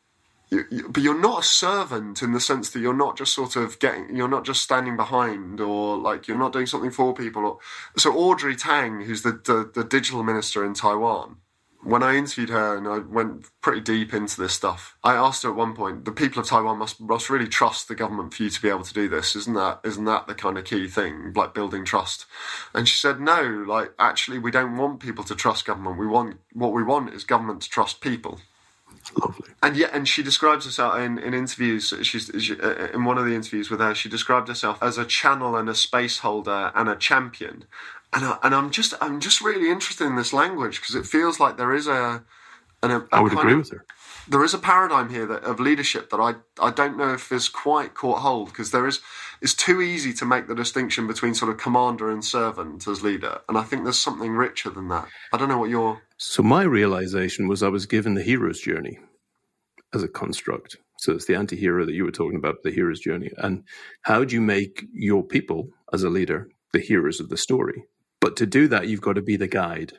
You, 0.48 0.64
you, 0.70 0.88
but 0.88 1.02
you're 1.02 1.20
not 1.20 1.40
a 1.40 1.46
servant 1.46 2.22
in 2.22 2.32
the 2.32 2.40
sense 2.40 2.70
that 2.70 2.80
you're 2.80 2.94
not 2.94 3.18
just 3.18 3.34
sort 3.34 3.56
of 3.56 3.78
getting, 3.80 4.14
you're 4.14 4.28
not 4.28 4.44
just 4.44 4.62
standing 4.62 4.96
behind 4.96 5.60
or 5.60 5.96
like 5.96 6.28
you're 6.28 6.38
not 6.38 6.52
doing 6.52 6.66
something 6.66 6.92
for 6.92 7.12
people. 7.14 7.44
Or, 7.44 7.58
so 7.96 8.14
Audrey 8.16 8.54
Tang, 8.54 9.00
who's 9.00 9.22
the, 9.22 9.32
the, 9.32 9.70
the 9.74 9.84
digital 9.84 10.22
minister 10.22 10.64
in 10.64 10.74
Taiwan, 10.74 11.38
when 11.86 12.02
I 12.02 12.16
interviewed 12.16 12.50
her 12.50 12.76
and 12.76 12.88
I 12.88 12.98
went 12.98 13.46
pretty 13.60 13.80
deep 13.80 14.12
into 14.12 14.40
this 14.40 14.52
stuff, 14.52 14.96
I 15.04 15.14
asked 15.14 15.44
her 15.44 15.50
at 15.50 15.56
one 15.56 15.74
point, 15.74 16.04
the 16.04 16.12
people 16.12 16.40
of 16.40 16.48
Taiwan 16.48 16.78
must 16.78 17.00
must 17.00 17.30
really 17.30 17.46
trust 17.46 17.86
the 17.86 17.94
government 17.94 18.34
for 18.34 18.42
you 18.42 18.50
to 18.50 18.60
be 18.62 18.68
able 18.68 18.82
to 18.82 18.94
do 18.94 19.08
this. 19.08 19.36
Isn't 19.36 19.54
that 19.54 19.80
isn't 19.84 20.04
that 20.04 20.26
the 20.26 20.34
kind 20.34 20.58
of 20.58 20.64
key 20.64 20.88
thing, 20.88 21.32
like 21.34 21.54
building 21.54 21.84
trust? 21.84 22.26
And 22.74 22.88
she 22.88 22.96
said, 22.96 23.20
No, 23.20 23.64
like 23.66 23.92
actually 23.98 24.38
we 24.38 24.50
don't 24.50 24.76
want 24.76 25.00
people 25.00 25.22
to 25.24 25.36
trust 25.36 25.64
government. 25.64 25.98
We 25.98 26.06
want 26.08 26.38
what 26.52 26.72
we 26.72 26.82
want 26.82 27.14
is 27.14 27.24
government 27.24 27.62
to 27.62 27.68
trust 27.68 28.00
people. 28.00 28.40
Lovely. 29.20 29.48
And 29.62 29.76
yeah, 29.76 29.88
and 29.92 30.08
she 30.08 30.22
describes 30.22 30.64
herself 30.64 30.98
in, 30.98 31.18
in 31.18 31.34
interviews. 31.34 31.94
She's 32.02 32.30
she, 32.38 32.60
uh, 32.60 32.88
in 32.92 33.04
one 33.04 33.18
of 33.18 33.24
the 33.24 33.34
interviews 33.34 33.70
with 33.70 33.80
her. 33.80 33.94
She 33.94 34.08
described 34.08 34.48
herself 34.48 34.78
as 34.82 34.98
a 34.98 35.04
channel 35.04 35.56
and 35.56 35.68
a 35.68 35.74
space 35.74 36.18
holder 36.18 36.72
and 36.74 36.88
a 36.88 36.96
champion 36.96 37.64
and 38.12 38.24
I, 38.24 38.38
and 38.42 38.54
I'm 38.54 38.70
just 38.70 38.94
I'm 39.00 39.20
just 39.20 39.40
really 39.40 39.70
interested 39.70 40.06
in 40.06 40.16
this 40.16 40.32
language 40.32 40.80
because 40.80 40.94
it 40.94 41.06
feels 41.06 41.38
like 41.38 41.56
there 41.56 41.74
is 41.74 41.86
a, 41.86 42.24
an, 42.82 42.90
a 42.90 43.06
I 43.12 43.20
would 43.20 43.32
agree 43.32 43.52
of, 43.52 43.58
with 43.58 43.70
her. 43.70 43.84
There 44.28 44.42
is 44.42 44.54
a 44.54 44.58
paradigm 44.58 45.10
here 45.10 45.26
that, 45.26 45.44
of 45.44 45.60
leadership 45.60 46.10
that 46.10 46.18
I 46.18 46.34
I 46.60 46.70
don't 46.70 46.96
know 46.96 47.14
if 47.14 47.30
is 47.30 47.48
quite 47.48 47.94
caught 47.94 48.20
hold 48.20 48.48
because 48.48 48.70
there 48.70 48.86
is 48.86 49.00
it's 49.40 49.54
too 49.54 49.80
easy 49.80 50.12
to 50.14 50.24
make 50.24 50.48
the 50.48 50.54
distinction 50.54 51.06
between 51.06 51.34
sort 51.34 51.50
of 51.50 51.58
commander 51.58 52.10
and 52.10 52.24
servant 52.24 52.86
as 52.86 53.02
leader, 53.02 53.40
and 53.48 53.56
I 53.58 53.62
think 53.62 53.84
there's 53.84 54.00
something 54.00 54.32
richer 54.32 54.70
than 54.70 54.88
that. 54.88 55.08
I 55.32 55.36
don't 55.36 55.48
know 55.48 55.58
what 55.58 55.70
your 55.70 56.02
so 56.18 56.42
my 56.42 56.62
realization 56.62 57.46
was 57.46 57.62
I 57.62 57.68
was 57.68 57.86
given 57.86 58.14
the 58.14 58.22
hero's 58.22 58.60
journey 58.60 58.98
as 59.94 60.02
a 60.02 60.08
construct. 60.08 60.76
So 60.98 61.12
it's 61.12 61.26
the 61.26 61.36
anti-hero 61.36 61.84
that 61.84 61.92
you 61.92 62.04
were 62.04 62.10
talking 62.10 62.38
about, 62.38 62.62
the 62.64 62.70
hero's 62.70 63.00
journey, 63.00 63.30
and 63.36 63.64
how 64.02 64.24
do 64.24 64.34
you 64.34 64.40
make 64.40 64.84
your 64.92 65.22
people 65.22 65.68
as 65.92 66.02
a 66.02 66.08
leader 66.08 66.48
the 66.72 66.80
heroes 66.80 67.20
of 67.20 67.28
the 67.28 67.36
story? 67.36 67.84
But 68.20 68.36
to 68.36 68.46
do 68.46 68.66
that, 68.68 68.88
you've 68.88 69.02
got 69.02 69.14
to 69.14 69.22
be 69.22 69.36
the 69.36 69.46
guide. 69.46 69.92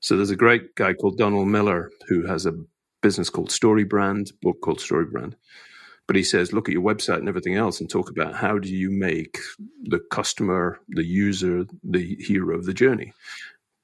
So 0.00 0.16
there's 0.16 0.30
a 0.30 0.36
great 0.36 0.74
guy 0.74 0.94
called 0.94 1.16
Donald 1.16 1.48
Miller 1.48 1.90
who 2.08 2.26
has 2.26 2.44
a 2.44 2.54
business 3.02 3.30
called 3.30 3.50
StoryBrand, 3.50 4.32
book 4.42 4.56
called 4.62 4.80
StoryBrand. 4.80 5.34
But 6.06 6.16
he 6.16 6.22
says, 6.22 6.52
look 6.52 6.68
at 6.68 6.72
your 6.72 6.82
website 6.82 7.18
and 7.18 7.28
everything 7.28 7.56
else 7.56 7.80
and 7.80 7.90
talk 7.90 8.10
about 8.10 8.36
how 8.36 8.58
do 8.58 8.68
you 8.68 8.90
make 8.90 9.38
the 9.82 9.98
customer, 10.10 10.80
the 10.88 11.04
user, 11.04 11.66
the 11.82 12.16
hero 12.20 12.54
of 12.54 12.64
the 12.64 12.74
journey. 12.74 13.12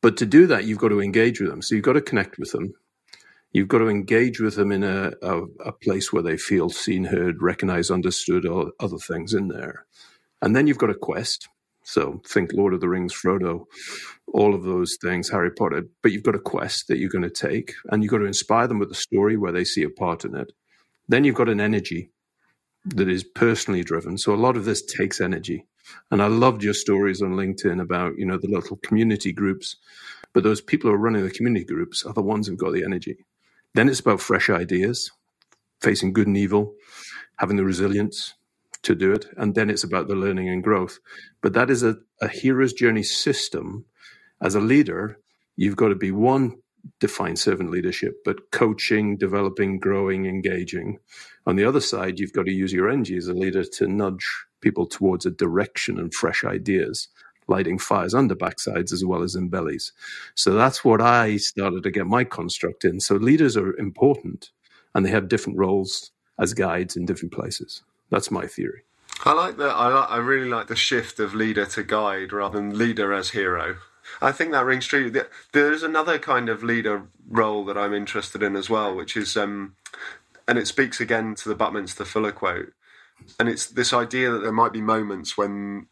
But 0.03 0.17
to 0.19 0.27
do 0.27 0.47
that, 0.47 0.65
you've 0.65 0.79
got 0.79 0.89
to 0.89 1.01
engage 1.01 1.41
with 1.41 1.51
them. 1.51 1.63
So 1.63 1.75
you've 1.75 1.85
got 1.85 1.95
to 1.95 2.01
connect 2.01 2.39
with 2.39 2.53
them. 2.53 2.75
You've 3.53 3.69
got 3.69 3.79
to 3.79 3.89
engage 3.89 4.41
with 4.41 4.57
them 4.57 4.73
in 4.73 4.83
a, 4.83 5.13
a, 5.21 5.43
a 5.65 5.73
place 5.73 6.13
where 6.13 6.23
they 6.23 6.37
feel 6.37 6.71
seen, 6.71 7.05
heard, 7.05 7.43
recognized, 7.43 7.91
understood, 7.91 8.47
or 8.47 8.73
other 8.81 8.99
things 8.99 9.35
in 9.35 9.49
there. 9.49 9.85
And 10.41 10.57
then 10.57 10.67
you've 10.67 10.79
got 10.79 10.91
a 10.91 10.95
quest. 10.95 11.49
So 11.85 12.23
think 12.27 12.53
Lord 12.53 12.73
of 12.73 12.81
the 12.81 12.89
Rings, 12.89 13.13
Frodo, 13.13 13.65
all 14.33 14.55
of 14.55 14.63
those 14.63 14.97
things, 15.01 15.29
Harry 15.29 15.51
Potter. 15.51 15.87
But 16.03 16.13
you've 16.13 16.23
got 16.23 16.37
a 16.37 16.41
quest 16.41 16.89
that 16.89 16.99
you're 16.99 17.11
going 17.11 17.23
to 17.23 17.31
take, 17.31 17.75
and 17.91 18.03
you've 18.03 18.11
got 18.11 18.19
to 18.19 18.25
inspire 18.27 18.69
them 18.69 18.79
with 18.79 18.91
a 18.91 18.97
story 18.97 19.37
where 19.37 19.53
they 19.53 19.65
see 19.65 19.83
a 19.83 19.91
part 19.91 20.25
in 20.25 20.35
it. 20.37 20.53
Then 21.13 21.25
you've 21.25 21.35
got 21.35 21.51
an 21.51 21.61
energy 21.61 22.11
that 22.87 23.07
is 23.07 23.23
personally 23.23 23.85
driven. 23.85 24.17
So 24.17 24.33
a 24.33 24.45
lot 24.47 24.57
of 24.57 24.65
this 24.65 24.81
takes 24.83 25.21
energy. 25.21 25.67
And 26.11 26.23
I 26.23 26.29
loved 26.29 26.63
your 26.63 26.73
stories 26.73 27.21
on 27.21 27.33
LinkedIn 27.33 27.83
about, 27.83 28.17
you 28.17 28.25
know, 28.25 28.39
the 28.39 28.49
little 28.49 28.79
community 28.79 29.31
groups. 29.31 29.77
But 30.33 30.43
those 30.43 30.63
people 30.63 30.89
who 30.89 30.95
are 30.95 30.99
running 30.99 31.23
the 31.23 31.31
community 31.31 31.67
groups 31.67 32.07
are 32.07 32.15
the 32.15 32.23
ones 32.23 32.47
who've 32.47 32.57
got 32.57 32.73
the 32.73 32.83
energy. 32.83 33.19
Then 33.75 33.91
it's 33.91 34.01
about 34.01 34.23
fresh 34.23 34.49
ideas, 34.49 35.11
facing 35.83 36.15
good 36.15 36.29
and 36.29 36.37
evil, 36.39 36.73
having 37.37 37.59
the 37.59 37.65
resilience, 37.65 38.33
to 38.85 38.95
do 38.95 39.13
it. 39.13 39.27
And 39.37 39.55
then 39.55 39.69
it's 39.69 39.85
about 39.85 40.09
the 40.09 40.17
learning 40.17 40.49
and 40.49 40.65
growth. 40.65 40.99
But 41.43 41.53
that 41.53 41.69
is 41.69 41.83
a, 41.83 41.97
a 42.23 42.29
hero's 42.29 42.73
journey 42.73 43.03
system. 43.03 43.85
As 44.41 44.55
a 44.55 44.61
leader, 44.61 45.19
you've 45.57 45.77
got 45.77 45.89
to 45.89 45.95
be 45.95 46.11
one, 46.11 46.62
define 47.01 47.37
servant 47.37 47.71
leadership, 47.71 48.23
but 48.25 48.51
coaching, 48.51 49.17
developing, 49.17 49.79
growing, 49.79 50.27
engaging. 50.27 50.99
On 51.47 51.57
the 51.57 51.65
other 51.65 51.81
side, 51.81 52.19
you've 52.19 52.33
got 52.33 52.47
to 52.47 52.53
use 52.53 52.73
your 52.73 52.91
energy 52.91 53.17
as 53.17 53.29
a 53.29 53.35
leader 53.35 53.65
to 53.65 53.87
nudge 53.87 54.27
people 54.61 54.87
towards 54.87 55.27
a 55.27 55.31
direction 55.31 55.99
and 55.99 56.15
fresh 56.15 56.45
ideas, 56.45 57.09
lighting 57.49 57.79
fires 57.79 58.15
under 58.15 58.35
backsides 58.35 58.93
as 58.93 59.05
well 59.05 59.23
as 59.23 59.35
in 59.35 59.49
bellies. 59.49 59.93
So 60.35 60.53
that's 60.53 60.85
what 60.85 61.01
I 61.01 61.37
started 61.37 61.83
to 61.83 61.91
get 61.91 62.07
my 62.07 62.25
construct 62.25 62.85
in. 62.85 63.01
So 63.01 63.17
leaders 63.17 63.57
are 63.57 63.77
important 63.77 64.51
and 64.95 65.05
they 65.05 65.11
have 65.11 65.29
different 65.29 65.59
roles 65.59 66.13
as 66.39 66.55
guides 66.55 66.97
in 66.97 67.07
different 67.07 67.33
places. 67.33 67.83
That's 68.11 68.31
my 68.31 68.47
theory. 68.47 68.83
I 69.25 69.33
like 69.33 69.57
that. 69.59 69.75
I, 69.75 69.89
like, 69.89 70.11
I 70.11 70.17
really 70.19 70.49
like 70.49 70.67
the 70.67 70.77
shift 70.77 71.21
of 71.21 71.35
leader 71.35 71.65
to 71.67 71.83
guide 71.83 72.33
rather 72.33 72.59
than 72.59 72.77
leader 72.77 73.13
as 73.13 73.31
hero. 73.31 73.77
I 74.21 74.33
think 74.33 74.53
that 74.53 74.65
rings 74.65 74.87
true. 74.87 75.13
There's 75.53 75.83
another 75.83 76.19
kind 76.19 76.49
of 76.49 76.63
leader 76.63 77.05
role 77.29 77.65
that 77.67 77.79
I'm 77.79 77.95
interested 77.95 78.43
in 78.43 78.57
as 78.57 78.69
well, 78.69 78.95
which 78.95 79.17
is, 79.17 79.37
um, 79.37 79.77
and 80.47 80.59
it 80.59 80.67
speaks 80.67 81.01
again 81.01 81.35
to 81.37 81.49
the 81.49 81.55
Buckminster 81.55 82.05
Fuller 82.05 82.33
quote, 82.33 82.73
and 83.39 83.49
it's 83.49 83.67
this 83.67 83.93
idea 83.93 84.31
that 84.31 84.41
there 84.41 84.53
might 84.53 84.73
be 84.73 84.81
moments 84.81 85.37
when 85.37 85.87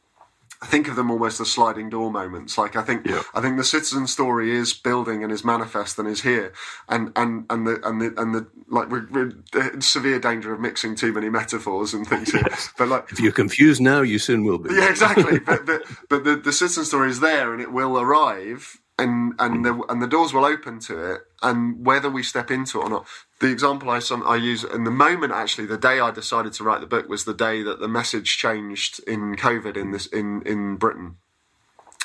I 0.63 0.67
think 0.67 0.89
of 0.89 0.97
them 0.97 1.11
almost 1.11 1.41
as 1.41 1.51
sliding 1.51 1.89
door 1.89 2.11
moments. 2.11 2.59
Like 2.59 2.77
I 2.77 2.83
think, 2.83 3.07
yeah. 3.07 3.23
I 3.33 3.41
think 3.41 3.57
the 3.57 3.65
citizen 3.65 4.07
story 4.07 4.51
is 4.51 4.75
building 4.75 5.25
and 5.25 5.33
is 5.33 5.43
manifest 5.43 5.99
and 5.99 6.07
is 6.07 6.21
here, 6.21 6.53
and 6.89 7.13
and 7.17 7.47
and 7.49 7.67
the 7.67 7.81
and 7.83 8.01
the 8.01 8.15
and 8.21 8.35
the 8.35 8.47
like 8.69 8.91
we're, 8.91 9.07
we're 9.11 9.33
in 9.73 9.81
severe 9.81 10.19
danger 10.19 10.53
of 10.53 10.61
mixing 10.61 10.97
too 10.97 11.13
many 11.13 11.31
metaphors 11.31 11.95
and 11.95 12.07
things 12.07 12.33
here. 12.33 12.43
But 12.77 12.89
like, 12.89 13.11
if 13.11 13.21
you're 13.21 13.33
confused 13.33 13.81
now, 13.81 14.03
you 14.03 14.19
soon 14.19 14.45
will 14.45 14.59
be. 14.59 14.75
Yeah, 14.75 14.91
exactly. 14.91 15.39
but 15.39 15.65
but, 15.65 15.83
but 16.09 16.25
the, 16.25 16.37
the 16.37 16.53
citizen 16.53 16.85
story 16.85 17.09
is 17.09 17.21
there, 17.21 17.53
and 17.55 17.63
it 17.63 17.73
will 17.73 17.99
arrive 17.99 18.81
and 19.01 19.35
and 19.39 19.65
the 19.65 19.83
and 19.89 20.03
the 20.03 20.07
doors 20.07 20.33
will 20.33 20.45
open 20.45 20.79
to 20.81 21.13
it, 21.13 21.21
and 21.43 21.85
whether 21.85 22.11
we 22.11 22.23
step 22.23 22.51
into 22.51 22.81
it 22.81 22.85
or 22.85 22.91
not. 22.91 23.07
The 23.41 23.49
example 23.49 23.89
I 23.91 24.01
some 24.01 24.23
I 24.27 24.37
use 24.37 24.65
in 24.65 24.85
the 24.85 24.91
moment 24.91 25.33
actually, 25.33 25.67
the 25.67 25.79
day 25.79 25.99
I 26.01 26.11
decided 26.11 26.53
to 26.55 26.65
write 26.65 26.81
the 26.81 26.87
book 26.87 27.09
was 27.09 27.25
the 27.25 27.35
day 27.35 27.63
that 27.63 27.81
the 27.81 27.89
message 27.89 28.37
changed 28.37 29.01
in 29.07 29.35
COVID 29.37 29.77
in 29.77 29.93
this 29.93 30.07
in 30.07 30.43
in 30.43 30.77
Britain. 30.77 31.17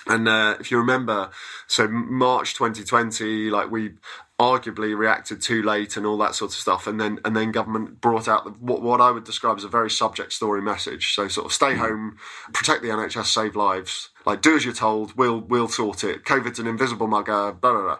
And 0.07 0.27
uh, 0.27 0.55
if 0.59 0.69
you 0.69 0.77
remember, 0.77 1.31
so 1.67 1.87
March 1.87 2.53
2020, 2.53 3.49
like 3.49 3.71
we 3.71 3.93
arguably 4.39 4.97
reacted 4.97 5.41
too 5.41 5.63
late 5.63 5.95
and 5.95 6.05
all 6.05 6.17
that 6.17 6.35
sort 6.35 6.51
of 6.51 6.57
stuff, 6.57 6.87
and 6.87 6.99
then 6.99 7.19
and 7.23 7.35
then 7.35 7.51
government 7.51 8.01
brought 8.01 8.27
out 8.27 8.43
the, 8.43 8.51
what 8.51 8.81
what 8.81 9.01
I 9.01 9.11
would 9.11 9.23
describe 9.23 9.57
as 9.57 9.63
a 9.63 9.69
very 9.69 9.89
subject 9.89 10.33
story 10.33 10.61
message. 10.61 11.13
So 11.13 11.27
sort 11.27 11.45
of 11.45 11.53
stay 11.53 11.73
mm. 11.73 11.77
home, 11.77 12.17
protect 12.53 12.81
the 12.81 12.89
NHS, 12.89 13.25
save 13.25 13.55
lives. 13.55 14.09
Like 14.25 14.41
do 14.41 14.55
as 14.55 14.65
you're 14.65 14.73
told. 14.73 15.15
We'll 15.15 15.39
we'll 15.39 15.67
sort 15.67 16.03
it. 16.03 16.25
COVID's 16.25 16.59
an 16.59 16.67
invisible 16.67 17.07
mugger. 17.07 17.51
Blah 17.53 17.71
blah 17.71 17.81
blah 17.81 17.99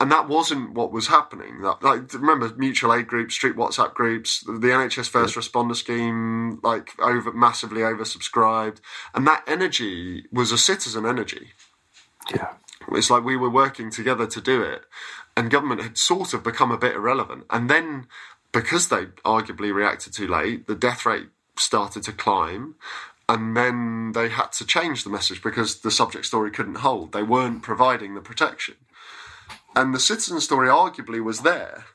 and 0.00 0.10
that 0.10 0.28
wasn't 0.28 0.72
what 0.72 0.90
was 0.90 1.08
happening. 1.08 1.60
That, 1.60 1.82
like, 1.82 2.12
remember 2.14 2.50
mutual 2.56 2.94
aid 2.94 3.06
groups, 3.06 3.34
street 3.34 3.54
WhatsApp 3.54 3.92
groups, 3.92 4.42
the 4.46 4.68
NHS 4.68 5.10
First. 5.10 5.36
Responder 5.36 5.76
Scheme, 5.76 6.58
like 6.62 6.98
over 6.98 7.30
massively 7.32 7.82
oversubscribed, 7.82 8.78
and 9.14 9.26
that 9.26 9.44
energy 9.46 10.24
was 10.32 10.52
a 10.52 10.58
citizen 10.58 11.04
energy. 11.04 11.50
Yeah, 12.34 12.54
it's 12.92 13.10
like 13.10 13.24
we 13.24 13.36
were 13.36 13.50
working 13.50 13.90
together 13.90 14.26
to 14.26 14.40
do 14.40 14.62
it, 14.62 14.86
and 15.40 15.50
government 15.50 15.80
had 15.80 15.96
sort 15.96 16.34
of 16.34 16.44
become 16.44 16.70
a 16.70 16.76
bit 16.76 16.94
irrelevant. 16.94 17.46
And 17.48 17.70
then 17.70 18.06
because 18.52 18.88
they 18.88 19.06
arguably 19.24 19.72
reacted 19.72 20.12
too 20.12 20.28
late, 20.28 20.66
the 20.66 20.74
death 20.74 21.06
rate 21.06 21.28
started 21.56 22.02
to 22.02 22.12
climb. 22.12 22.74
And 23.26 23.56
then 23.56 24.12
they 24.12 24.28
had 24.28 24.52
to 24.52 24.66
change 24.66 25.02
the 25.02 25.08
message 25.08 25.42
because 25.42 25.80
the 25.80 25.90
subject 25.90 26.26
story 26.26 26.50
couldn't 26.50 26.84
hold. 26.84 27.12
They 27.12 27.22
weren't 27.22 27.62
providing 27.62 28.14
the 28.14 28.20
protection. 28.20 28.74
And 29.74 29.94
the 29.94 29.98
citizen 29.98 30.42
story 30.42 30.68
arguably 30.68 31.24
was 31.24 31.40
there. 31.40 31.86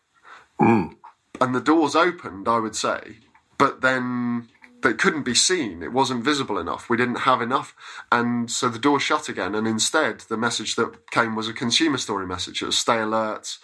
Mm. 0.60 0.96
And 1.40 1.54
the 1.54 1.62
doors 1.62 1.96
opened, 1.96 2.48
I 2.48 2.58
would 2.58 2.76
say. 2.76 3.18
But 3.60 3.82
then 3.82 4.50
they 4.86 4.94
couldn't 4.94 5.24
be 5.24 5.34
seen. 5.34 5.82
It 5.82 5.92
wasn't 5.92 6.24
visible 6.24 6.60
enough. 6.60 6.92
We 6.92 6.98
didn't 6.98 7.22
have 7.22 7.42
enough. 7.42 7.76
And 8.12 8.52
so 8.52 8.70
the 8.70 8.78
door 8.78 9.00
shut 9.00 9.28
again. 9.28 9.56
And 9.56 9.68
instead, 9.68 10.20
the 10.20 10.38
message 10.38 10.76
that 10.76 11.10
came 11.10 11.36
was 11.36 11.50
a 11.50 11.54
consumer 11.54 11.98
story 11.98 12.28
message. 12.28 12.62
It 12.62 12.68
was 12.68 12.78
stay 12.78 13.00
alert, 13.00 13.58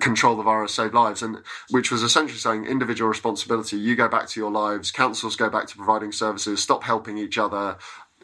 control 0.00 0.34
the 0.34 0.42
virus, 0.42 0.72
save 0.72 0.94
lives, 0.94 1.22
and 1.22 1.42
which 1.68 1.92
was 1.92 2.02
essentially 2.02 2.38
saying 2.38 2.64
individual 2.64 3.10
responsibility. 3.10 3.76
You 3.76 3.94
go 3.94 4.08
back 4.08 4.28
to 4.28 4.40
your 4.40 4.50
lives. 4.50 4.90
Councils 4.90 5.36
go 5.36 5.50
back 5.50 5.66
to 5.66 5.76
providing 5.76 6.10
services. 6.10 6.62
Stop 6.62 6.84
helping 6.84 7.18
each 7.18 7.36
other. 7.36 7.76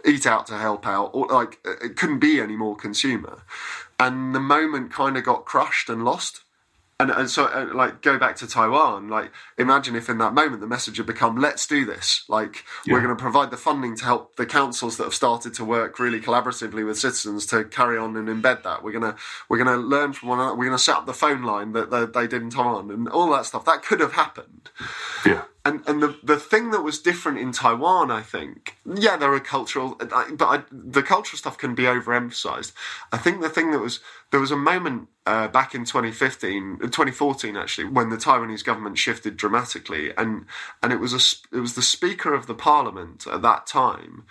Eat 0.06 0.26
out 0.26 0.46
to 0.46 0.56
help 0.56 0.86
out. 0.86 1.10
Or, 1.12 1.26
like 1.26 1.58
it 1.66 1.96
couldn't 1.96 2.20
be 2.20 2.40
any 2.40 2.56
more 2.56 2.76
consumer. 2.76 3.42
And 4.00 4.34
the 4.34 4.40
moment 4.40 4.90
kind 4.90 5.18
of 5.18 5.24
got 5.24 5.44
crushed 5.44 5.90
and 5.90 6.02
lost. 6.02 6.40
And, 7.00 7.12
and 7.12 7.30
so, 7.30 7.44
uh, 7.44 7.70
like, 7.72 8.02
go 8.02 8.18
back 8.18 8.34
to 8.36 8.48
Taiwan. 8.48 9.08
Like, 9.08 9.30
imagine 9.56 9.94
if 9.94 10.08
in 10.08 10.18
that 10.18 10.34
moment 10.34 10.60
the 10.60 10.66
message 10.66 10.96
had 10.96 11.06
become, 11.06 11.36
"Let's 11.36 11.64
do 11.64 11.84
this." 11.84 12.24
Like, 12.28 12.64
Yeah. 12.84 12.94
we're 12.94 13.00
going 13.00 13.16
to 13.16 13.22
provide 13.22 13.52
the 13.52 13.56
funding 13.56 13.94
to 13.98 14.04
help 14.04 14.34
the 14.34 14.44
councils 14.44 14.96
that 14.96 15.04
have 15.04 15.14
started 15.14 15.54
to 15.54 15.64
work 15.64 16.00
really 16.00 16.20
collaboratively 16.20 16.84
with 16.84 16.98
citizens 16.98 17.46
to 17.46 17.62
carry 17.62 17.96
on 17.96 18.16
and 18.16 18.26
embed 18.28 18.64
that. 18.64 18.82
We're 18.82 18.90
gonna 18.90 19.14
we're 19.48 19.58
gonna 19.58 19.76
learn 19.76 20.12
from 20.12 20.28
one 20.30 20.40
another. 20.40 20.56
We're 20.56 20.64
gonna 20.64 20.76
set 20.78 20.96
up 20.96 21.06
the 21.06 21.14
phone 21.14 21.42
line 21.42 21.70
that 21.72 21.92
they, 21.92 22.04
they 22.04 22.26
did 22.26 22.42
in 22.42 22.50
Taiwan 22.50 22.90
and 22.90 23.08
all 23.08 23.30
that 23.30 23.46
stuff. 23.46 23.64
That 23.64 23.84
could 23.84 24.00
have 24.00 24.14
happened. 24.14 24.70
Yeah. 25.24 25.42
And 25.68 25.82
and 25.88 26.02
the 26.02 26.16
the 26.24 26.38
thing 26.38 26.72
that 26.72 26.82
was 26.82 26.98
different 27.00 27.38
in 27.38 27.52
Taiwan, 27.52 28.10
I 28.10 28.22
think, 28.22 28.78
yeah, 28.86 29.16
there 29.18 29.32
are 29.34 29.40
cultural, 29.40 29.96
but 29.96 30.12
I, 30.14 30.64
the 30.72 31.04
cultural 31.04 31.38
stuff 31.38 31.58
can 31.58 31.74
be 31.76 31.84
overemphasized. 31.84 32.72
I 33.12 33.18
think 33.18 33.42
the 33.42 33.50
thing 33.50 33.72
that 33.72 33.80
was 33.80 34.00
there 34.32 34.40
was 34.40 34.52
a 34.52 34.56
moment 34.56 35.08
uh, 35.26 35.48
back 35.48 35.74
in 35.74 35.84
2015, 35.84 36.78
2014 36.80 37.56
actually, 37.56 37.88
when 37.88 38.10
the 38.10 38.16
Taiwanese 38.16 38.64
government 38.64 38.98
shifted 38.98 39.36
dramatically, 39.36 40.12
and 40.16 40.46
and 40.82 40.92
it 40.94 41.00
was 41.00 41.14
a 41.14 41.20
it 41.56 41.60
was 41.60 41.74
the 41.76 41.82
Speaker 41.82 42.34
of 42.34 42.46
the 42.48 42.54
Parliament 42.54 43.26
at 43.26 43.42
that 43.42 43.66
time 43.68 44.24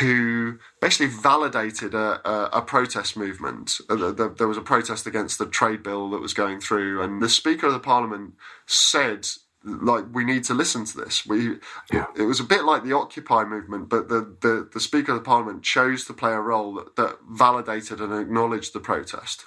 who 0.00 0.58
basically 0.80 1.06
validated 1.08 1.94
a, 1.94 2.20
a, 2.28 2.50
a 2.58 2.62
protest 2.62 3.16
movement. 3.16 3.80
Uh, 3.90 3.96
the- 3.96 4.12
the- 4.12 4.28
There 4.30 4.48
was 4.48 4.58
a 4.58 4.62
protest 4.62 5.06
against 5.06 5.38
the 5.38 5.46
trade 5.46 5.82
bill 5.82 6.10
that 6.10 6.20
was 6.22 6.34
going 6.34 6.60
through, 6.60 7.02
and 7.02 7.22
the 7.22 7.30
Speaker 7.30 7.68
of 7.68 7.74
the 7.74 7.80
Parliament 7.80 8.34
said, 8.66 9.28
like, 9.66 10.04
we 10.12 10.24
need 10.24 10.44
to 10.44 10.54
listen 10.54 10.84
to 10.86 10.96
this. 10.96 11.26
We, 11.26 11.56
Yeah. 11.92 12.06
it 12.16 12.22
was 12.22 12.40
a 12.40 12.44
bit 12.44 12.64
like 12.64 12.84
the 12.84 12.92
Occupy 12.92 13.44
movement, 13.44 13.88
but 13.88 14.08
the, 14.08 14.36
the, 14.40 14.68
the 14.72 14.80
Speaker 14.80 15.12
of 15.12 15.18
the 15.18 15.24
Parliament 15.24 15.62
chose 15.62 16.04
to 16.06 16.14
play 16.14 16.32
a 16.32 16.40
role 16.40 16.74
that, 16.74 16.96
that 16.96 17.18
validated 17.28 18.00
and 18.00 18.14
acknowledged 18.14 18.72
the 18.72 18.80
protest. 18.80 19.44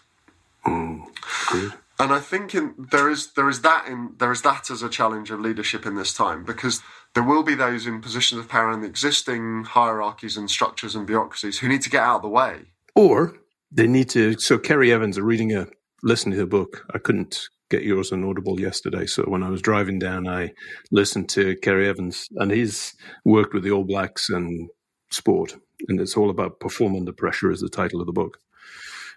Mm, 0.65 1.05
good. 1.51 1.74
And 1.99 2.13
I 2.13 2.20
think 2.20 2.55
in, 2.55 2.76
there 2.91 3.09
is 3.09 3.34
there 3.34 3.49
is 3.49 3.61
that 3.61 3.86
in 3.88 4.15
there 4.20 4.32
is 4.32 4.41
that 4.43 4.70
as 4.70 4.82
a 4.82 4.89
challenge 4.89 5.32
of 5.32 5.39
leadership 5.41 5.86
in 5.86 5.95
this 5.95 6.13
time 6.13 6.45
because 6.45 6.82
there 7.13 7.24
will 7.24 7.43
be 7.43 7.55
those 7.55 7.86
in 7.88 8.01
positions 8.01 8.39
of 8.39 8.47
power 8.47 8.72
in 8.72 8.82
the 8.82 8.88
existing 8.88 9.65
hierarchies 9.65 10.38
and 10.38 10.49
structures 10.49 10.95
and 10.95 11.05
bureaucracies 11.07 11.59
who 11.59 11.67
need 11.67 11.82
to 11.82 11.89
get 11.89 12.03
out 12.03 12.17
of 12.17 12.22
the 12.22 12.30
way. 12.30 12.61
Or 12.95 13.36
they 13.72 13.88
need 13.88 14.09
to. 14.11 14.39
So 14.39 14.57
Ceri 14.57 14.91
Evans 14.91 15.17
are 15.17 15.24
reading 15.24 15.53
a, 15.53 15.67
listening 16.01 16.38
to 16.38 16.43
a 16.43 16.47
book. 16.47 16.86
I 16.93 16.99
couldn't 16.99 17.49
get 17.70 17.84
yours 17.84 18.11
on 18.11 18.24
Audible 18.24 18.59
yesterday, 18.59 19.05
so 19.05 19.24
when 19.24 19.43
I 19.43 19.49
was 19.49 19.61
driving 19.61 19.99
down, 19.99 20.28
I 20.28 20.53
listened 20.91 21.30
to 21.30 21.55
Ceri 21.57 21.88
Evans, 21.88 22.28
and 22.36 22.51
he's 22.51 22.95
worked 23.26 23.53
with 23.53 23.63
the 23.63 23.72
All 23.72 23.84
Blacks 23.84 24.30
and 24.30 24.70
sport, 25.11 25.55
and 25.88 25.99
it's 25.99 26.17
all 26.17 26.30
about 26.30 26.59
perform 26.59 26.95
under 26.95 27.11
pressure 27.11 27.51
is 27.51 27.61
the 27.61 27.70
title 27.70 28.01
of 28.01 28.07
the 28.07 28.13
book. 28.13 28.39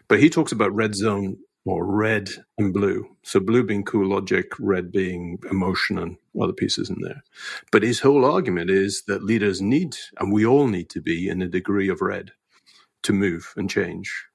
But 0.09 0.21
he 0.21 0.29
talks 0.29 0.53
about 0.53 0.75
red 0.75 0.95
zone 0.95 1.39
or 1.65 1.87
red 1.87 2.29
and 2.59 2.73
blue. 2.73 3.17
So 3.23 3.41
blue 3.41 3.65
being 3.65 3.85
cool 3.85 4.09
logic, 4.09 4.47
red 4.59 4.91
being 4.91 5.39
emotion 5.51 5.99
and 5.99 6.17
other 6.41 6.53
pieces 6.53 6.91
in 6.91 6.97
there. 7.01 7.23
But 7.71 7.83
his 7.83 8.01
whole 8.01 8.25
argument 8.25 8.71
is 8.71 9.05
that 9.07 9.23
leaders 9.23 9.63
need, 9.63 9.97
and 10.19 10.33
we 10.33 10.45
all 10.45 10.67
need 10.67 10.91
to 10.91 11.01
be 11.01 11.29
in 11.29 11.41
a 11.41 11.49
degree 11.49 11.89
of 11.89 12.01
red 12.01 12.33
to 13.05 13.13
move 13.13 13.53
and 13.57 13.71
change. 13.71 14.27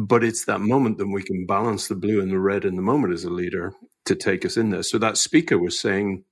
But 0.00 0.22
it's 0.22 0.44
that 0.44 0.60
moment 0.60 0.98
that 0.98 1.08
we 1.08 1.24
can 1.24 1.44
balance 1.44 1.88
the 1.88 1.96
blue 1.96 2.20
and 2.20 2.30
the 2.30 2.38
red 2.38 2.64
in 2.64 2.76
the 2.76 2.82
moment 2.82 3.12
as 3.12 3.24
a 3.24 3.30
leader 3.30 3.74
to 4.04 4.14
take 4.14 4.44
us 4.44 4.56
in 4.56 4.70
there. 4.70 4.84
So 4.84 4.96
that 4.98 5.16
speaker 5.16 5.58
was 5.58 5.76
saying, 5.76 6.22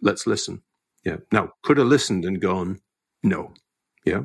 let's 0.00 0.26
listen. 0.26 0.62
Yeah. 1.04 1.18
Now, 1.30 1.50
could 1.62 1.76
have 1.76 1.86
listened 1.86 2.24
and 2.24 2.40
gone, 2.40 2.80
no. 3.22 3.52
Yeah. 4.06 4.22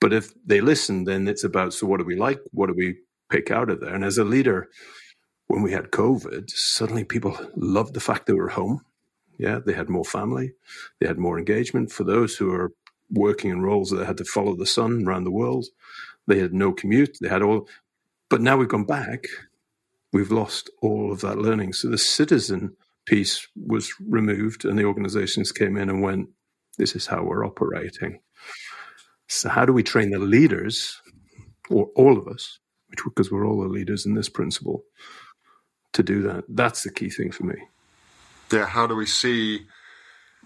But 0.00 0.14
if 0.14 0.32
they 0.46 0.62
listen, 0.62 1.04
then 1.04 1.28
it's 1.28 1.44
about, 1.44 1.74
so 1.74 1.86
what 1.86 1.98
do 1.98 2.06
we 2.06 2.16
like? 2.16 2.40
What 2.52 2.68
do 2.68 2.74
we 2.74 3.00
pick 3.28 3.50
out 3.50 3.68
of 3.68 3.80
there? 3.80 3.94
And 3.94 4.02
as 4.02 4.16
a 4.16 4.24
leader, 4.24 4.68
when 5.48 5.60
we 5.60 5.72
had 5.72 5.90
COVID, 5.90 6.48
suddenly 6.48 7.04
people 7.04 7.36
loved 7.54 7.92
the 7.92 8.00
fact 8.00 8.24
they 8.24 8.32
were 8.32 8.48
home. 8.48 8.80
Yeah. 9.38 9.58
They 9.58 9.74
had 9.74 9.90
more 9.90 10.06
family. 10.06 10.54
They 11.00 11.06
had 11.06 11.18
more 11.18 11.38
engagement. 11.38 11.92
For 11.92 12.04
those 12.04 12.34
who 12.34 12.50
are 12.50 12.72
working 13.10 13.50
in 13.50 13.60
roles 13.60 13.90
that 13.90 14.06
had 14.06 14.16
to 14.16 14.24
follow 14.24 14.56
the 14.56 14.64
sun 14.64 15.06
around 15.06 15.24
the 15.24 15.30
world, 15.30 15.66
they 16.28 16.38
had 16.38 16.54
no 16.54 16.72
commute. 16.72 17.18
They 17.20 17.28
had 17.28 17.42
all, 17.42 17.68
but 18.30 18.40
now 18.40 18.56
we've 18.56 18.68
gone 18.68 18.84
back. 18.84 19.24
We've 20.12 20.30
lost 20.30 20.70
all 20.80 21.10
of 21.10 21.20
that 21.22 21.38
learning. 21.38 21.72
So 21.72 21.88
the 21.88 21.98
citizen 21.98 22.76
piece 23.06 23.46
was 23.56 23.92
removed, 24.06 24.64
and 24.64 24.78
the 24.78 24.84
organizations 24.84 25.50
came 25.50 25.76
in 25.76 25.88
and 25.88 26.02
went, 26.02 26.28
"This 26.76 26.94
is 26.94 27.06
how 27.06 27.24
we're 27.24 27.44
operating." 27.44 28.20
So 29.26 29.48
how 29.48 29.64
do 29.64 29.72
we 29.72 29.82
train 29.82 30.10
the 30.10 30.18
leaders, 30.18 31.02
or 31.68 31.90
all 31.96 32.16
of 32.16 32.28
us, 32.28 32.60
which 32.88 33.00
because 33.04 33.30
we're 33.30 33.46
all 33.46 33.60
the 33.60 33.68
leaders 33.68 34.06
in 34.06 34.14
this 34.14 34.28
principle, 34.28 34.84
to 35.92 36.02
do 36.02 36.22
that? 36.22 36.44
That's 36.48 36.82
the 36.82 36.92
key 36.92 37.10
thing 37.10 37.32
for 37.32 37.44
me. 37.44 37.56
Yeah, 38.52 38.66
how 38.66 38.86
do 38.86 38.94
we 38.94 39.06
see 39.06 39.66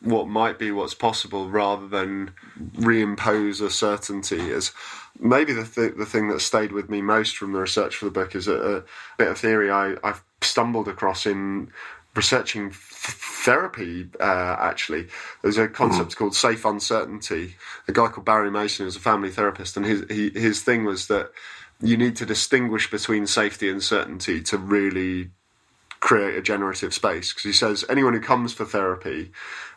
what 0.02 0.28
might 0.28 0.58
be 0.58 0.70
what's 0.70 0.94
possible 0.94 1.48
rather 1.48 1.86
than 1.86 2.32
reimpose 2.76 3.60
a 3.60 3.70
certainty 3.70 4.40
is 4.40 4.72
maybe 5.18 5.52
the 5.52 5.64
th- 5.64 5.94
the 5.96 6.06
thing 6.06 6.28
that 6.28 6.40
stayed 6.40 6.72
with 6.72 6.90
me 6.90 7.00
most 7.00 7.36
from 7.36 7.52
the 7.52 7.60
research 7.60 7.96
for 7.96 8.06
the 8.06 8.10
book 8.10 8.34
is 8.34 8.48
a, 8.48 8.54
a 8.54 8.84
bit 9.18 9.28
of 9.28 9.38
theory 9.38 9.70
I, 9.70 9.96
I've 10.02 10.22
stumbled 10.40 10.88
across 10.88 11.26
in 11.26 11.70
researching 12.14 12.68
f- 12.68 13.42
therapy 13.44 14.10
uh, 14.20 14.56
actually. 14.60 15.06
There's 15.42 15.58
a 15.58 15.68
concept 15.68 16.16
called 16.16 16.34
safe 16.34 16.64
uncertainty. 16.64 17.56
A 17.88 17.92
guy 17.92 18.08
called 18.08 18.26
Barry 18.26 18.50
Mason 18.50 18.86
who's 18.86 18.96
a 18.96 19.00
family 19.00 19.30
therapist 19.30 19.76
and 19.76 19.86
his 19.86 20.04
he, 20.10 20.30
his 20.30 20.62
thing 20.62 20.84
was 20.84 21.06
that 21.06 21.30
you 21.80 21.96
need 21.96 22.16
to 22.16 22.26
distinguish 22.26 22.90
between 22.90 23.26
safety 23.26 23.68
and 23.68 23.82
certainty 23.82 24.40
to 24.42 24.58
really 24.58 25.30
create 26.02 26.36
a 26.36 26.42
generative 26.42 26.92
space 26.92 27.32
because 27.32 27.44
he 27.44 27.52
says 27.52 27.84
anyone 27.88 28.12
who 28.12 28.20
comes 28.20 28.52
for 28.52 28.64
therapy 28.64 29.30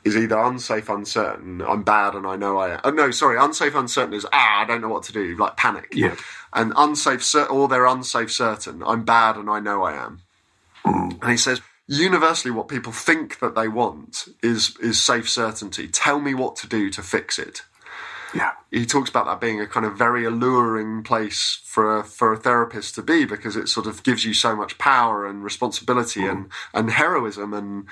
is 0.04 0.18
either 0.18 0.38
unsafe, 0.38 0.90
uncertain, 0.90 1.62
I'm 1.62 1.84
bad 1.84 2.16
and 2.16 2.26
I 2.26 2.36
know 2.36 2.58
I 2.58 2.74
am. 2.74 2.82
Oh, 2.84 2.90
no, 2.90 3.12
sorry, 3.12 3.38
unsafe, 3.40 3.76
uncertain 3.76 4.14
is 4.14 4.26
ah, 4.34 4.62
I 4.62 4.66
don't 4.66 4.82
know 4.82 4.90
what 4.90 5.04
to 5.04 5.14
do, 5.14 5.38
like 5.38 5.56
panic. 5.56 5.90
Yeah. 5.94 6.16
And 6.52 6.74
unsafe, 6.76 7.24
cer- 7.24 7.46
or 7.46 7.68
they're 7.68 7.86
unsafe, 7.86 8.32
certain, 8.32 8.82
I'm 8.84 9.06
bad 9.06 9.38
and 9.38 9.50
I 9.50 9.60
know 9.60 9.84
I 9.84 9.94
am. 9.94 10.24
And 10.84 11.30
he 11.30 11.38
says 11.38 11.62
universally, 11.88 12.52
what 12.52 12.68
people 12.68 12.92
think 12.92 13.40
that 13.40 13.54
they 13.56 13.68
want 13.68 14.28
is 14.42 14.76
is 14.78 15.02
safe 15.02 15.30
certainty. 15.30 15.88
Tell 15.88 16.20
me 16.20 16.34
what 16.34 16.56
to 16.58 16.68
do 16.68 16.90
to 16.90 17.02
fix 17.02 17.40
it 17.40 17.62
Yeah. 18.34 18.52
he 18.72 18.86
talks 18.86 19.10
about 19.10 19.26
that 19.26 19.40
being 19.40 19.62
a 19.62 19.68
kind 19.68 19.86
of 19.86 19.98
very 19.98 20.26
alluring 20.26 21.04
place 21.04 21.62
for 21.64 22.00
a, 22.00 22.04
for 22.04 22.34
a 22.34 22.38
therapist 22.38 22.96
to 22.96 23.02
be 23.02 23.26
because 23.26 23.56
it 23.56 23.70
sort 23.70 23.88
of 23.88 24.04
gives 24.04 24.26
you 24.26 24.34
so 24.34 24.56
much 24.56 24.78
power 24.78 25.26
and 25.26 25.44
responsibility 25.44 26.22
mm. 26.22 26.32
and, 26.32 26.52
and 26.74 26.92
heroism. 26.92 27.54
And, 27.54 27.88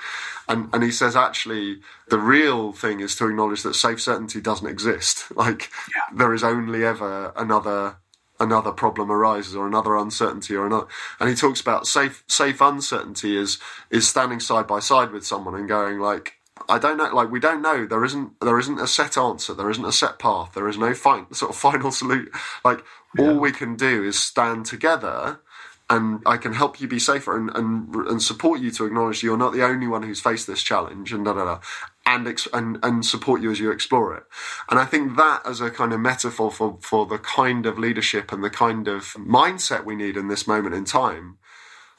and 0.48 0.68
and 0.72 0.82
he 0.82 0.90
says 0.90 1.16
actually 1.16 1.80
the 2.08 2.18
real 2.18 2.72
thing 2.72 3.00
is 3.00 3.14
to 3.16 3.28
acknowledge 3.28 3.62
that 3.62 3.74
safe 3.74 4.00
certainty 4.00 4.40
doesn't 4.40 4.68
exist. 4.68 5.24
Like 5.44 5.70
there 6.14 6.32
is 6.32 6.42
only 6.42 6.84
ever 6.84 7.32
another 7.36 7.96
another 8.40 8.72
problem 8.72 9.10
arises 9.10 9.54
or 9.54 9.66
another 9.66 9.94
uncertainty 9.96 10.54
or 10.54 10.66
another. 10.66 10.86
And 11.20 11.28
he 11.28 11.34
talks 11.34 11.60
about 11.60 11.86
safe 11.86 12.24
safe 12.28 12.60
uncertainty 12.60 13.36
is 13.36 13.58
is 13.90 14.08
standing 14.08 14.40
side 14.40 14.66
by 14.66 14.80
side 14.80 15.10
with 15.12 15.26
someone 15.26 15.54
and 15.54 15.68
going 15.68 15.98
like 16.00 16.38
I 16.68 16.78
don't 16.78 16.96
know. 16.96 17.14
Like 17.14 17.30
we 17.30 17.40
don't 17.40 17.62
know. 17.62 17.86
There 17.86 18.04
isn't. 18.04 18.40
There 18.40 18.58
isn't 18.58 18.80
a 18.80 18.86
set 18.86 19.16
answer. 19.18 19.54
There 19.54 19.70
isn't 19.70 19.84
a 19.84 19.92
set 19.92 20.18
path. 20.18 20.52
There 20.54 20.68
is 20.68 20.78
no 20.78 20.94
fin- 20.94 21.32
sort 21.32 21.50
of 21.50 21.56
final 21.56 21.90
salute. 21.90 22.30
Like 22.64 22.84
all 23.18 23.38
we 23.38 23.52
can 23.52 23.76
do 23.76 24.04
is 24.04 24.18
stand 24.18 24.66
together, 24.66 25.40
and 25.90 26.22
I 26.26 26.36
can 26.36 26.54
help 26.54 26.80
you 26.80 26.88
be 26.88 26.98
safer 26.98 27.36
and 27.36 27.50
and 27.54 27.94
and 27.94 28.22
support 28.22 28.60
you 28.60 28.70
to 28.72 28.86
acknowledge 28.86 29.22
you're 29.22 29.36
not 29.36 29.52
the 29.52 29.64
only 29.64 29.86
one 29.86 30.02
who's 30.02 30.20
faced 30.20 30.46
this 30.46 30.62
challenge 30.62 31.12
and 31.12 31.24
da 31.24 31.34
da 31.34 31.44
da, 31.44 31.60
and 32.06 32.26
ex- 32.28 32.48
and 32.52 32.78
and 32.82 33.04
support 33.04 33.42
you 33.42 33.50
as 33.50 33.60
you 33.60 33.70
explore 33.70 34.16
it. 34.16 34.24
And 34.70 34.80
I 34.80 34.86
think 34.86 35.16
that 35.16 35.42
as 35.46 35.60
a 35.60 35.70
kind 35.70 35.92
of 35.92 36.00
metaphor 36.00 36.50
for 36.50 36.78
for 36.80 37.06
the 37.06 37.18
kind 37.18 37.66
of 37.66 37.78
leadership 37.78 38.32
and 38.32 38.42
the 38.42 38.50
kind 38.50 38.88
of 38.88 39.04
mindset 39.14 39.84
we 39.84 39.96
need 39.96 40.16
in 40.16 40.28
this 40.28 40.46
moment 40.46 40.74
in 40.74 40.84
time 40.84 41.38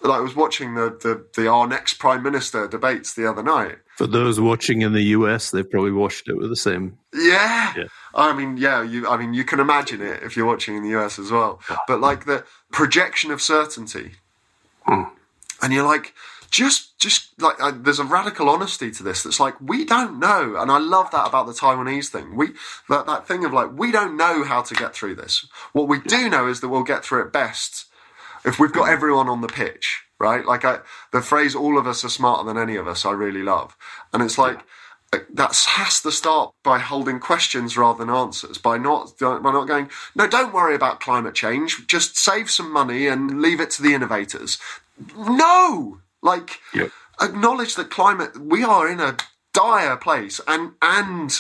like 0.08 0.20
I 0.20 0.22
was 0.22 0.36
watching 0.36 0.76
the, 0.76 0.98
the, 1.02 1.26
the 1.36 1.48
our 1.48 1.68
next 1.68 1.96
prime 1.96 2.24
minister 2.24 2.68
debates 2.68 3.14
the 3.14 3.30
other 3.30 3.44
night. 3.44 3.78
For 3.98 4.08
those 4.08 4.40
watching 4.40 4.82
in 4.82 4.94
the 4.94 5.04
US, 5.04 5.52
they've 5.52 5.70
probably 5.70 5.92
watched 5.92 6.28
it 6.28 6.36
with 6.36 6.50
the 6.50 6.56
same. 6.56 6.98
Yeah. 7.14 7.74
Yeah. 7.78 7.84
I 8.14 8.34
mean, 8.34 8.58
yeah, 8.58 8.84
you 8.84 9.08
I 9.08 9.18
mean 9.18 9.34
you 9.34 9.44
can 9.44 9.60
imagine 9.60 10.02
it 10.02 10.24
if 10.24 10.36
you're 10.36 10.46
watching 10.46 10.76
in 10.76 10.84
the 10.84 10.98
US 10.98 11.20
as 11.20 11.32
well. 11.32 11.60
But 11.88 12.00
like 12.00 12.26
the 12.26 12.46
projection 12.72 13.32
of 13.32 13.42
certainty. 13.42 14.14
Hmm. 14.84 15.04
And 15.62 15.74
you're 15.74 15.86
like 15.86 16.14
just 16.52 16.98
just 17.00 17.40
like 17.42 17.56
uh, 17.60 17.74
there's 17.76 18.00
a 18.00 18.04
radical 18.04 18.50
honesty 18.50 18.90
to 18.90 19.04
this 19.04 19.24
that's 19.24 19.40
like 19.40 19.60
we 19.60 19.84
don't 19.84 20.20
know 20.20 20.56
and 20.58 20.72
i 20.72 20.78
love 20.78 21.12
that 21.12 21.28
about 21.28 21.48
the 21.48 21.52
taiwanese 21.52 22.08
thing 22.08 22.36
we 22.36 22.52
that, 22.88 23.06
that 23.06 23.28
thing 23.28 23.44
of 23.44 23.52
like 23.52 23.70
we 23.78 23.92
don't 23.92 24.16
know 24.16 24.44
how 24.44 24.62
to 24.62 24.74
get 24.74 24.96
through 24.96 25.16
this 25.16 25.48
what 25.74 25.88
we 25.88 26.00
do 26.00 26.30
know 26.30 26.48
is 26.48 26.62
that 26.62 26.70
we'll 26.70 26.84
get 26.84 27.04
through 27.04 27.22
it 27.22 27.34
best 27.34 27.88
if 28.46 28.60
we've 28.60 28.74
got 28.74 28.90
everyone 28.90 29.30
on 29.30 29.42
the 29.42 29.48
pitch, 29.50 30.04
right? 30.20 30.46
Like 30.46 30.66
I, 30.66 30.80
the 31.14 31.22
phrase 31.22 31.56
"all 31.56 31.78
of 31.78 31.88
us 31.88 32.06
are 32.06 32.10
smarter 32.10 32.46
than 32.46 32.58
any 32.62 32.78
of 32.78 32.88
us," 32.88 33.06
I 33.06 33.12
really 33.12 33.44
love, 33.44 33.78
and 34.14 34.24
it's 34.24 34.38
like 34.38 34.62
uh, 35.14 35.20
that 35.34 35.56
has 35.70 36.02
to 36.04 36.12
start 36.12 36.54
by 36.64 36.80
holding 36.80 37.20
questions 37.20 37.78
rather 37.78 38.00
than 38.06 38.16
answers. 38.16 38.58
By 38.60 38.78
not 38.78 39.14
by 39.20 39.40
not 39.52 39.68
going, 39.68 39.90
no, 40.16 40.28
don't 40.28 40.54
worry 40.54 40.76
about 40.76 41.02
climate 41.02 41.36
change. 41.36 41.88
Just 41.88 42.18
save 42.18 42.52
some 42.52 42.72
money 42.72 43.08
and 43.08 43.42
leave 43.42 43.62
it 43.62 43.72
to 43.72 43.84
the 43.84 43.94
innovators. 43.94 44.60
No, 45.18 46.00
like 46.24 46.60
Yep. 46.74 46.92
acknowledge 47.22 47.76
that 47.76 47.92
climate. 47.92 48.38
We 48.40 48.64
are 48.64 48.88
in 48.90 49.00
a 49.02 49.18
dire 49.54 49.98
place, 49.98 50.42
and 50.48 50.74
and 50.82 51.40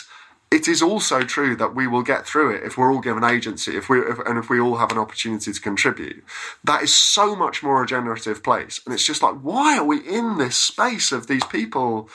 it 0.52 0.68
is 0.68 0.82
also 0.82 1.22
true 1.22 1.56
that 1.56 1.76
we 1.76 1.88
will 1.88 2.04
get 2.04 2.26
through 2.26 2.56
it 2.56 2.64
if 2.64 2.78
we're 2.78 2.93
all 2.93 3.02
given 3.02 3.24
agency, 3.24 3.76
if 3.76 3.89
we 3.89 4.00
if, 4.00 4.20
and 4.20 4.38
if 4.38 4.50
we 4.50 4.60
all 4.60 4.78
have 4.78 4.91
an 4.91 4.98
opportunity 4.98 5.52
to 5.52 5.60
contribute. 5.62 6.24
That 6.64 6.84
is 6.84 6.93
so 6.93 7.36
much 7.36 7.64
more 7.64 7.84
a 7.84 7.88
generative 7.88 8.43
place, 8.43 8.80
and 8.86 8.93
it's 8.93 9.06
just 9.06 9.24
like, 9.24 9.36
why 9.36 9.78
are 9.78 9.84
we 9.84 10.00
in 10.00 10.38
this 10.38 10.56
space 10.56 11.12
of 11.12 11.28
these 11.28 11.46
people 11.46 12.10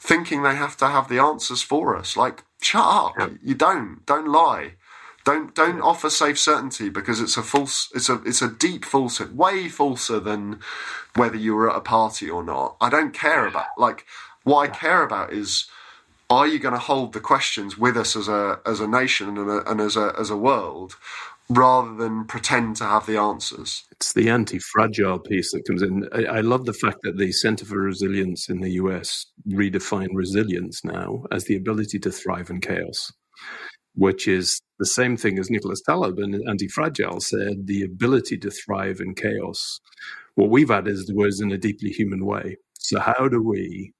thinking 0.00 0.42
they 0.42 0.54
have 0.54 0.76
to 0.78 0.88
have 0.88 1.08
the 1.08 1.18
answers 1.18 1.62
for 1.62 1.96
us? 1.96 2.16
Like, 2.16 2.44
shut 2.60 2.84
up! 2.84 3.14
You 3.42 3.54
don't. 3.54 4.04
Don't 4.06 4.28
lie. 4.28 4.72
Don't 5.24 5.54
don't 5.54 5.80
offer 5.80 6.08
safe 6.08 6.38
certainty 6.38 6.88
because 6.88 7.20
it's 7.20 7.36
a 7.36 7.42
false. 7.42 7.90
It's 7.94 8.08
a 8.08 8.22
it's 8.24 8.42
a 8.42 8.48
deep 8.48 8.84
falsehood, 8.84 9.36
way 9.36 9.68
falser 9.68 10.20
than 10.20 10.60
whether 11.16 11.36
you 11.36 11.54
were 11.54 11.70
at 11.70 11.76
a 11.76 11.80
party 11.80 12.30
or 12.30 12.42
not. 12.42 12.76
I 12.80 12.88
don't 12.88 13.12
care 13.12 13.46
about 13.46 13.66
like 13.76 14.06
what 14.44 14.68
I 14.68 14.72
care 14.72 15.02
about 15.02 15.32
is 15.32 15.66
are 16.30 16.46
you 16.46 16.58
going 16.58 16.74
to 16.74 16.80
hold 16.80 17.12
the 17.12 17.20
questions 17.20 17.78
with 17.78 17.96
us 17.96 18.16
as 18.16 18.28
a 18.28 18.60
as 18.66 18.80
a 18.80 18.86
nation 18.86 19.38
and, 19.38 19.50
a, 19.50 19.70
and 19.70 19.80
as 19.80 19.96
a 19.96 20.12
as 20.18 20.30
a 20.30 20.36
world 20.36 20.96
rather 21.50 21.94
than 21.94 22.26
pretend 22.26 22.76
to 22.76 22.84
have 22.84 23.06
the 23.06 23.16
answers 23.16 23.84
It's 23.92 24.12
the 24.12 24.28
anti-fragile 24.28 25.20
piece 25.20 25.52
that 25.52 25.66
comes 25.66 25.80
in. 25.80 26.06
I, 26.12 26.38
I 26.38 26.40
love 26.40 26.66
the 26.66 26.74
fact 26.74 26.98
that 27.04 27.16
the 27.16 27.32
Center 27.32 27.64
for 27.64 27.78
Resilience 27.78 28.50
in 28.50 28.60
the 28.60 28.72
US 28.72 29.26
redefine 29.48 30.08
resilience 30.12 30.84
now 30.84 31.24
as 31.32 31.44
the 31.44 31.56
ability 31.56 31.98
to 32.00 32.10
thrive 32.10 32.50
in 32.50 32.60
chaos, 32.60 33.10
which 33.94 34.28
is 34.28 34.60
the 34.78 34.86
same 34.86 35.16
thing 35.16 35.38
as 35.38 35.50
Nicholas 35.50 35.80
Taleb 35.82 36.18
and 36.18 36.34
Anti-Fragile 36.48 37.20
said, 37.20 37.66
the 37.66 37.82
ability 37.82 38.36
to 38.38 38.50
thrive 38.50 39.00
in 39.00 39.14
chaos. 39.14 39.80
What 40.34 40.50
we've 40.50 40.70
added 40.70 40.92
is 40.92 41.06
the 41.06 41.16
words 41.16 41.40
in 41.40 41.50
a 41.50 41.58
deeply 41.58 41.90
human 41.90 42.26
way. 42.26 42.58
So 42.78 43.00
how 43.00 43.26
do 43.28 43.42
we 43.42 43.92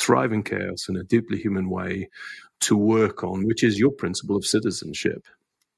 thrive 0.00 0.32
in 0.32 0.42
chaos 0.42 0.88
in 0.88 0.96
a 0.96 1.04
deeply 1.04 1.38
human 1.38 1.68
way 1.70 2.08
to 2.60 2.76
work 2.76 3.22
on, 3.24 3.46
which 3.46 3.62
is 3.62 3.78
your 3.78 3.90
principle 3.92 4.36
of 4.36 4.44
citizenship, 4.44 5.22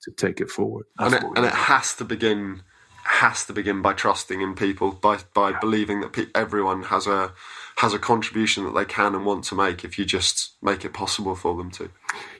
to 0.02 0.10
take 0.12 0.40
it 0.40 0.50
forward? 0.50 0.86
and 0.98 1.14
it, 1.14 1.22
and 1.36 1.44
it 1.44 1.52
has 1.52 1.94
to 1.96 2.04
begin 2.04 2.62
has 3.04 3.44
to 3.46 3.52
begin 3.52 3.82
by 3.82 3.92
trusting 3.92 4.40
in 4.40 4.54
people 4.54 4.92
by 4.92 5.18
by 5.34 5.52
believing 5.58 6.00
that 6.00 6.12
pe- 6.12 6.26
everyone 6.36 6.84
has 6.84 7.08
a 7.08 7.32
has 7.76 7.92
a 7.92 7.98
contribution 7.98 8.64
that 8.64 8.74
they 8.74 8.84
can 8.84 9.14
and 9.16 9.26
want 9.26 9.42
to 9.42 9.56
make 9.56 9.84
if 9.84 9.98
you 9.98 10.04
just 10.04 10.52
make 10.62 10.84
it 10.84 10.92
possible 10.92 11.34
for 11.34 11.56
them 11.56 11.68
to 11.70 11.90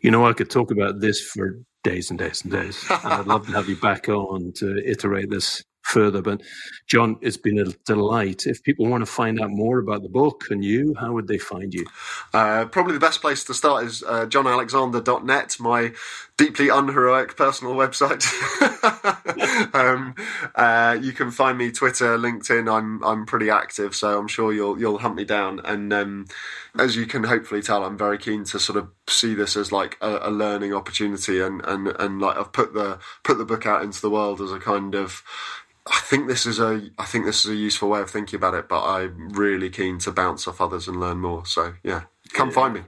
You 0.02 0.12
know, 0.12 0.24
I 0.24 0.32
could 0.34 0.50
talk 0.50 0.70
about 0.70 1.00
this 1.00 1.20
for 1.20 1.58
days 1.82 2.10
and 2.10 2.18
days 2.18 2.42
and 2.42 2.52
days. 2.52 2.84
and 3.02 3.12
I'd 3.12 3.26
love 3.26 3.46
to 3.46 3.52
have 3.52 3.68
you 3.68 3.74
back 3.76 4.08
on 4.08 4.52
to 4.56 4.80
iterate 4.88 5.30
this 5.30 5.64
further. 5.82 6.22
But, 6.22 6.42
Jon, 6.86 7.16
it's 7.20 7.36
been 7.36 7.58
a 7.58 7.66
delight. 7.84 8.46
If 8.46 8.62
people 8.62 8.86
want 8.86 9.02
to 9.02 9.10
find 9.10 9.40
out 9.40 9.50
more 9.50 9.78
about 9.78 10.02
the 10.02 10.08
book 10.08 10.44
and 10.50 10.64
you, 10.64 10.94
how 10.98 11.12
would 11.12 11.28
they 11.28 11.38
find 11.38 11.74
you? 11.74 11.86
Uh, 12.32 12.64
probably 12.66 12.94
the 12.94 13.00
best 13.00 13.20
place 13.20 13.44
to 13.44 13.54
start 13.54 13.84
is 13.84 14.02
uh, 14.02 14.26
jonalexander.net, 14.26 15.56
my 15.60 15.92
deeply 16.36 16.68
unheroic 16.68 17.36
personal 17.36 17.74
website. 17.74 18.24
um, 19.74 20.14
uh, 20.54 20.98
you 21.00 21.12
can 21.12 21.30
find 21.30 21.58
me 21.58 21.70
Twitter, 21.70 22.16
LinkedIn. 22.18 22.72
I'm 22.72 23.02
I'm 23.04 23.26
pretty 23.26 23.50
active, 23.50 23.94
so 23.94 24.18
I'm 24.18 24.28
sure 24.28 24.52
you'll 24.52 24.78
you'll 24.78 24.98
hunt 24.98 25.14
me 25.14 25.24
down. 25.24 25.60
And 25.64 25.92
um, 25.92 26.26
as 26.78 26.96
you 26.96 27.06
can 27.06 27.24
hopefully 27.24 27.62
tell, 27.62 27.84
I'm 27.84 27.98
very 27.98 28.18
keen 28.18 28.44
to 28.44 28.58
sort 28.58 28.78
of 28.78 28.88
see 29.08 29.34
this 29.34 29.56
as 29.56 29.72
like 29.72 29.98
a, 30.00 30.20
a 30.22 30.30
learning 30.30 30.72
opportunity, 30.74 31.40
and, 31.40 31.64
and 31.64 31.88
and 31.98 32.20
like 32.20 32.36
I've 32.36 32.52
put 32.52 32.74
the 32.74 32.98
put 33.22 33.38
the 33.38 33.44
book 33.44 33.66
out 33.66 33.82
into 33.82 34.00
the 34.00 34.10
world 34.10 34.40
as 34.40 34.52
a 34.52 34.58
kind 34.58 34.94
of 34.94 35.22
I 35.86 35.98
think 36.04 36.28
this 36.28 36.46
is 36.46 36.60
a 36.60 36.90
I 36.98 37.04
think 37.04 37.24
this 37.24 37.44
is 37.44 37.50
a 37.50 37.56
useful 37.56 37.88
way 37.88 38.00
of 38.00 38.10
thinking 38.10 38.36
about 38.36 38.54
it, 38.54 38.68
but 38.68 38.84
I'm 38.84 39.30
really 39.30 39.70
keen 39.70 39.98
to 40.00 40.12
bounce 40.12 40.46
off 40.46 40.60
others 40.60 40.86
and 40.86 41.00
learn 41.00 41.18
more. 41.18 41.44
So 41.44 41.74
yeah, 41.82 42.02
come 42.32 42.50
find 42.50 42.74
me. 42.74 42.82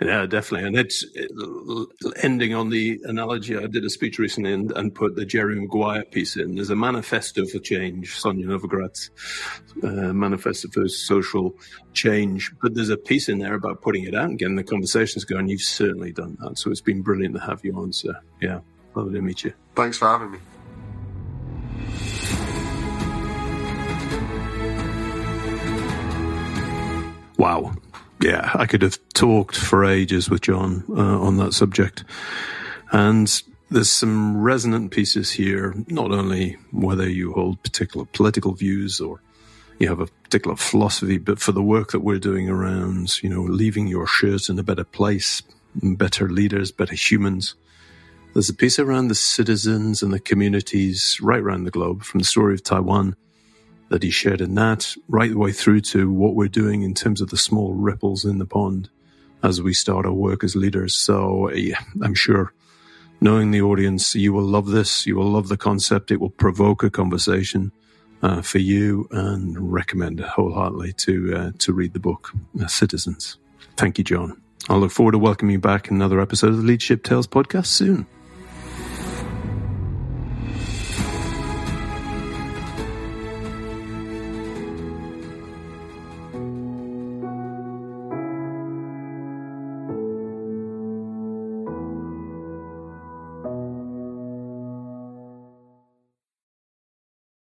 Yeah, 0.00 0.26
definitely. 0.26 0.66
And 0.66 0.76
it's 0.76 1.04
ending 2.22 2.52
on 2.52 2.70
the 2.70 3.00
analogy. 3.04 3.56
I 3.56 3.66
did 3.66 3.84
a 3.84 3.90
speech 3.90 4.18
recently 4.18 4.52
and, 4.52 4.72
and 4.72 4.92
put 4.92 5.14
the 5.14 5.24
Jerry 5.24 5.54
Maguire 5.54 6.04
piece 6.04 6.36
in. 6.36 6.56
There's 6.56 6.70
a 6.70 6.76
manifesto 6.76 7.46
for 7.46 7.60
change, 7.60 8.18
Sonia 8.18 8.46
Novogratz 8.46 9.10
uh, 9.84 10.12
manifesto 10.12 10.68
for 10.70 10.88
social 10.88 11.54
change. 11.92 12.52
But 12.60 12.74
there's 12.74 12.88
a 12.88 12.96
piece 12.96 13.28
in 13.28 13.38
there 13.38 13.54
about 13.54 13.82
putting 13.82 14.04
it 14.04 14.16
out 14.16 14.30
and 14.30 14.38
getting 14.38 14.56
the 14.56 14.64
conversations 14.64 15.24
going. 15.24 15.48
You've 15.48 15.60
certainly 15.60 16.12
done 16.12 16.36
that. 16.40 16.58
So 16.58 16.72
it's 16.72 16.80
been 16.80 17.02
brilliant 17.02 17.36
to 17.36 17.40
have 17.42 17.64
you 17.64 17.76
on, 17.76 17.92
sir. 17.92 18.18
Yeah, 18.42 18.60
lovely 18.96 19.14
to 19.14 19.22
meet 19.22 19.44
you. 19.44 19.52
Thanks 19.76 19.96
for 19.96 20.08
having 20.08 20.32
me. 20.32 20.38
Wow. 27.38 27.74
Yeah, 28.20 28.50
I 28.54 28.66
could 28.66 28.82
have 28.82 28.98
talked 29.12 29.56
for 29.56 29.84
ages 29.84 30.30
with 30.30 30.42
Jon 30.42 30.84
uh, 30.88 31.20
on 31.20 31.36
that 31.38 31.52
subject. 31.52 32.04
And 32.92 33.42
there's 33.70 33.90
some 33.90 34.40
resonant 34.40 34.92
pieces 34.92 35.32
here, 35.32 35.74
not 35.88 36.12
only 36.12 36.56
whether 36.70 37.08
you 37.08 37.32
hold 37.32 37.62
particular 37.62 38.06
political 38.06 38.52
views 38.52 39.00
or 39.00 39.20
you 39.78 39.88
have 39.88 40.00
a 40.00 40.06
particular 40.06 40.56
philosophy, 40.56 41.18
but 41.18 41.40
for 41.40 41.52
the 41.52 41.62
work 41.62 41.90
that 41.92 42.00
we're 42.00 42.18
doing 42.18 42.48
around, 42.48 43.22
you 43.22 43.28
know, 43.28 43.42
leaving 43.42 43.88
your 43.88 44.06
shirt 44.06 44.48
in 44.48 44.58
a 44.58 44.62
better 44.62 44.84
place, 44.84 45.42
better 45.74 46.28
leaders, 46.28 46.70
better 46.70 46.94
humans. 46.94 47.56
There's 48.32 48.48
a 48.48 48.54
piece 48.54 48.78
around 48.78 49.08
the 49.08 49.14
citizens 49.14 50.02
and 50.02 50.12
the 50.12 50.20
communities 50.20 51.18
right 51.20 51.40
around 51.40 51.64
the 51.64 51.70
globe, 51.70 52.04
from 52.04 52.20
the 52.20 52.24
story 52.24 52.54
of 52.54 52.62
Taiwan 52.62 53.16
that 53.94 54.02
he 54.02 54.10
shared 54.10 54.40
in 54.40 54.56
that, 54.56 54.92
right 55.06 55.30
the 55.30 55.38
way 55.38 55.52
through 55.52 55.80
to 55.80 56.10
what 56.10 56.34
we're 56.34 56.48
doing 56.48 56.82
in 56.82 56.94
terms 56.94 57.20
of 57.20 57.30
the 57.30 57.36
small 57.36 57.74
ripples 57.74 58.24
in 58.24 58.38
the 58.38 58.44
pond 58.44 58.90
as 59.44 59.62
we 59.62 59.72
start 59.72 60.04
our 60.04 60.12
work 60.12 60.42
as 60.42 60.56
leaders. 60.56 60.96
So 60.96 61.48
yeah, 61.52 61.78
I'm 62.02 62.16
sure 62.16 62.52
knowing 63.20 63.52
the 63.52 63.62
audience, 63.62 64.16
you 64.16 64.32
will 64.32 64.42
love 64.42 64.66
this. 64.66 65.06
You 65.06 65.14
will 65.14 65.30
love 65.30 65.46
the 65.46 65.56
concept. 65.56 66.10
It 66.10 66.20
will 66.20 66.30
provoke 66.30 66.82
a 66.82 66.90
conversation 66.90 67.70
uh, 68.20 68.42
for 68.42 68.58
you 68.58 69.06
and 69.12 69.72
recommend 69.72 70.18
wholeheartedly 70.18 70.94
to 70.94 71.36
uh, 71.36 71.52
to 71.58 71.72
read 71.72 71.92
the 71.92 72.00
book, 72.00 72.32
uh, 72.60 72.66
Citizens. 72.66 73.38
Thank 73.76 73.98
you, 73.98 74.02
Jon. 74.02 74.42
I 74.68 74.74
look 74.74 74.90
forward 74.90 75.12
to 75.12 75.18
welcoming 75.18 75.52
you 75.52 75.60
back 75.60 75.86
in 75.86 75.94
another 75.94 76.20
episode 76.20 76.48
of 76.48 76.56
the 76.56 76.64
Leadership 76.64 77.04
Tales 77.04 77.28
podcast 77.28 77.66
soon. 77.66 78.08